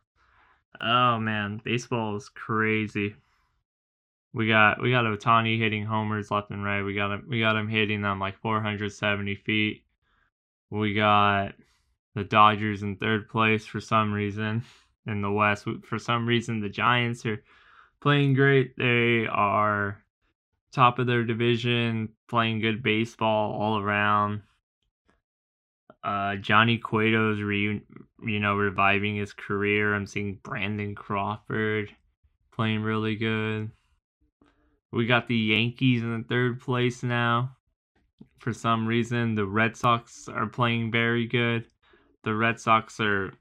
Oh 0.81 1.19
man, 1.19 1.61
baseball 1.65 2.17
is 2.17 2.29
crazy. 2.29 3.15
We 4.33 4.49
got 4.49 4.81
we 4.81 4.91
got 4.91 5.05
Ohtani 5.05 5.59
hitting 5.59 5.85
homers 5.85 6.31
left 6.31 6.51
and 6.51 6.65
right. 6.65 6.83
We 6.83 6.95
got 6.95 7.13
him 7.13 7.27
we 7.29 7.41
got 7.41 7.57
him 7.57 7.69
hitting 7.69 8.03
them 8.03 8.21
like 8.21 8.41
470 8.41 9.35
feet. 9.37 9.85
We 10.71 10.95
got 10.95 11.55
the 12.15 12.25
Dodgers 12.25 12.83
in 12.83 12.97
third 12.97 13.29
place 13.29 13.67
for 13.67 13.81
some 13.81 14.13
reason 14.13 14.65
in 15.07 15.23
the 15.23 15.33
West. 15.33 15.67
For 15.85 15.99
some 15.99 16.27
reason, 16.27 16.61
the 16.61 16.69
Giants 16.69 17.27
are 17.27 17.43
playing 18.01 18.35
great. 18.35 18.77
They 18.77 19.27
are 19.27 20.03
top 20.73 20.99
of 20.99 21.07
their 21.07 21.25
division, 21.25 22.11
playing 22.29 22.61
good 22.61 22.83
baseball 22.83 23.53
all 23.53 23.79
around. 23.79 24.43
Uh, 26.03 26.37
Johnny 26.37 26.79
Cueto's 26.79 27.41
re- 27.41 27.83
you 28.25 28.41
know 28.41 28.57
reviving 28.57 29.17
his 29.17 29.33
career. 29.33 29.95
I'm 29.95 30.07
seeing 30.07 30.39
Brandon 30.43 30.95
Crawford 30.95 31.91
playing 32.53 32.83
really 32.83 33.17
good. 33.17 33.71
We 34.93 35.07
got 35.07 35.29
the 35.29 35.37
Yankees 35.37 36.03
in 36.03 36.19
the 36.19 36.29
third 36.29 36.61
place 36.61 37.03
now. 37.03 37.57
For 38.39 38.53
some 38.53 38.87
reason, 38.87 39.35
the 39.35 39.47
Red 39.47 39.77
Sox 39.77 40.29
are 40.29 40.47
playing 40.47 40.91
very 40.91 41.27
good. 41.27 41.67
The 42.25 42.35
Red 42.35 42.59
Sox 42.59 42.99
are 43.01 43.33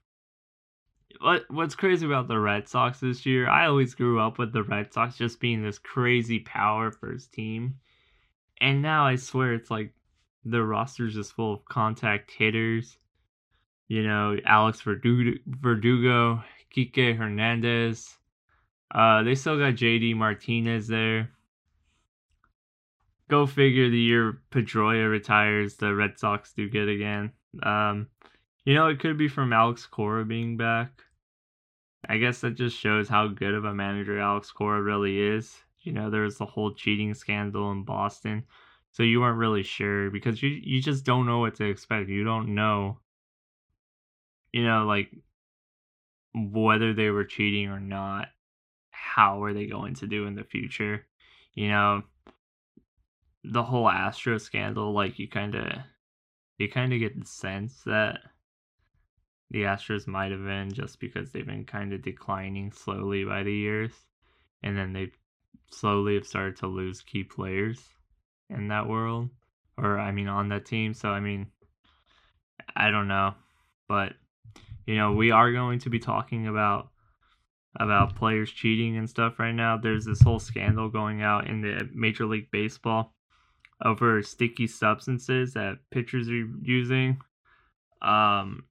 what 1.22 1.46
what's 1.50 1.76
crazy 1.76 2.06
about 2.06 2.28
the 2.28 2.40
Red 2.40 2.68
Sox 2.68 3.00
this 3.00 3.26
year? 3.26 3.50
I 3.50 3.68
always 3.68 3.94
grew 3.94 4.20
up 4.20 4.38
with 4.38 4.54
the 4.54 4.64
Red 4.64 4.94
Sox 4.94 5.18
just 5.18 5.40
being 5.40 5.62
this 5.62 5.78
crazy 5.78 6.40
power 6.40 6.92
first 6.92 7.34
team, 7.34 7.76
and 8.62 8.82
now 8.82 9.06
I 9.06 9.16
swear 9.16 9.54
it's 9.54 9.70
like 9.70 9.94
the 10.46 10.64
roster's 10.64 11.16
just 11.16 11.34
full 11.34 11.54
of 11.54 11.66
contact 11.66 12.32
hitters. 12.32 12.98
You 13.88 14.04
know, 14.04 14.38
Alex 14.46 14.82
Verdugo, 14.82 15.40
Verdugo 15.48 16.44
Kike 16.76 17.18
Hernandez. 17.18 18.18
Uh, 18.94 19.24
they 19.24 19.36
still 19.36 19.58
got 19.60 19.74
JD 19.74 20.16
Martinez 20.16 20.88
there. 20.88 21.32
Go 23.30 23.46
figure. 23.46 23.90
The 23.90 24.00
year 24.00 24.42
Pedroia 24.52 25.10
retires, 25.10 25.76
the 25.76 25.94
Red 25.94 26.18
Sox 26.18 26.54
do 26.54 26.70
good 26.70 26.90
again. 26.90 27.32
Um, 27.62 28.08
you 28.66 28.74
know, 28.74 28.88
it 28.88 29.00
could 29.00 29.18
be 29.18 29.28
from 29.28 29.54
Alex 29.54 29.86
Cora 29.86 30.26
being 30.26 30.58
back. 30.58 31.04
I 32.08 32.18
guess 32.18 32.42
that 32.42 32.56
just 32.56 32.78
shows 32.78 33.10
how 33.10 33.28
good 33.28 33.54
of 33.54 33.66
a 33.66 33.74
manager 33.74 34.20
Alex 34.20 34.52
Cora 34.52 34.82
really 34.82 35.20
is. 35.20 35.58
You 35.82 35.92
know, 35.92 36.10
there 36.10 36.24
was 36.24 36.38
the 36.38 36.46
whole 36.46 36.74
cheating 36.74 37.14
scandal 37.14 37.72
in 37.72 37.84
Boston. 37.84 38.44
So 38.92 39.04
you 39.04 39.22
weren't 39.22 39.38
really 39.38 39.64
sure 39.64 40.10
because 40.10 40.42
you 40.42 40.50
you 40.50 40.82
just 40.82 41.06
don't 41.06 41.26
know 41.26 41.40
what 41.40 41.56
to 41.56 41.66
expect. 41.66 42.10
You 42.10 42.24
don't 42.24 42.56
know 42.56 43.00
you 44.52 44.64
know 44.64 44.86
like 44.86 45.12
whether 46.34 46.94
they 46.94 47.10
were 47.10 47.26
cheating 47.26 47.68
or 47.68 47.80
not. 47.80 48.28
How 48.92 49.44
are 49.44 49.54
they 49.54 49.66
going 49.66 49.96
to 49.96 50.08
do 50.08 50.26
in 50.26 50.36
the 50.36 50.44
future? 50.44 51.06
You 51.54 51.70
know, 51.70 52.04
the 53.44 53.64
whole 53.64 53.90
Astro 53.90 54.38
scandal 54.38 54.94
like 54.94 55.18
you 55.18 55.28
kind 55.28 55.56
of 55.56 55.66
you 56.58 56.70
kind 56.70 56.94
of 56.94 57.00
get 57.00 57.20
the 57.20 57.26
sense 57.26 57.82
that 57.86 58.20
the 59.52 59.64
Astros 59.64 60.08
might 60.08 60.32
have 60.32 60.44
been 60.44 60.72
just 60.72 61.00
because 61.00 61.32
they've 61.32 61.46
been 61.46 61.66
kind 61.66 61.94
of 61.94 62.04
declining 62.04 62.72
slowly 62.72 63.24
by 63.24 63.44
the 63.44 63.54
years. 63.54 63.92
And 64.62 64.78
then 64.78 64.94
they 64.94 65.12
slowly 65.72 66.16
have 66.16 66.28
started 66.28 66.58
to 66.58 66.68
lose 66.68 67.02
key 67.02 67.24
players 67.24 67.82
in 68.50 68.68
that 68.68 68.88
world. 68.88 69.30
Or, 69.78 69.98
I 69.98 70.12
mean, 70.12 70.28
on 70.28 70.50
that 70.50 70.66
team. 70.66 70.94
So, 70.94 71.10
I 71.10 71.20
mean, 71.20 71.48
I 72.76 72.92
don't 72.92 73.08
know. 73.08 73.34
But, 73.88 74.14
you 74.86 74.98
know, 74.98 75.14
we 75.14 75.32
are 75.32 75.52
going 75.52 75.80
to 75.80 75.90
be 75.90 76.00
talking 76.00 76.48
about 76.48 76.90
about 77.80 78.16
players 78.16 78.52
cheating 78.52 78.98
and 78.98 79.10
stuff 79.10 79.40
right 79.40 79.54
now. 79.54 79.78
There's 79.78 80.06
this 80.06 80.22
whole 80.22 80.40
scandal 80.40 80.90
going 80.90 81.22
out 81.22 81.48
in 81.48 81.62
the 81.62 81.88
Major 81.94 82.26
League 82.26 82.50
Baseball 82.52 83.14
over 83.84 84.22
sticky 84.24 84.68
substances 84.68 85.54
that 85.54 85.78
pitchers 85.92 86.30
are 86.30 86.48
using. 86.62 87.20
Um, 88.02 88.64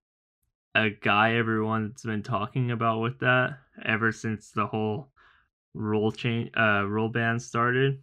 a 0.75 0.91
guy 0.91 1.35
everyone's 1.35 2.03
been 2.03 2.23
talking 2.23 2.71
about 2.71 3.01
with 3.01 3.19
that 3.21 3.59
ever 3.85 4.13
since 4.13 4.51
the 4.51 4.67
whole 4.67 5.09
rule 5.75 6.13
change, 6.13 6.51
uh, 6.57 6.85
rule 6.87 7.09
ban 7.09 7.39
started, 7.41 8.03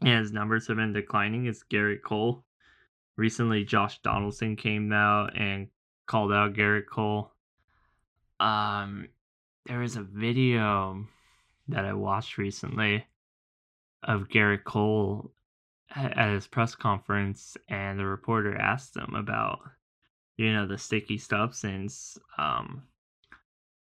and 0.00 0.18
his 0.18 0.32
numbers 0.32 0.66
have 0.68 0.76
been 0.76 0.92
declining. 0.92 1.46
Is 1.46 1.64
Gerrit 1.70 2.02
Cole. 2.02 2.44
Recently, 3.16 3.64
Josh 3.64 4.00
Donaldson 4.02 4.56
came 4.56 4.92
out 4.92 5.36
and 5.36 5.68
called 6.06 6.32
out 6.32 6.54
Gerrit 6.54 6.86
Cole. 6.86 7.30
Um, 8.40 9.08
there 9.66 9.78
was 9.78 9.96
a 9.96 10.02
video 10.02 11.06
that 11.68 11.84
I 11.84 11.92
watched 11.92 12.38
recently 12.38 13.06
of 14.02 14.28
Gerrit 14.28 14.64
Cole 14.64 15.32
at 15.94 16.30
his 16.30 16.46
press 16.46 16.74
conference, 16.74 17.56
and 17.68 17.98
the 17.98 18.06
reporter 18.06 18.56
asked 18.56 18.96
him 18.96 19.14
about, 19.14 19.60
you 20.36 20.52
know, 20.52 20.66
the 20.66 20.78
sticky 20.78 21.18
substance. 21.18 22.18
Um, 22.38 22.84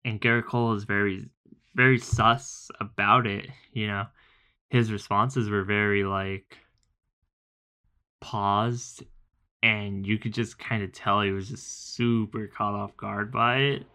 and 0.04 0.20
Gerrit 0.20 0.46
Cole 0.46 0.74
is 0.74 0.84
very, 0.84 1.26
very 1.74 1.98
sus 1.98 2.70
about 2.80 3.26
it. 3.26 3.48
You 3.72 3.88
know, 3.88 4.06
his 4.70 4.92
responses 4.92 5.48
were 5.48 5.64
very 5.64 6.04
like 6.04 6.58
paused, 8.20 9.04
and 9.62 10.06
you 10.06 10.18
could 10.18 10.34
just 10.34 10.58
kind 10.58 10.82
of 10.82 10.92
tell 10.92 11.20
he 11.20 11.30
was 11.30 11.48
just 11.48 11.94
super 11.94 12.46
caught 12.46 12.74
off 12.74 12.96
guard 12.96 13.32
by 13.32 13.56
it. 13.58 13.86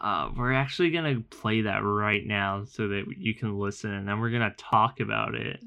Uh, 0.00 0.30
we're 0.36 0.52
actually 0.52 0.90
gonna 0.90 1.20
play 1.30 1.62
that 1.62 1.82
right 1.82 2.24
now 2.24 2.64
so 2.64 2.88
that 2.88 3.04
you 3.16 3.34
can 3.34 3.58
listen, 3.58 3.92
and 3.92 4.08
then 4.08 4.20
we're 4.20 4.30
gonna 4.30 4.54
talk 4.56 5.00
about 5.00 5.34
it. 5.34 5.60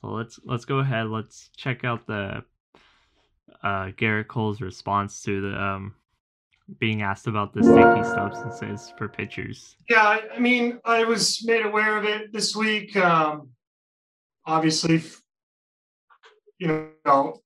So 0.00 0.08
let's 0.08 0.38
let's 0.44 0.64
go 0.64 0.78
ahead. 0.78 1.08
Let's 1.08 1.50
check 1.56 1.84
out 1.84 2.06
the 2.06 2.44
uh, 3.62 3.86
Gerrit 3.96 4.28
Cole's 4.28 4.60
response 4.60 5.22
to 5.22 5.40
the 5.40 5.60
um, 5.60 5.94
being 6.78 7.02
asked 7.02 7.26
about 7.26 7.54
the 7.54 7.62
sticky 7.62 8.04
substances 8.04 8.92
for 8.98 9.08
pitchers. 9.08 9.76
Yeah, 9.88 10.18
I 10.34 10.38
mean, 10.38 10.78
I 10.84 11.04
was 11.04 11.44
made 11.46 11.64
aware 11.64 11.96
of 11.96 12.04
it 12.04 12.32
this 12.32 12.54
week. 12.54 12.94
Um, 12.96 13.48
obviously, 14.46 15.02
you 16.58 16.90
know, 17.06 17.40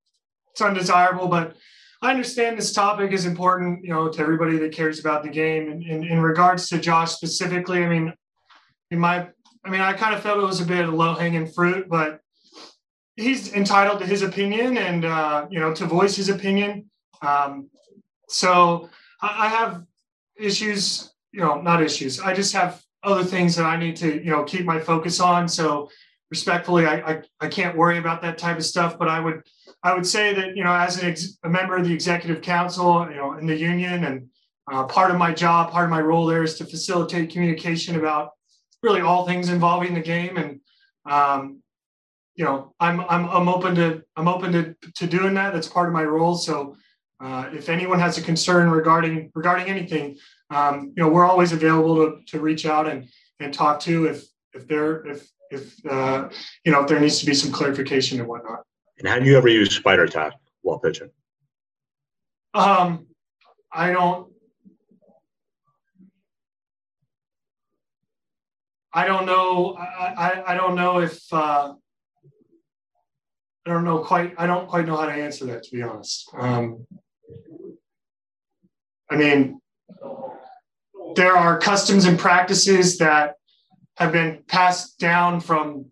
it's 0.51 0.61
undesirable, 0.61 1.29
but 1.29 1.57
I 2.03 2.11
understand 2.11 2.59
this 2.59 2.73
topic 2.73 3.13
is 3.13 3.27
important, 3.27 3.85
you 3.85 3.91
know, 3.91 4.09
to 4.09 4.21
everybody 4.21 4.59
that 4.59 4.73
cares 4.73 4.99
about 4.99 5.23
the 5.23 5.29
game. 5.29 5.71
And 5.71 5.85
in, 5.85 6.05
in 6.05 6.21
regards 6.21 6.69
to 6.71 6.79
Josh 6.79 7.13
specifically, 7.13 7.85
I 7.85 7.89
mean, 7.89 8.13
in 8.91 8.99
my, 8.99 9.29
I 9.65 9.71
mean, 9.71 9.81
I 9.81 9.93
kind 9.93 10.15
of 10.15 10.21
felt 10.21 10.39
it 10.39 10.47
was 10.47 10.61
a 10.61 10.67
bit 10.67 10.85
of 10.85 10.93
low 10.93 11.15
hanging 11.15 11.47
fruit, 11.47 11.89
but 11.89 12.22
he's 13.17 13.53
entitled 13.53 14.01
to 14.01 14.07
his 14.07 14.23
opinion 14.23 14.77
and 14.79 15.05
uh, 15.05 15.47
you 15.51 15.61
know 15.61 15.75
to 15.75 15.87
voice 15.87 16.17
his 16.17 16.29
opinion. 16.29 16.91
Um, 17.21 17.69
so 18.29 18.89
I, 19.21 19.47
I 19.47 19.49
have 19.49 19.85
issues, 20.37 21.13
you 21.33 21.41
know, 21.41 21.61
not 21.61 21.83
issues. 21.83 22.21
I 22.21 22.35
just 22.35 22.53
have 22.53 22.83
other 23.03 23.25
things 23.25 23.57
that 23.57 23.67
I 23.67 23.77
need 23.77 23.97
to, 23.97 24.23
you 24.23 24.31
know, 24.31 24.45
keep 24.45 24.65
my 24.65 24.79
focus 24.79 25.21
on. 25.21 25.49
So 25.49 25.91
respectfully, 26.31 26.87
I, 26.87 26.95
I, 27.01 27.23
I 27.41 27.49
can't 27.49 27.77
worry 27.77 27.99
about 27.99 28.23
that 28.23 28.39
type 28.39 28.57
of 28.57 28.65
stuff. 28.65 28.99
But 28.99 29.09
I 29.09 29.21
would 29.21 29.43
I 29.83 29.95
would 29.95 30.07
say 30.07 30.33
that 30.35 30.57
you 30.57 30.65
know, 30.65 30.73
as 30.73 31.03
an 31.03 31.11
ex- 31.11 31.39
a 31.45 31.49
member 31.49 31.77
of 31.77 31.85
the 31.85 31.93
executive 31.93 32.43
council, 32.43 33.07
you 33.11 33.17
know, 33.17 33.35
in 33.35 33.47
the 33.47 33.57
union, 33.57 34.05
and 34.05 34.29
uh, 34.71 34.85
part 34.85 35.11
of 35.11 35.19
my 35.19 35.33
job, 35.33 35.71
part 35.71 35.85
of 35.85 35.91
my 35.91 36.01
role 36.01 36.27
there 36.27 36.43
is 36.43 36.55
to 36.55 36.65
facilitate 36.65 37.31
communication 37.31 37.97
about 37.97 38.31
really 38.83 39.01
all 39.01 39.27
things 39.27 39.49
involving 39.49 39.95
the 39.95 40.01
game. 40.01 40.37
And 40.37 40.61
um, 41.05 41.62
you 42.35 42.45
know, 42.45 42.74
I'm 42.80 43.01
I'm 43.01 43.28
I'm 43.28 43.49
open 43.49 43.74
to 43.76 44.03
I'm 44.16 44.28
open 44.28 44.53
to 44.53 44.74
to 44.95 45.07
doing 45.07 45.35
that. 45.35 45.53
That's 45.53 45.68
part 45.68 45.89
of 45.89 45.93
my 45.93 46.05
role. 46.05 46.35
So 46.35 46.76
uh, 47.20 47.51
if 47.53 47.68
anyone 47.68 48.01
has 48.01 48.18
a 48.18 48.22
concern 48.22 48.70
regarding 48.70 49.30
regarding 49.35 49.68
anything, 49.68 50.16
um, 50.51 50.93
you 50.97 51.03
know, 51.03 51.09
we're 51.09 51.26
always 51.26 51.53
available 51.53 51.97
to 51.97 52.22
to 52.26 52.41
reach 52.41 52.64
out 52.66 52.89
and 52.89 53.09
and 53.39 53.53
talk 53.53 53.80
to 53.80 54.07
if 54.07 54.24
if 54.55 54.66
there 54.66 55.07
if 55.07 55.28
if 55.51 55.87
uh, 55.87 56.28
you 56.64 56.72
know 56.72 56.83
if 56.83 56.89
there 56.89 57.01
needs 57.01 57.18
to 57.20 57.26
be 57.26 57.35
some 57.35 57.53
clarification 57.53 58.18
and 58.18 58.28
whatnot. 58.28 58.62
And 58.99 59.09
have 59.09 59.26
you 59.26 59.37
ever 59.37 59.49
used 59.49 59.72
Spider 59.72 60.07
Tack 60.07 60.33
while 60.62 60.78
pitching? 60.78 61.11
Um, 62.55 63.07
I 63.70 63.93
don't. 63.93 64.30
I 68.95 69.07
don't 69.07 69.24
know. 69.24 69.74
I, 69.74 70.12
I, 70.16 70.53
I 70.53 70.55
don't 70.55 70.74
know 70.74 71.01
if 71.01 71.33
uh, 71.33 71.72
I 73.67 73.71
don't 73.71 73.85
know 73.85 73.99
quite. 74.01 74.35
I 74.39 74.47
don't 74.47 74.69
quite 74.69 74.87
know 74.87 74.97
how 74.97 75.07
to 75.07 75.13
answer 75.13 75.47
that, 75.47 75.63
to 75.65 75.71
be 75.71 75.83
honest. 75.83 76.29
Um, 76.37 76.87
I 79.09 79.17
mean, 79.17 79.61
there 81.15 81.37
are 81.37 81.59
customs 81.59 82.05
and 82.05 82.19
practices 82.19 82.99
that 82.99 83.37
have 83.97 84.13
been 84.13 84.43
passed 84.49 84.99
down 84.99 85.41
from 85.41 85.87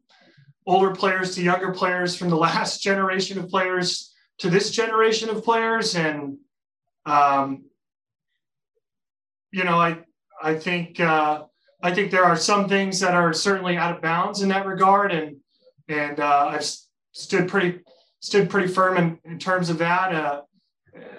older 0.67 0.93
players 0.95 1.35
to 1.35 1.43
younger 1.43 1.73
players, 1.73 2.17
from 2.17 2.29
the 2.29 2.37
last 2.49 2.83
generation 2.83 3.39
of 3.39 3.49
players 3.49 4.13
to 4.39 4.51
this 4.51 4.71
generation 4.71 5.29
of 5.29 5.45
players, 5.45 5.95
and 5.95 6.39
um, 7.07 7.65
you 9.53 9.63
know, 9.63 9.79
I 9.79 9.99
I 10.43 10.55
think 10.55 10.99
uh, 10.99 11.45
I 11.83 11.95
think 11.95 12.11
there 12.11 12.25
are 12.25 12.37
some 12.37 12.69
things 12.69 12.99
that 13.01 13.15
are 13.15 13.33
certainly 13.33 13.77
out 13.77 13.95
of 13.95 14.03
bounds 14.03 14.43
in 14.43 14.49
that 14.49 14.67
regard, 14.67 15.13
and 15.13 15.37
and 15.89 16.19
uh, 16.19 16.49
I've 16.49 16.65
stood 17.13 17.49
pretty 17.49 17.81
stood 18.21 18.51
pretty 18.51 18.69
firm 18.69 18.97
in, 18.97 19.19
in 19.25 19.39
terms 19.39 19.71
of 19.71 19.79
that, 19.79 20.15
uh, 20.15 20.43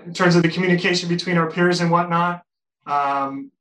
in 0.06 0.14
terms 0.14 0.36
of 0.36 0.44
the 0.44 0.50
communication 0.50 1.10
between 1.10 1.38
our 1.38 1.50
peers 1.50 1.82
and 1.82 1.92
whatnot. 1.92 2.44
Um, 2.86 3.52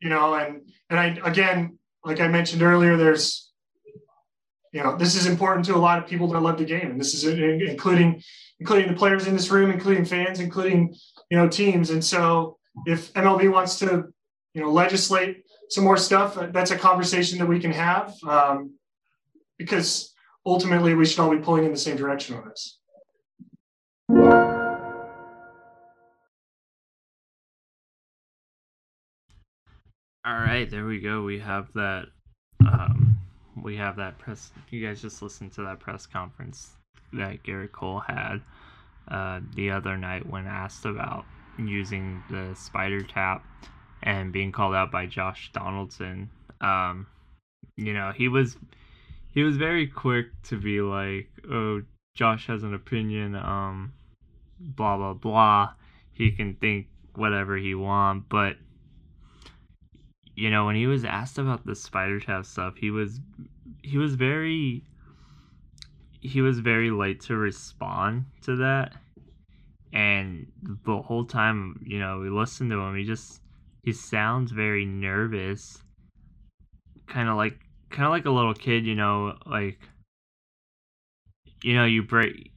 you 0.00 0.08
know, 0.08 0.34
and 0.34 0.62
and 0.90 0.98
I 0.98 1.18
again, 1.24 1.78
like 2.04 2.20
I 2.20 2.28
mentioned 2.28 2.62
earlier, 2.62 2.96
there's 2.96 3.50
you 4.72 4.82
know 4.82 4.96
this 4.96 5.14
is 5.14 5.26
important 5.26 5.66
to 5.66 5.74
a 5.74 5.78
lot 5.78 5.98
of 5.98 6.08
people 6.08 6.28
that 6.28 6.40
love 6.40 6.58
the 6.58 6.64
game, 6.64 6.90
and 6.90 7.00
this 7.00 7.14
is 7.14 7.24
including 7.24 8.22
including 8.60 8.88
the 8.88 8.96
players 8.96 9.26
in 9.26 9.34
this 9.34 9.50
room, 9.50 9.70
including 9.70 10.04
fans, 10.04 10.40
including 10.40 10.94
you 11.30 11.36
know 11.36 11.48
teams. 11.48 11.90
And 11.90 12.04
so 12.04 12.58
if 12.86 13.12
MLB 13.14 13.50
wants 13.50 13.78
to 13.80 14.12
you 14.54 14.62
know 14.62 14.70
legislate 14.70 15.44
some 15.70 15.84
more 15.84 15.96
stuff, 15.96 16.38
that's 16.52 16.70
a 16.70 16.78
conversation 16.78 17.38
that 17.38 17.46
we 17.46 17.58
can 17.58 17.72
have 17.72 18.14
um, 18.26 18.74
because 19.58 20.14
ultimately 20.46 20.94
we 20.94 21.04
should 21.04 21.18
all 21.18 21.30
be 21.30 21.42
pulling 21.42 21.64
in 21.64 21.72
the 21.72 21.76
same 21.78 21.96
direction 21.96 22.36
on 22.36 22.48
this. 22.48 22.78
All 30.24 30.34
right, 30.34 30.68
there 30.68 30.86
we 30.86 31.00
go. 31.00 31.22
We 31.22 31.38
have 31.40 31.72
that. 31.74 32.06
Um, 32.60 33.18
we 33.62 33.76
have 33.76 33.96
that 33.96 34.18
press. 34.18 34.50
You 34.70 34.84
guys 34.84 35.02
just 35.02 35.22
listened 35.22 35.52
to 35.52 35.62
that 35.62 35.80
press 35.80 36.06
conference 36.06 36.70
that 37.12 37.42
Gerrit 37.44 37.72
Cole 37.72 38.00
had 38.00 38.40
uh, 39.08 39.40
the 39.54 39.70
other 39.70 39.96
night 39.96 40.28
when 40.28 40.46
asked 40.46 40.84
about 40.84 41.24
using 41.58 42.22
the 42.28 42.54
Spider 42.56 43.02
Tack 43.02 43.44
and 44.02 44.32
being 44.32 44.50
called 44.50 44.74
out 44.74 44.90
by 44.90 45.06
Josh 45.06 45.50
Donaldson. 45.52 46.28
Um, 46.60 47.06
you 47.76 47.92
know, 47.94 48.12
he 48.14 48.26
was 48.28 48.56
he 49.36 49.42
was 49.42 49.58
very 49.58 49.86
quick 49.86 50.28
to 50.44 50.58
be 50.58 50.80
like, 50.80 51.28
"Oh, 51.48 51.82
Josh 52.14 52.46
has 52.46 52.62
an 52.62 52.72
opinion. 52.72 53.36
Um, 53.36 53.92
blah 54.58 54.96
blah 54.96 55.12
blah. 55.12 55.74
He 56.10 56.32
can 56.32 56.54
think 56.54 56.86
whatever 57.14 57.58
he 57.58 57.74
want." 57.74 58.30
But 58.30 58.56
you 60.34 60.48
know, 60.48 60.64
when 60.64 60.74
he 60.74 60.86
was 60.86 61.04
asked 61.04 61.36
about 61.36 61.66
the 61.66 61.74
Spider 61.74 62.18
Tack 62.18 62.46
stuff, 62.46 62.76
he 62.78 62.90
was 62.90 63.20
he 63.82 63.98
was 63.98 64.14
very 64.14 64.84
he 66.22 66.40
was 66.40 66.60
very 66.60 66.90
late 66.90 67.20
to 67.24 67.36
respond 67.36 68.24
to 68.40 68.56
that. 68.56 68.94
And 69.92 70.50
the 70.86 71.02
whole 71.02 71.26
time, 71.26 71.84
you 71.86 71.98
know, 71.98 72.20
we 72.20 72.30
listened 72.30 72.70
to 72.70 72.80
him, 72.80 72.96
he 72.96 73.04
just 73.04 73.42
he 73.82 73.92
sounds 73.92 74.50
very 74.50 74.86
nervous. 74.86 75.82
Kind 77.06 77.28
of 77.28 77.36
like 77.36 77.65
kind 77.90 78.04
of 78.04 78.10
like 78.10 78.24
a 78.24 78.30
little 78.30 78.54
kid, 78.54 78.86
you 78.86 78.94
know, 78.94 79.36
like 79.46 79.78
you 81.62 81.74
know, 81.74 81.84
you 81.84 82.02
break 82.02 82.52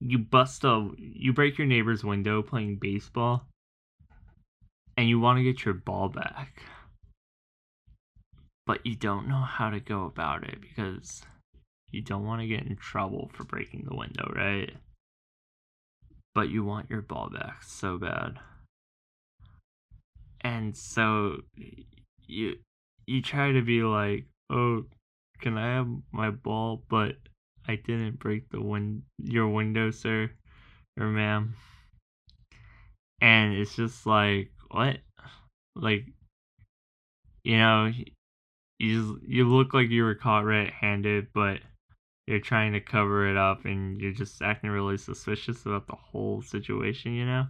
you 0.00 0.18
bust 0.18 0.64
a 0.64 0.90
you 0.98 1.32
break 1.32 1.56
your 1.56 1.66
neighbor's 1.66 2.04
window 2.04 2.42
playing 2.42 2.76
baseball 2.76 3.46
and 4.96 5.08
you 5.08 5.18
want 5.18 5.38
to 5.38 5.44
get 5.44 5.64
your 5.64 5.74
ball 5.74 6.08
back. 6.08 6.62
But 8.66 8.86
you 8.86 8.96
don't 8.96 9.28
know 9.28 9.40
how 9.40 9.70
to 9.70 9.80
go 9.80 10.04
about 10.04 10.44
it 10.44 10.60
because 10.60 11.22
you 11.90 12.02
don't 12.02 12.24
want 12.24 12.40
to 12.40 12.46
get 12.46 12.66
in 12.66 12.76
trouble 12.76 13.30
for 13.34 13.44
breaking 13.44 13.86
the 13.88 13.96
window, 13.96 14.32
right? 14.34 14.72
But 16.34 16.48
you 16.48 16.64
want 16.64 16.90
your 16.90 17.02
ball 17.02 17.30
back 17.30 17.62
so 17.62 17.98
bad. 17.98 18.38
And 20.40 20.76
so 20.76 21.42
you 22.26 22.56
you 23.06 23.22
try 23.22 23.52
to 23.52 23.62
be 23.62 23.82
like, 23.82 24.24
"Oh, 24.50 24.84
can 25.40 25.58
I 25.58 25.74
have 25.74 25.88
my 26.12 26.30
ball?" 26.30 26.84
But 26.88 27.16
I 27.66 27.76
didn't 27.76 28.18
break 28.18 28.50
the 28.50 28.60
win 28.60 29.02
your 29.18 29.48
window, 29.48 29.90
sir 29.90 30.30
or 30.98 31.06
ma'am. 31.06 31.54
And 33.20 33.54
it's 33.54 33.76
just 33.76 34.06
like, 34.06 34.50
what? 34.70 34.98
Like, 35.76 36.06
you 37.42 37.58
know, 37.58 37.90
you 38.78 39.20
you 39.26 39.48
look 39.48 39.74
like 39.74 39.90
you 39.90 40.04
were 40.04 40.14
caught 40.14 40.44
red-handed, 40.44 41.28
but 41.32 41.60
you're 42.26 42.40
trying 42.40 42.72
to 42.72 42.80
cover 42.80 43.28
it 43.28 43.36
up, 43.36 43.64
and 43.64 44.00
you're 44.00 44.12
just 44.12 44.40
acting 44.42 44.70
really 44.70 44.96
suspicious 44.98 45.66
about 45.66 45.86
the 45.86 45.96
whole 45.96 46.42
situation. 46.42 47.14
You 47.14 47.26
know. 47.26 47.46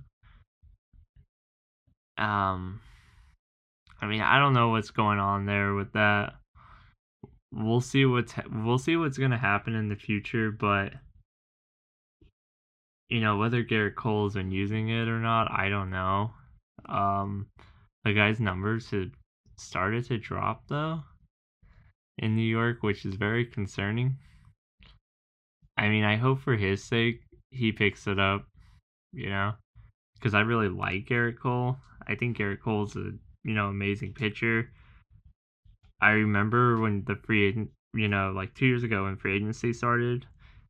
Um, 2.17 2.81
I 4.01 4.07
mean, 4.07 4.21
I 4.21 4.39
don't 4.39 4.55
know 4.55 4.69
what's 4.69 4.91
going 4.91 5.19
on 5.19 5.47
there 5.47 5.75
with 5.75 5.93
that. 5.93 6.35
We'll 7.57 7.81
see 7.81 8.05
what's 8.05 8.35
we'll 8.53 8.79
see 8.79 8.97
what's 8.97 9.19
gonna 9.19 9.39
happen 9.39 9.75
in 9.75 9.89
the 9.89 9.97
future, 9.97 10.51
but 10.51 10.93
you 13.09 13.21
know 13.21 13.37
whether 13.37 13.63
Gerrit 13.63 13.95
Cole's 13.95 14.35
been 14.35 14.51
using 14.51 14.89
it 14.89 15.09
or 15.09 15.21
not, 15.21 15.51
I 15.53 15.69
don't 15.69 15.91
know. 15.91 16.33
Um, 16.87 17.47
the 18.05 18.13
guy's 18.13 18.41
numbers 18.41 18.91
had 18.91 19.13
started 19.57 20.05
to 20.07 20.19
drop 20.19 20.65
though 20.69 21.03
in 22.19 22.35
New 22.35 22.43
York, 22.43 22.83
which 22.83 23.05
is 23.05 23.15
very 23.15 23.45
concerning. 23.45 24.17
I 25.77 25.89
mean, 25.89 26.05
I 26.05 26.17
hope 26.17 26.41
for 26.41 26.57
his 26.57 26.83
sake 26.83 27.23
he 27.51 27.71
picks 27.73 28.07
it 28.07 28.19
up, 28.19 28.47
you 29.13 29.29
know, 29.29 29.53
because 30.15 30.35
I 30.35 30.41
really 30.41 30.69
like 30.69 31.07
Gerrit 31.07 31.39
Cole. 31.39 31.77
I 32.07 32.15
think 32.15 32.37
Gerrit 32.37 32.61
Cole's 32.61 32.97
a 32.97 33.13
you 33.45 33.55
know 33.55 33.69
amazing 33.69 34.15
pitcher. 34.15 34.71
I 36.05 36.11
remember 36.11 36.79
when 36.79 37.05
the 37.07 37.17
free 37.17 37.47
agent, 37.47 37.71
you 37.95 38.09
know, 38.09 38.33
like 38.37 38.55
two 38.55 38.67
years 38.67 38.83
ago 38.83 39.05
when 39.05 39.17
free 39.17 39.37
agency 39.37 39.73
started, 39.73 40.27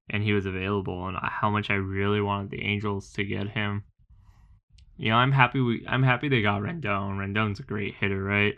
and 0.09 0.23
he 0.23 0.33
was 0.33 0.47
available, 0.47 1.09
and 1.09 1.17
how 1.21 1.51
much 1.51 1.71
I 1.71 1.75
really 1.75 2.21
wanted 2.21 2.51
the 2.51 2.63
Angels 2.63 3.13
to 3.15 3.25
get 3.25 3.49
him. 3.49 3.83
You 4.97 5.11
know, 5.11 5.17
I'm 5.17 5.33
happy 5.33 5.61
we 5.61 5.85
I'm 5.89 6.05
happy 6.05 6.29
they 6.29 6.41
got 6.41 6.63
Rendon. 6.63 7.19
Rendon's 7.19 7.59
a 7.59 7.65
great 7.65 7.95
hitter, 7.97 8.23
right? 8.23 8.55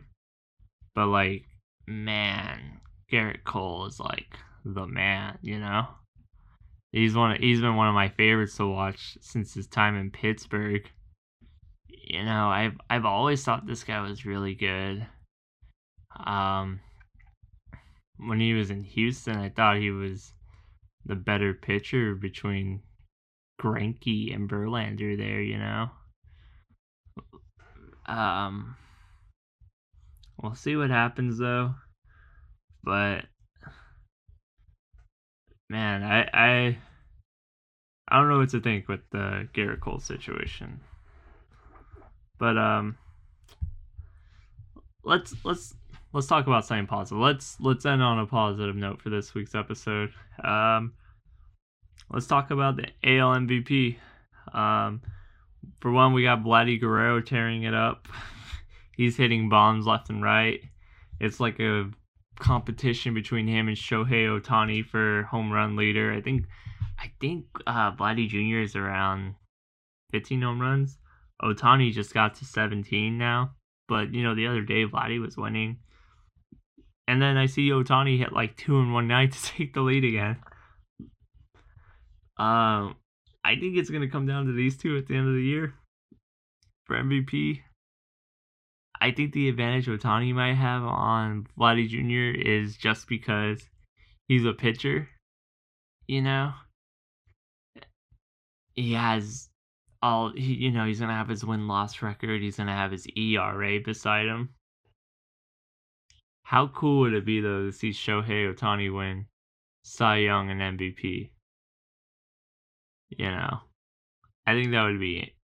But 0.94 1.06
like, 1.06 1.46
man, 1.86 2.80
Gerrit 3.10 3.44
Cole 3.44 3.86
is 3.86 3.98
like 3.98 4.36
the 4.64 4.86
man, 4.86 5.38
you 5.40 5.58
know? 5.58 5.86
He's 6.92 7.14
one 7.14 7.32
of, 7.32 7.38
he's 7.38 7.60
been 7.60 7.76
one 7.76 7.88
of 7.88 7.94
my 7.94 8.10
favorites 8.10 8.56
to 8.56 8.66
watch 8.66 9.16
since 9.20 9.54
his 9.54 9.66
time 9.66 9.96
in 9.96 10.10
Pittsburgh. 10.10 10.82
You 11.88 12.24
know, 12.24 12.48
I've 12.48 12.76
I've 12.90 13.06
always 13.06 13.42
thought 13.42 13.66
this 13.66 13.84
guy 13.84 14.00
was 14.00 14.26
really 14.26 14.54
good. 14.54 15.06
Um 16.24 16.80
when 18.18 18.40
he 18.40 18.54
was 18.54 18.70
in 18.70 18.82
Houston, 18.82 19.36
I 19.36 19.50
thought 19.50 19.76
he 19.76 19.90
was 19.90 20.32
the 21.04 21.16
better 21.16 21.52
pitcher 21.54 22.14
between 22.14 22.82
Greinke 23.60 24.34
and 24.34 24.48
Verlander 24.48 25.16
there, 25.16 25.40
you 25.40 25.58
know. 25.58 25.90
Um 28.06 28.76
we'll 30.42 30.54
see 30.54 30.76
what 30.76 30.90
happens 30.90 31.38
though. 31.38 31.74
But 32.82 33.26
man, 35.68 36.02
I 36.02 36.28
I 36.32 36.78
I 38.08 38.18
don't 38.18 38.28
know 38.28 38.38
what 38.38 38.50
to 38.50 38.60
think 38.60 38.88
with 38.88 39.00
the 39.10 39.48
Gerrit 39.52 39.80
Cole 39.80 39.98
situation. 39.98 40.80
But 42.38 42.56
um 42.56 42.96
let's 45.02 45.34
let's 45.44 45.74
let's 46.16 46.26
talk 46.26 46.46
about 46.46 46.64
something 46.64 46.86
positive. 46.86 47.18
Let's 47.18 47.60
let's 47.60 47.84
end 47.84 48.02
on 48.02 48.18
a 48.18 48.26
positive 48.26 48.74
note 48.74 49.02
for 49.02 49.10
this 49.10 49.34
week's 49.34 49.54
episode. 49.54 50.14
Um 50.42 50.94
let's 52.10 52.26
talk 52.26 52.50
about 52.50 52.76
the 52.76 52.86
AL 53.04 53.34
MVP. 53.34 53.98
Um 54.54 55.02
for 55.80 55.92
one, 55.92 56.14
we 56.14 56.22
got 56.22 56.42
Vladdy 56.42 56.80
Guerrero 56.80 57.20
tearing 57.20 57.64
it 57.64 57.74
up. 57.74 58.08
He's 58.96 59.18
hitting 59.18 59.50
bombs 59.50 59.86
left 59.86 60.08
and 60.08 60.22
right. 60.22 60.62
It's 61.20 61.38
like 61.38 61.60
a 61.60 61.90
competition 62.38 63.12
between 63.12 63.46
him 63.46 63.68
and 63.68 63.76
Shohei 63.76 64.40
Ohtani 64.40 64.86
for 64.86 65.24
home 65.24 65.52
run 65.52 65.76
leader. 65.76 66.14
I 66.14 66.22
think 66.22 66.46
I 66.98 67.12
think 67.20 67.44
uh 67.66 67.92
Vladdy 67.92 68.26
Jr. 68.26 68.62
is 68.62 68.74
around 68.74 69.34
15 70.12 70.40
home 70.40 70.62
runs. 70.62 70.96
Ohtani 71.42 71.92
just 71.92 72.14
got 72.14 72.36
to 72.36 72.46
17 72.46 73.18
now. 73.18 73.50
But 73.86 74.14
you 74.14 74.22
know, 74.22 74.34
the 74.34 74.46
other 74.46 74.62
day 74.62 74.86
Vladdy 74.86 75.20
was 75.20 75.36
winning. 75.36 75.76
And 77.08 77.22
then 77.22 77.36
I 77.36 77.46
see 77.46 77.70
Ohtani 77.70 78.18
hit 78.18 78.32
like 78.32 78.56
two 78.56 78.78
in 78.78 78.92
one 78.92 79.08
night 79.08 79.32
to 79.32 79.42
take 79.42 79.74
the 79.74 79.80
lead 79.80 80.04
again. 80.04 80.36
Um 82.38 82.96
I 83.44 83.54
think 83.60 83.76
it's 83.76 83.90
gonna 83.90 84.10
come 84.10 84.26
down 84.26 84.46
to 84.46 84.52
these 84.52 84.76
two 84.76 84.96
at 84.96 85.06
the 85.06 85.16
end 85.16 85.28
of 85.28 85.34
the 85.34 85.42
year 85.42 85.74
for 86.86 86.96
MVP. 86.96 87.60
I 89.00 89.10
think 89.10 89.32
the 89.32 89.48
advantage 89.48 89.86
Ohtani 89.86 90.34
might 90.34 90.54
have 90.54 90.82
on 90.82 91.46
Vladdy 91.58 91.88
Jr. 91.88 92.40
is 92.40 92.76
just 92.76 93.08
because 93.08 93.62
he's 94.28 94.44
a 94.44 94.52
pitcher. 94.52 95.08
You 96.06 96.22
know, 96.22 96.52
he 98.74 98.92
has 98.94 99.48
all. 100.02 100.32
He, 100.34 100.54
you 100.54 100.70
know, 100.70 100.86
he's 100.86 101.00
gonna 101.00 101.14
have 101.14 101.28
his 101.28 101.44
win 101.44 101.66
loss 101.68 102.00
record. 102.00 102.40
He's 102.42 102.56
gonna 102.56 102.74
have 102.74 102.92
his 102.92 103.06
ERA 103.16 103.80
beside 103.80 104.26
him. 104.26 104.50
How 106.46 106.68
cool 106.68 107.00
would 107.00 107.14
it 107.14 107.24
be 107.24 107.40
though 107.40 107.66
to 107.66 107.72
see 107.72 107.90
Shohei 107.90 108.54
Ohtani 108.54 108.94
win 108.94 109.26
Cy 109.82 110.18
Young 110.18 110.50
and 110.50 110.78
MVP? 110.78 111.30
You 113.10 113.30
know, 113.30 113.60
I 114.46 114.54
think 114.54 114.70
that 114.70 114.84
would 114.84 115.00
be 115.00 115.34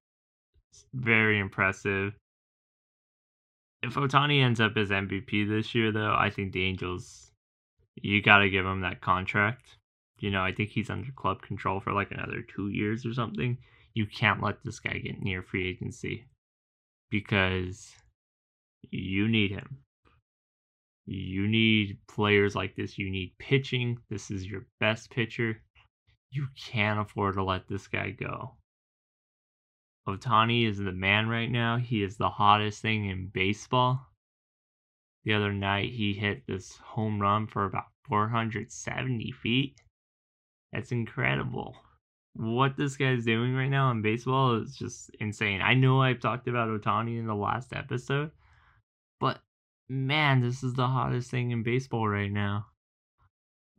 very 0.94 1.38
impressive 1.38 2.14
if 3.82 3.94
Ohtani 3.94 4.42
ends 4.42 4.60
up 4.60 4.76
as 4.76 4.90
MVP 4.90 5.48
this 5.48 5.74
year, 5.74 5.90
though, 5.90 6.14
I 6.16 6.30
think 6.30 6.52
the 6.52 6.64
Angels, 6.64 7.32
you 7.96 8.22
got 8.22 8.38
to 8.38 8.50
give 8.50 8.64
him 8.64 8.80
that 8.82 9.00
contract. 9.00 9.76
You 10.20 10.30
know, 10.30 10.42
I 10.42 10.52
think 10.52 10.70
he's 10.70 10.90
under 10.90 11.10
club 11.12 11.42
control 11.42 11.80
for 11.80 11.92
like 11.92 12.12
another 12.12 12.42
two 12.42 12.68
years 12.68 13.04
or 13.04 13.12
something. 13.12 13.58
You 13.94 14.06
can't 14.06 14.42
let 14.42 14.62
this 14.62 14.78
guy 14.78 14.98
get 14.98 15.20
near 15.20 15.42
free 15.42 15.68
agency 15.68 16.26
because 17.10 17.92
you 18.90 19.26
need 19.26 19.50
him. 19.50 19.78
You 21.06 21.48
need 21.48 21.98
players 22.08 22.54
like 22.54 22.76
this. 22.76 22.98
You 22.98 23.10
need 23.10 23.34
pitching. 23.38 23.98
This 24.08 24.30
is 24.30 24.46
your 24.46 24.66
best 24.80 25.10
pitcher. 25.10 25.60
You 26.30 26.46
can't 26.56 27.00
afford 27.00 27.34
to 27.34 27.44
let 27.44 27.68
this 27.68 27.88
guy 27.88 28.10
go. 28.10 28.56
Ohtani 30.08 30.68
is 30.68 30.78
the 30.78 30.92
man 30.92 31.28
right 31.28 31.50
now. 31.50 31.76
He 31.76 32.02
is 32.02 32.16
the 32.16 32.28
hottest 32.28 32.82
thing 32.82 33.06
in 33.06 33.30
baseball. 33.32 34.06
The 35.24 35.34
other 35.34 35.52
night, 35.52 35.90
he 35.92 36.12
hit 36.12 36.46
this 36.46 36.76
home 36.78 37.20
run 37.20 37.46
for 37.46 37.64
about 37.64 37.84
470 38.08 39.32
feet. 39.32 39.80
That's 40.72 40.90
incredible. 40.90 41.76
What 42.34 42.76
this 42.76 42.96
guy's 42.96 43.24
doing 43.24 43.54
right 43.54 43.68
now 43.68 43.90
in 43.90 44.02
baseball 44.02 44.60
is 44.60 44.74
just 44.74 45.10
insane. 45.20 45.60
I 45.62 45.74
know 45.74 46.00
I've 46.00 46.20
talked 46.20 46.48
about 46.48 46.68
Ohtani 46.68 47.18
in 47.18 47.26
the 47.26 47.34
last 47.34 47.72
episode, 47.72 48.30
man, 49.92 50.40
this 50.40 50.62
is 50.62 50.74
the 50.74 50.86
hottest 50.86 51.30
thing 51.30 51.50
in 51.50 51.62
baseball 51.62 52.08
right 52.08 52.32
now. 52.32 52.66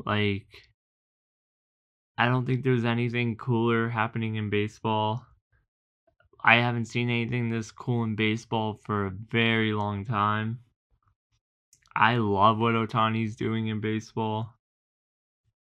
Like, 0.05 0.47
I 2.17 2.27
don't 2.27 2.45
think 2.45 2.63
there's 2.63 2.85
anything 2.85 3.35
cooler 3.35 3.89
happening 3.89 4.35
in 4.35 4.49
baseball 4.49 5.25
I 6.45 6.55
haven't 6.55 6.85
seen 6.85 7.09
anything 7.09 7.49
this 7.49 7.71
cool 7.71 8.03
in 8.03 8.15
baseball 8.15 8.73
for 8.73 9.05
a 9.05 9.11
very 9.11 9.71
long 9.71 10.03
time. 10.03 10.59
I 11.95 12.17
love 12.17 12.59
what 12.59 12.73
Ohtani's 12.73 13.37
doing 13.37 13.67
in 13.67 13.79
baseball. 13.79 14.53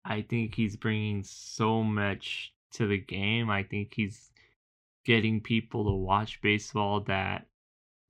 I 0.03 0.21
think 0.21 0.55
he's 0.55 0.75
bringing 0.75 1.23
so 1.23 1.83
much 1.83 2.53
to 2.73 2.87
the 2.87 2.97
game. 2.97 3.51
I 3.51 3.61
think 3.61 3.93
he's 3.95 4.31
getting 5.05 5.41
people 5.41 5.85
to 5.85 5.91
watch 5.91 6.41
baseball 6.41 7.01
that 7.01 7.45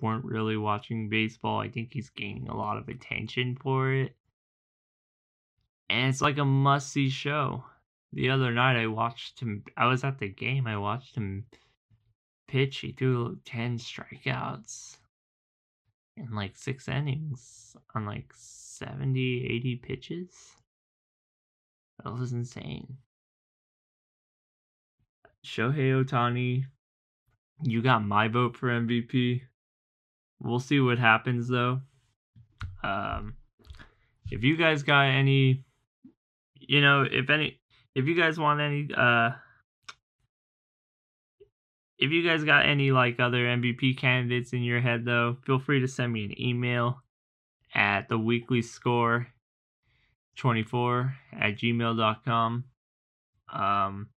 weren't 0.04 0.26
really 0.26 0.58
watching 0.58 1.10
baseball. 1.10 1.62
I 1.62 1.70
think 1.70 1.94
he's 1.94 2.10
gaining 2.10 2.50
a 2.50 2.58
lot 2.58 2.78
of 2.78 2.90
attention 2.90 3.58
for 3.60 3.92
it. 3.92 4.16
And 5.90 6.10
it's 6.10 6.22
like 6.22 6.38
a 6.38 6.46
must 6.46 6.92
see 6.92 7.10
show. 7.10 7.64
The 8.12 8.30
other 8.30 8.52
night 8.52 8.80
I 8.80 8.88
watched 8.88 9.40
him, 9.40 9.64
I 9.78 9.88
was 9.88 10.04
at 10.04 10.20
the 10.20 10.28
game, 10.28 10.68
I 10.68 10.78
watched 10.78 11.16
him 11.16 11.46
pitch, 12.48 12.80
he 12.80 12.92
threw 12.92 13.40
10 13.46 13.80
strikeouts 13.80 14.98
in 16.18 16.36
like 16.36 16.56
six 16.56 16.88
innings 16.88 17.76
on 17.96 18.06
like 18.06 18.32
70, 18.36 19.46
80 19.46 19.76
pitches. 19.78 20.56
That 22.04 22.14
was 22.14 22.34
insane. 22.34 22.98
Shohei 25.46 26.04
Ohtani, 26.04 26.66
you 27.64 27.82
got 27.82 28.06
my 28.06 28.28
vote 28.28 28.56
for 28.58 28.68
MVP. 28.70 29.42
We'll 30.44 30.60
see 30.60 30.80
what 30.80 31.00
happens 31.00 31.48
though. 31.48 31.80
Um, 32.84 33.36
if 34.30 34.44
you 34.44 34.58
guys 34.58 34.84
got 34.84 35.04
any, 35.04 35.64
you 36.60 36.82
know, 36.82 37.06
if 37.10 37.30
any, 37.30 37.60
if 37.96 38.06
you 38.06 38.16
guys 38.16 38.38
want 38.38 38.60
any, 38.60 38.90
uh, 38.96 39.32
if 41.98 42.12
you 42.12 42.28
guys 42.28 42.44
got 42.44 42.66
any 42.66 42.92
like 42.92 43.20
other 43.20 43.46
MVP 43.46 43.98
candidates 43.98 44.52
in 44.52 44.64
your 44.64 44.82
head 44.82 45.06
though, 45.06 45.38
feel 45.46 45.60
free 45.60 45.80
to 45.80 45.88
send 45.88 46.12
me 46.12 46.26
an 46.26 46.42
email 46.42 47.02
at 47.74 48.10
the 48.10 48.18
weekly 48.18 48.62
score 48.62 49.28
24 50.36 51.16
at 51.40 51.58
gmail.com. 51.58 52.66
Um, 53.52 54.10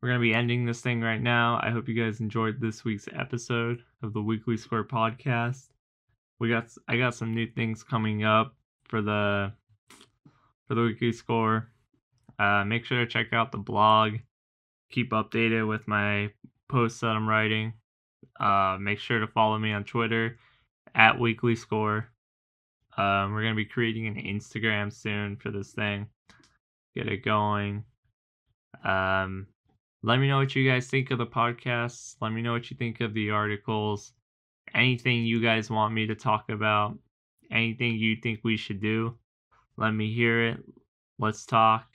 we're 0.00 0.10
going 0.10 0.20
to 0.20 0.22
be 0.22 0.34
ending 0.34 0.66
this 0.66 0.80
thing 0.80 1.00
right 1.00 1.20
now. 1.20 1.58
I 1.62 1.70
hope 1.70 1.88
you 1.88 1.94
guys 1.94 2.20
enjoyed 2.20 2.60
this 2.60 2.84
week's 2.84 3.08
episode 3.12 3.82
of 4.06 4.14
the 4.14 4.22
Weekly 4.22 4.56
Score 4.56 4.84
podcast. 4.84 5.66
We 6.38 6.48
got 6.48 6.70
I 6.88 6.96
got 6.96 7.14
some 7.14 7.34
new 7.34 7.46
things 7.46 7.82
coming 7.82 8.24
up 8.24 8.54
for 8.84 9.02
the 9.02 9.52
for 10.66 10.74
the 10.74 10.82
Weekly 10.82 11.12
Score. 11.12 11.68
Uh, 12.38 12.64
make 12.64 12.84
sure 12.84 12.98
to 12.98 13.06
check 13.06 13.32
out 13.32 13.52
the 13.52 13.58
blog. 13.58 14.14
Keep 14.90 15.10
updated 15.10 15.68
with 15.68 15.88
my 15.88 16.30
posts 16.68 17.00
that 17.00 17.08
I'm 17.08 17.28
writing. 17.28 17.72
Uh, 18.38 18.78
make 18.80 18.98
sure 18.98 19.18
to 19.18 19.26
follow 19.26 19.58
me 19.58 19.72
on 19.72 19.84
Twitter 19.84 20.38
at 20.94 21.18
Weekly 21.18 21.56
Score. 21.56 22.08
Um, 22.96 23.32
we're 23.32 23.42
gonna 23.42 23.54
be 23.54 23.64
creating 23.64 24.06
an 24.06 24.14
Instagram 24.14 24.92
soon 24.92 25.36
for 25.36 25.50
this 25.50 25.72
thing. 25.72 26.06
Get 26.94 27.08
it 27.08 27.24
going. 27.24 27.84
Um, 28.84 29.48
let 30.06 30.20
me 30.20 30.28
know 30.28 30.38
what 30.38 30.54
you 30.54 30.70
guys 30.70 30.86
think 30.86 31.10
of 31.10 31.18
the 31.18 31.26
podcast. 31.26 32.14
Let 32.20 32.30
me 32.30 32.40
know 32.40 32.52
what 32.52 32.70
you 32.70 32.76
think 32.76 33.00
of 33.00 33.12
the 33.12 33.30
articles. 33.30 34.12
Anything 34.72 35.24
you 35.24 35.42
guys 35.42 35.68
want 35.68 35.94
me 35.94 36.06
to 36.06 36.14
talk 36.14 36.48
about. 36.48 36.96
Anything 37.50 37.96
you 37.96 38.14
think 38.22 38.38
we 38.44 38.56
should 38.56 38.80
do. 38.80 39.16
Let 39.76 39.90
me 39.90 40.14
hear 40.14 40.46
it. 40.46 40.58
Let's 41.18 41.44
talk. 41.44 41.86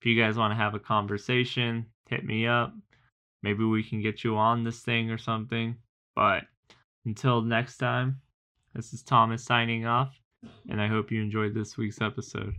If 0.00 0.06
you 0.06 0.20
guys 0.20 0.36
want 0.36 0.50
to 0.50 0.56
have 0.56 0.74
a 0.74 0.80
conversation, 0.80 1.86
hit 2.08 2.24
me 2.24 2.48
up. 2.48 2.74
Maybe 3.44 3.62
we 3.62 3.84
can 3.84 4.02
get 4.02 4.24
you 4.24 4.36
on 4.36 4.64
this 4.64 4.80
thing 4.80 5.08
or 5.08 5.18
something. 5.18 5.76
But 6.16 6.42
until 7.06 7.40
next 7.40 7.78
time, 7.78 8.20
this 8.74 8.92
is 8.92 9.04
Thomas 9.04 9.44
signing 9.44 9.86
off, 9.86 10.12
and 10.68 10.82
I 10.82 10.88
hope 10.88 11.12
you 11.12 11.22
enjoyed 11.22 11.54
this 11.54 11.76
week's 11.76 12.00
episode. 12.00 12.56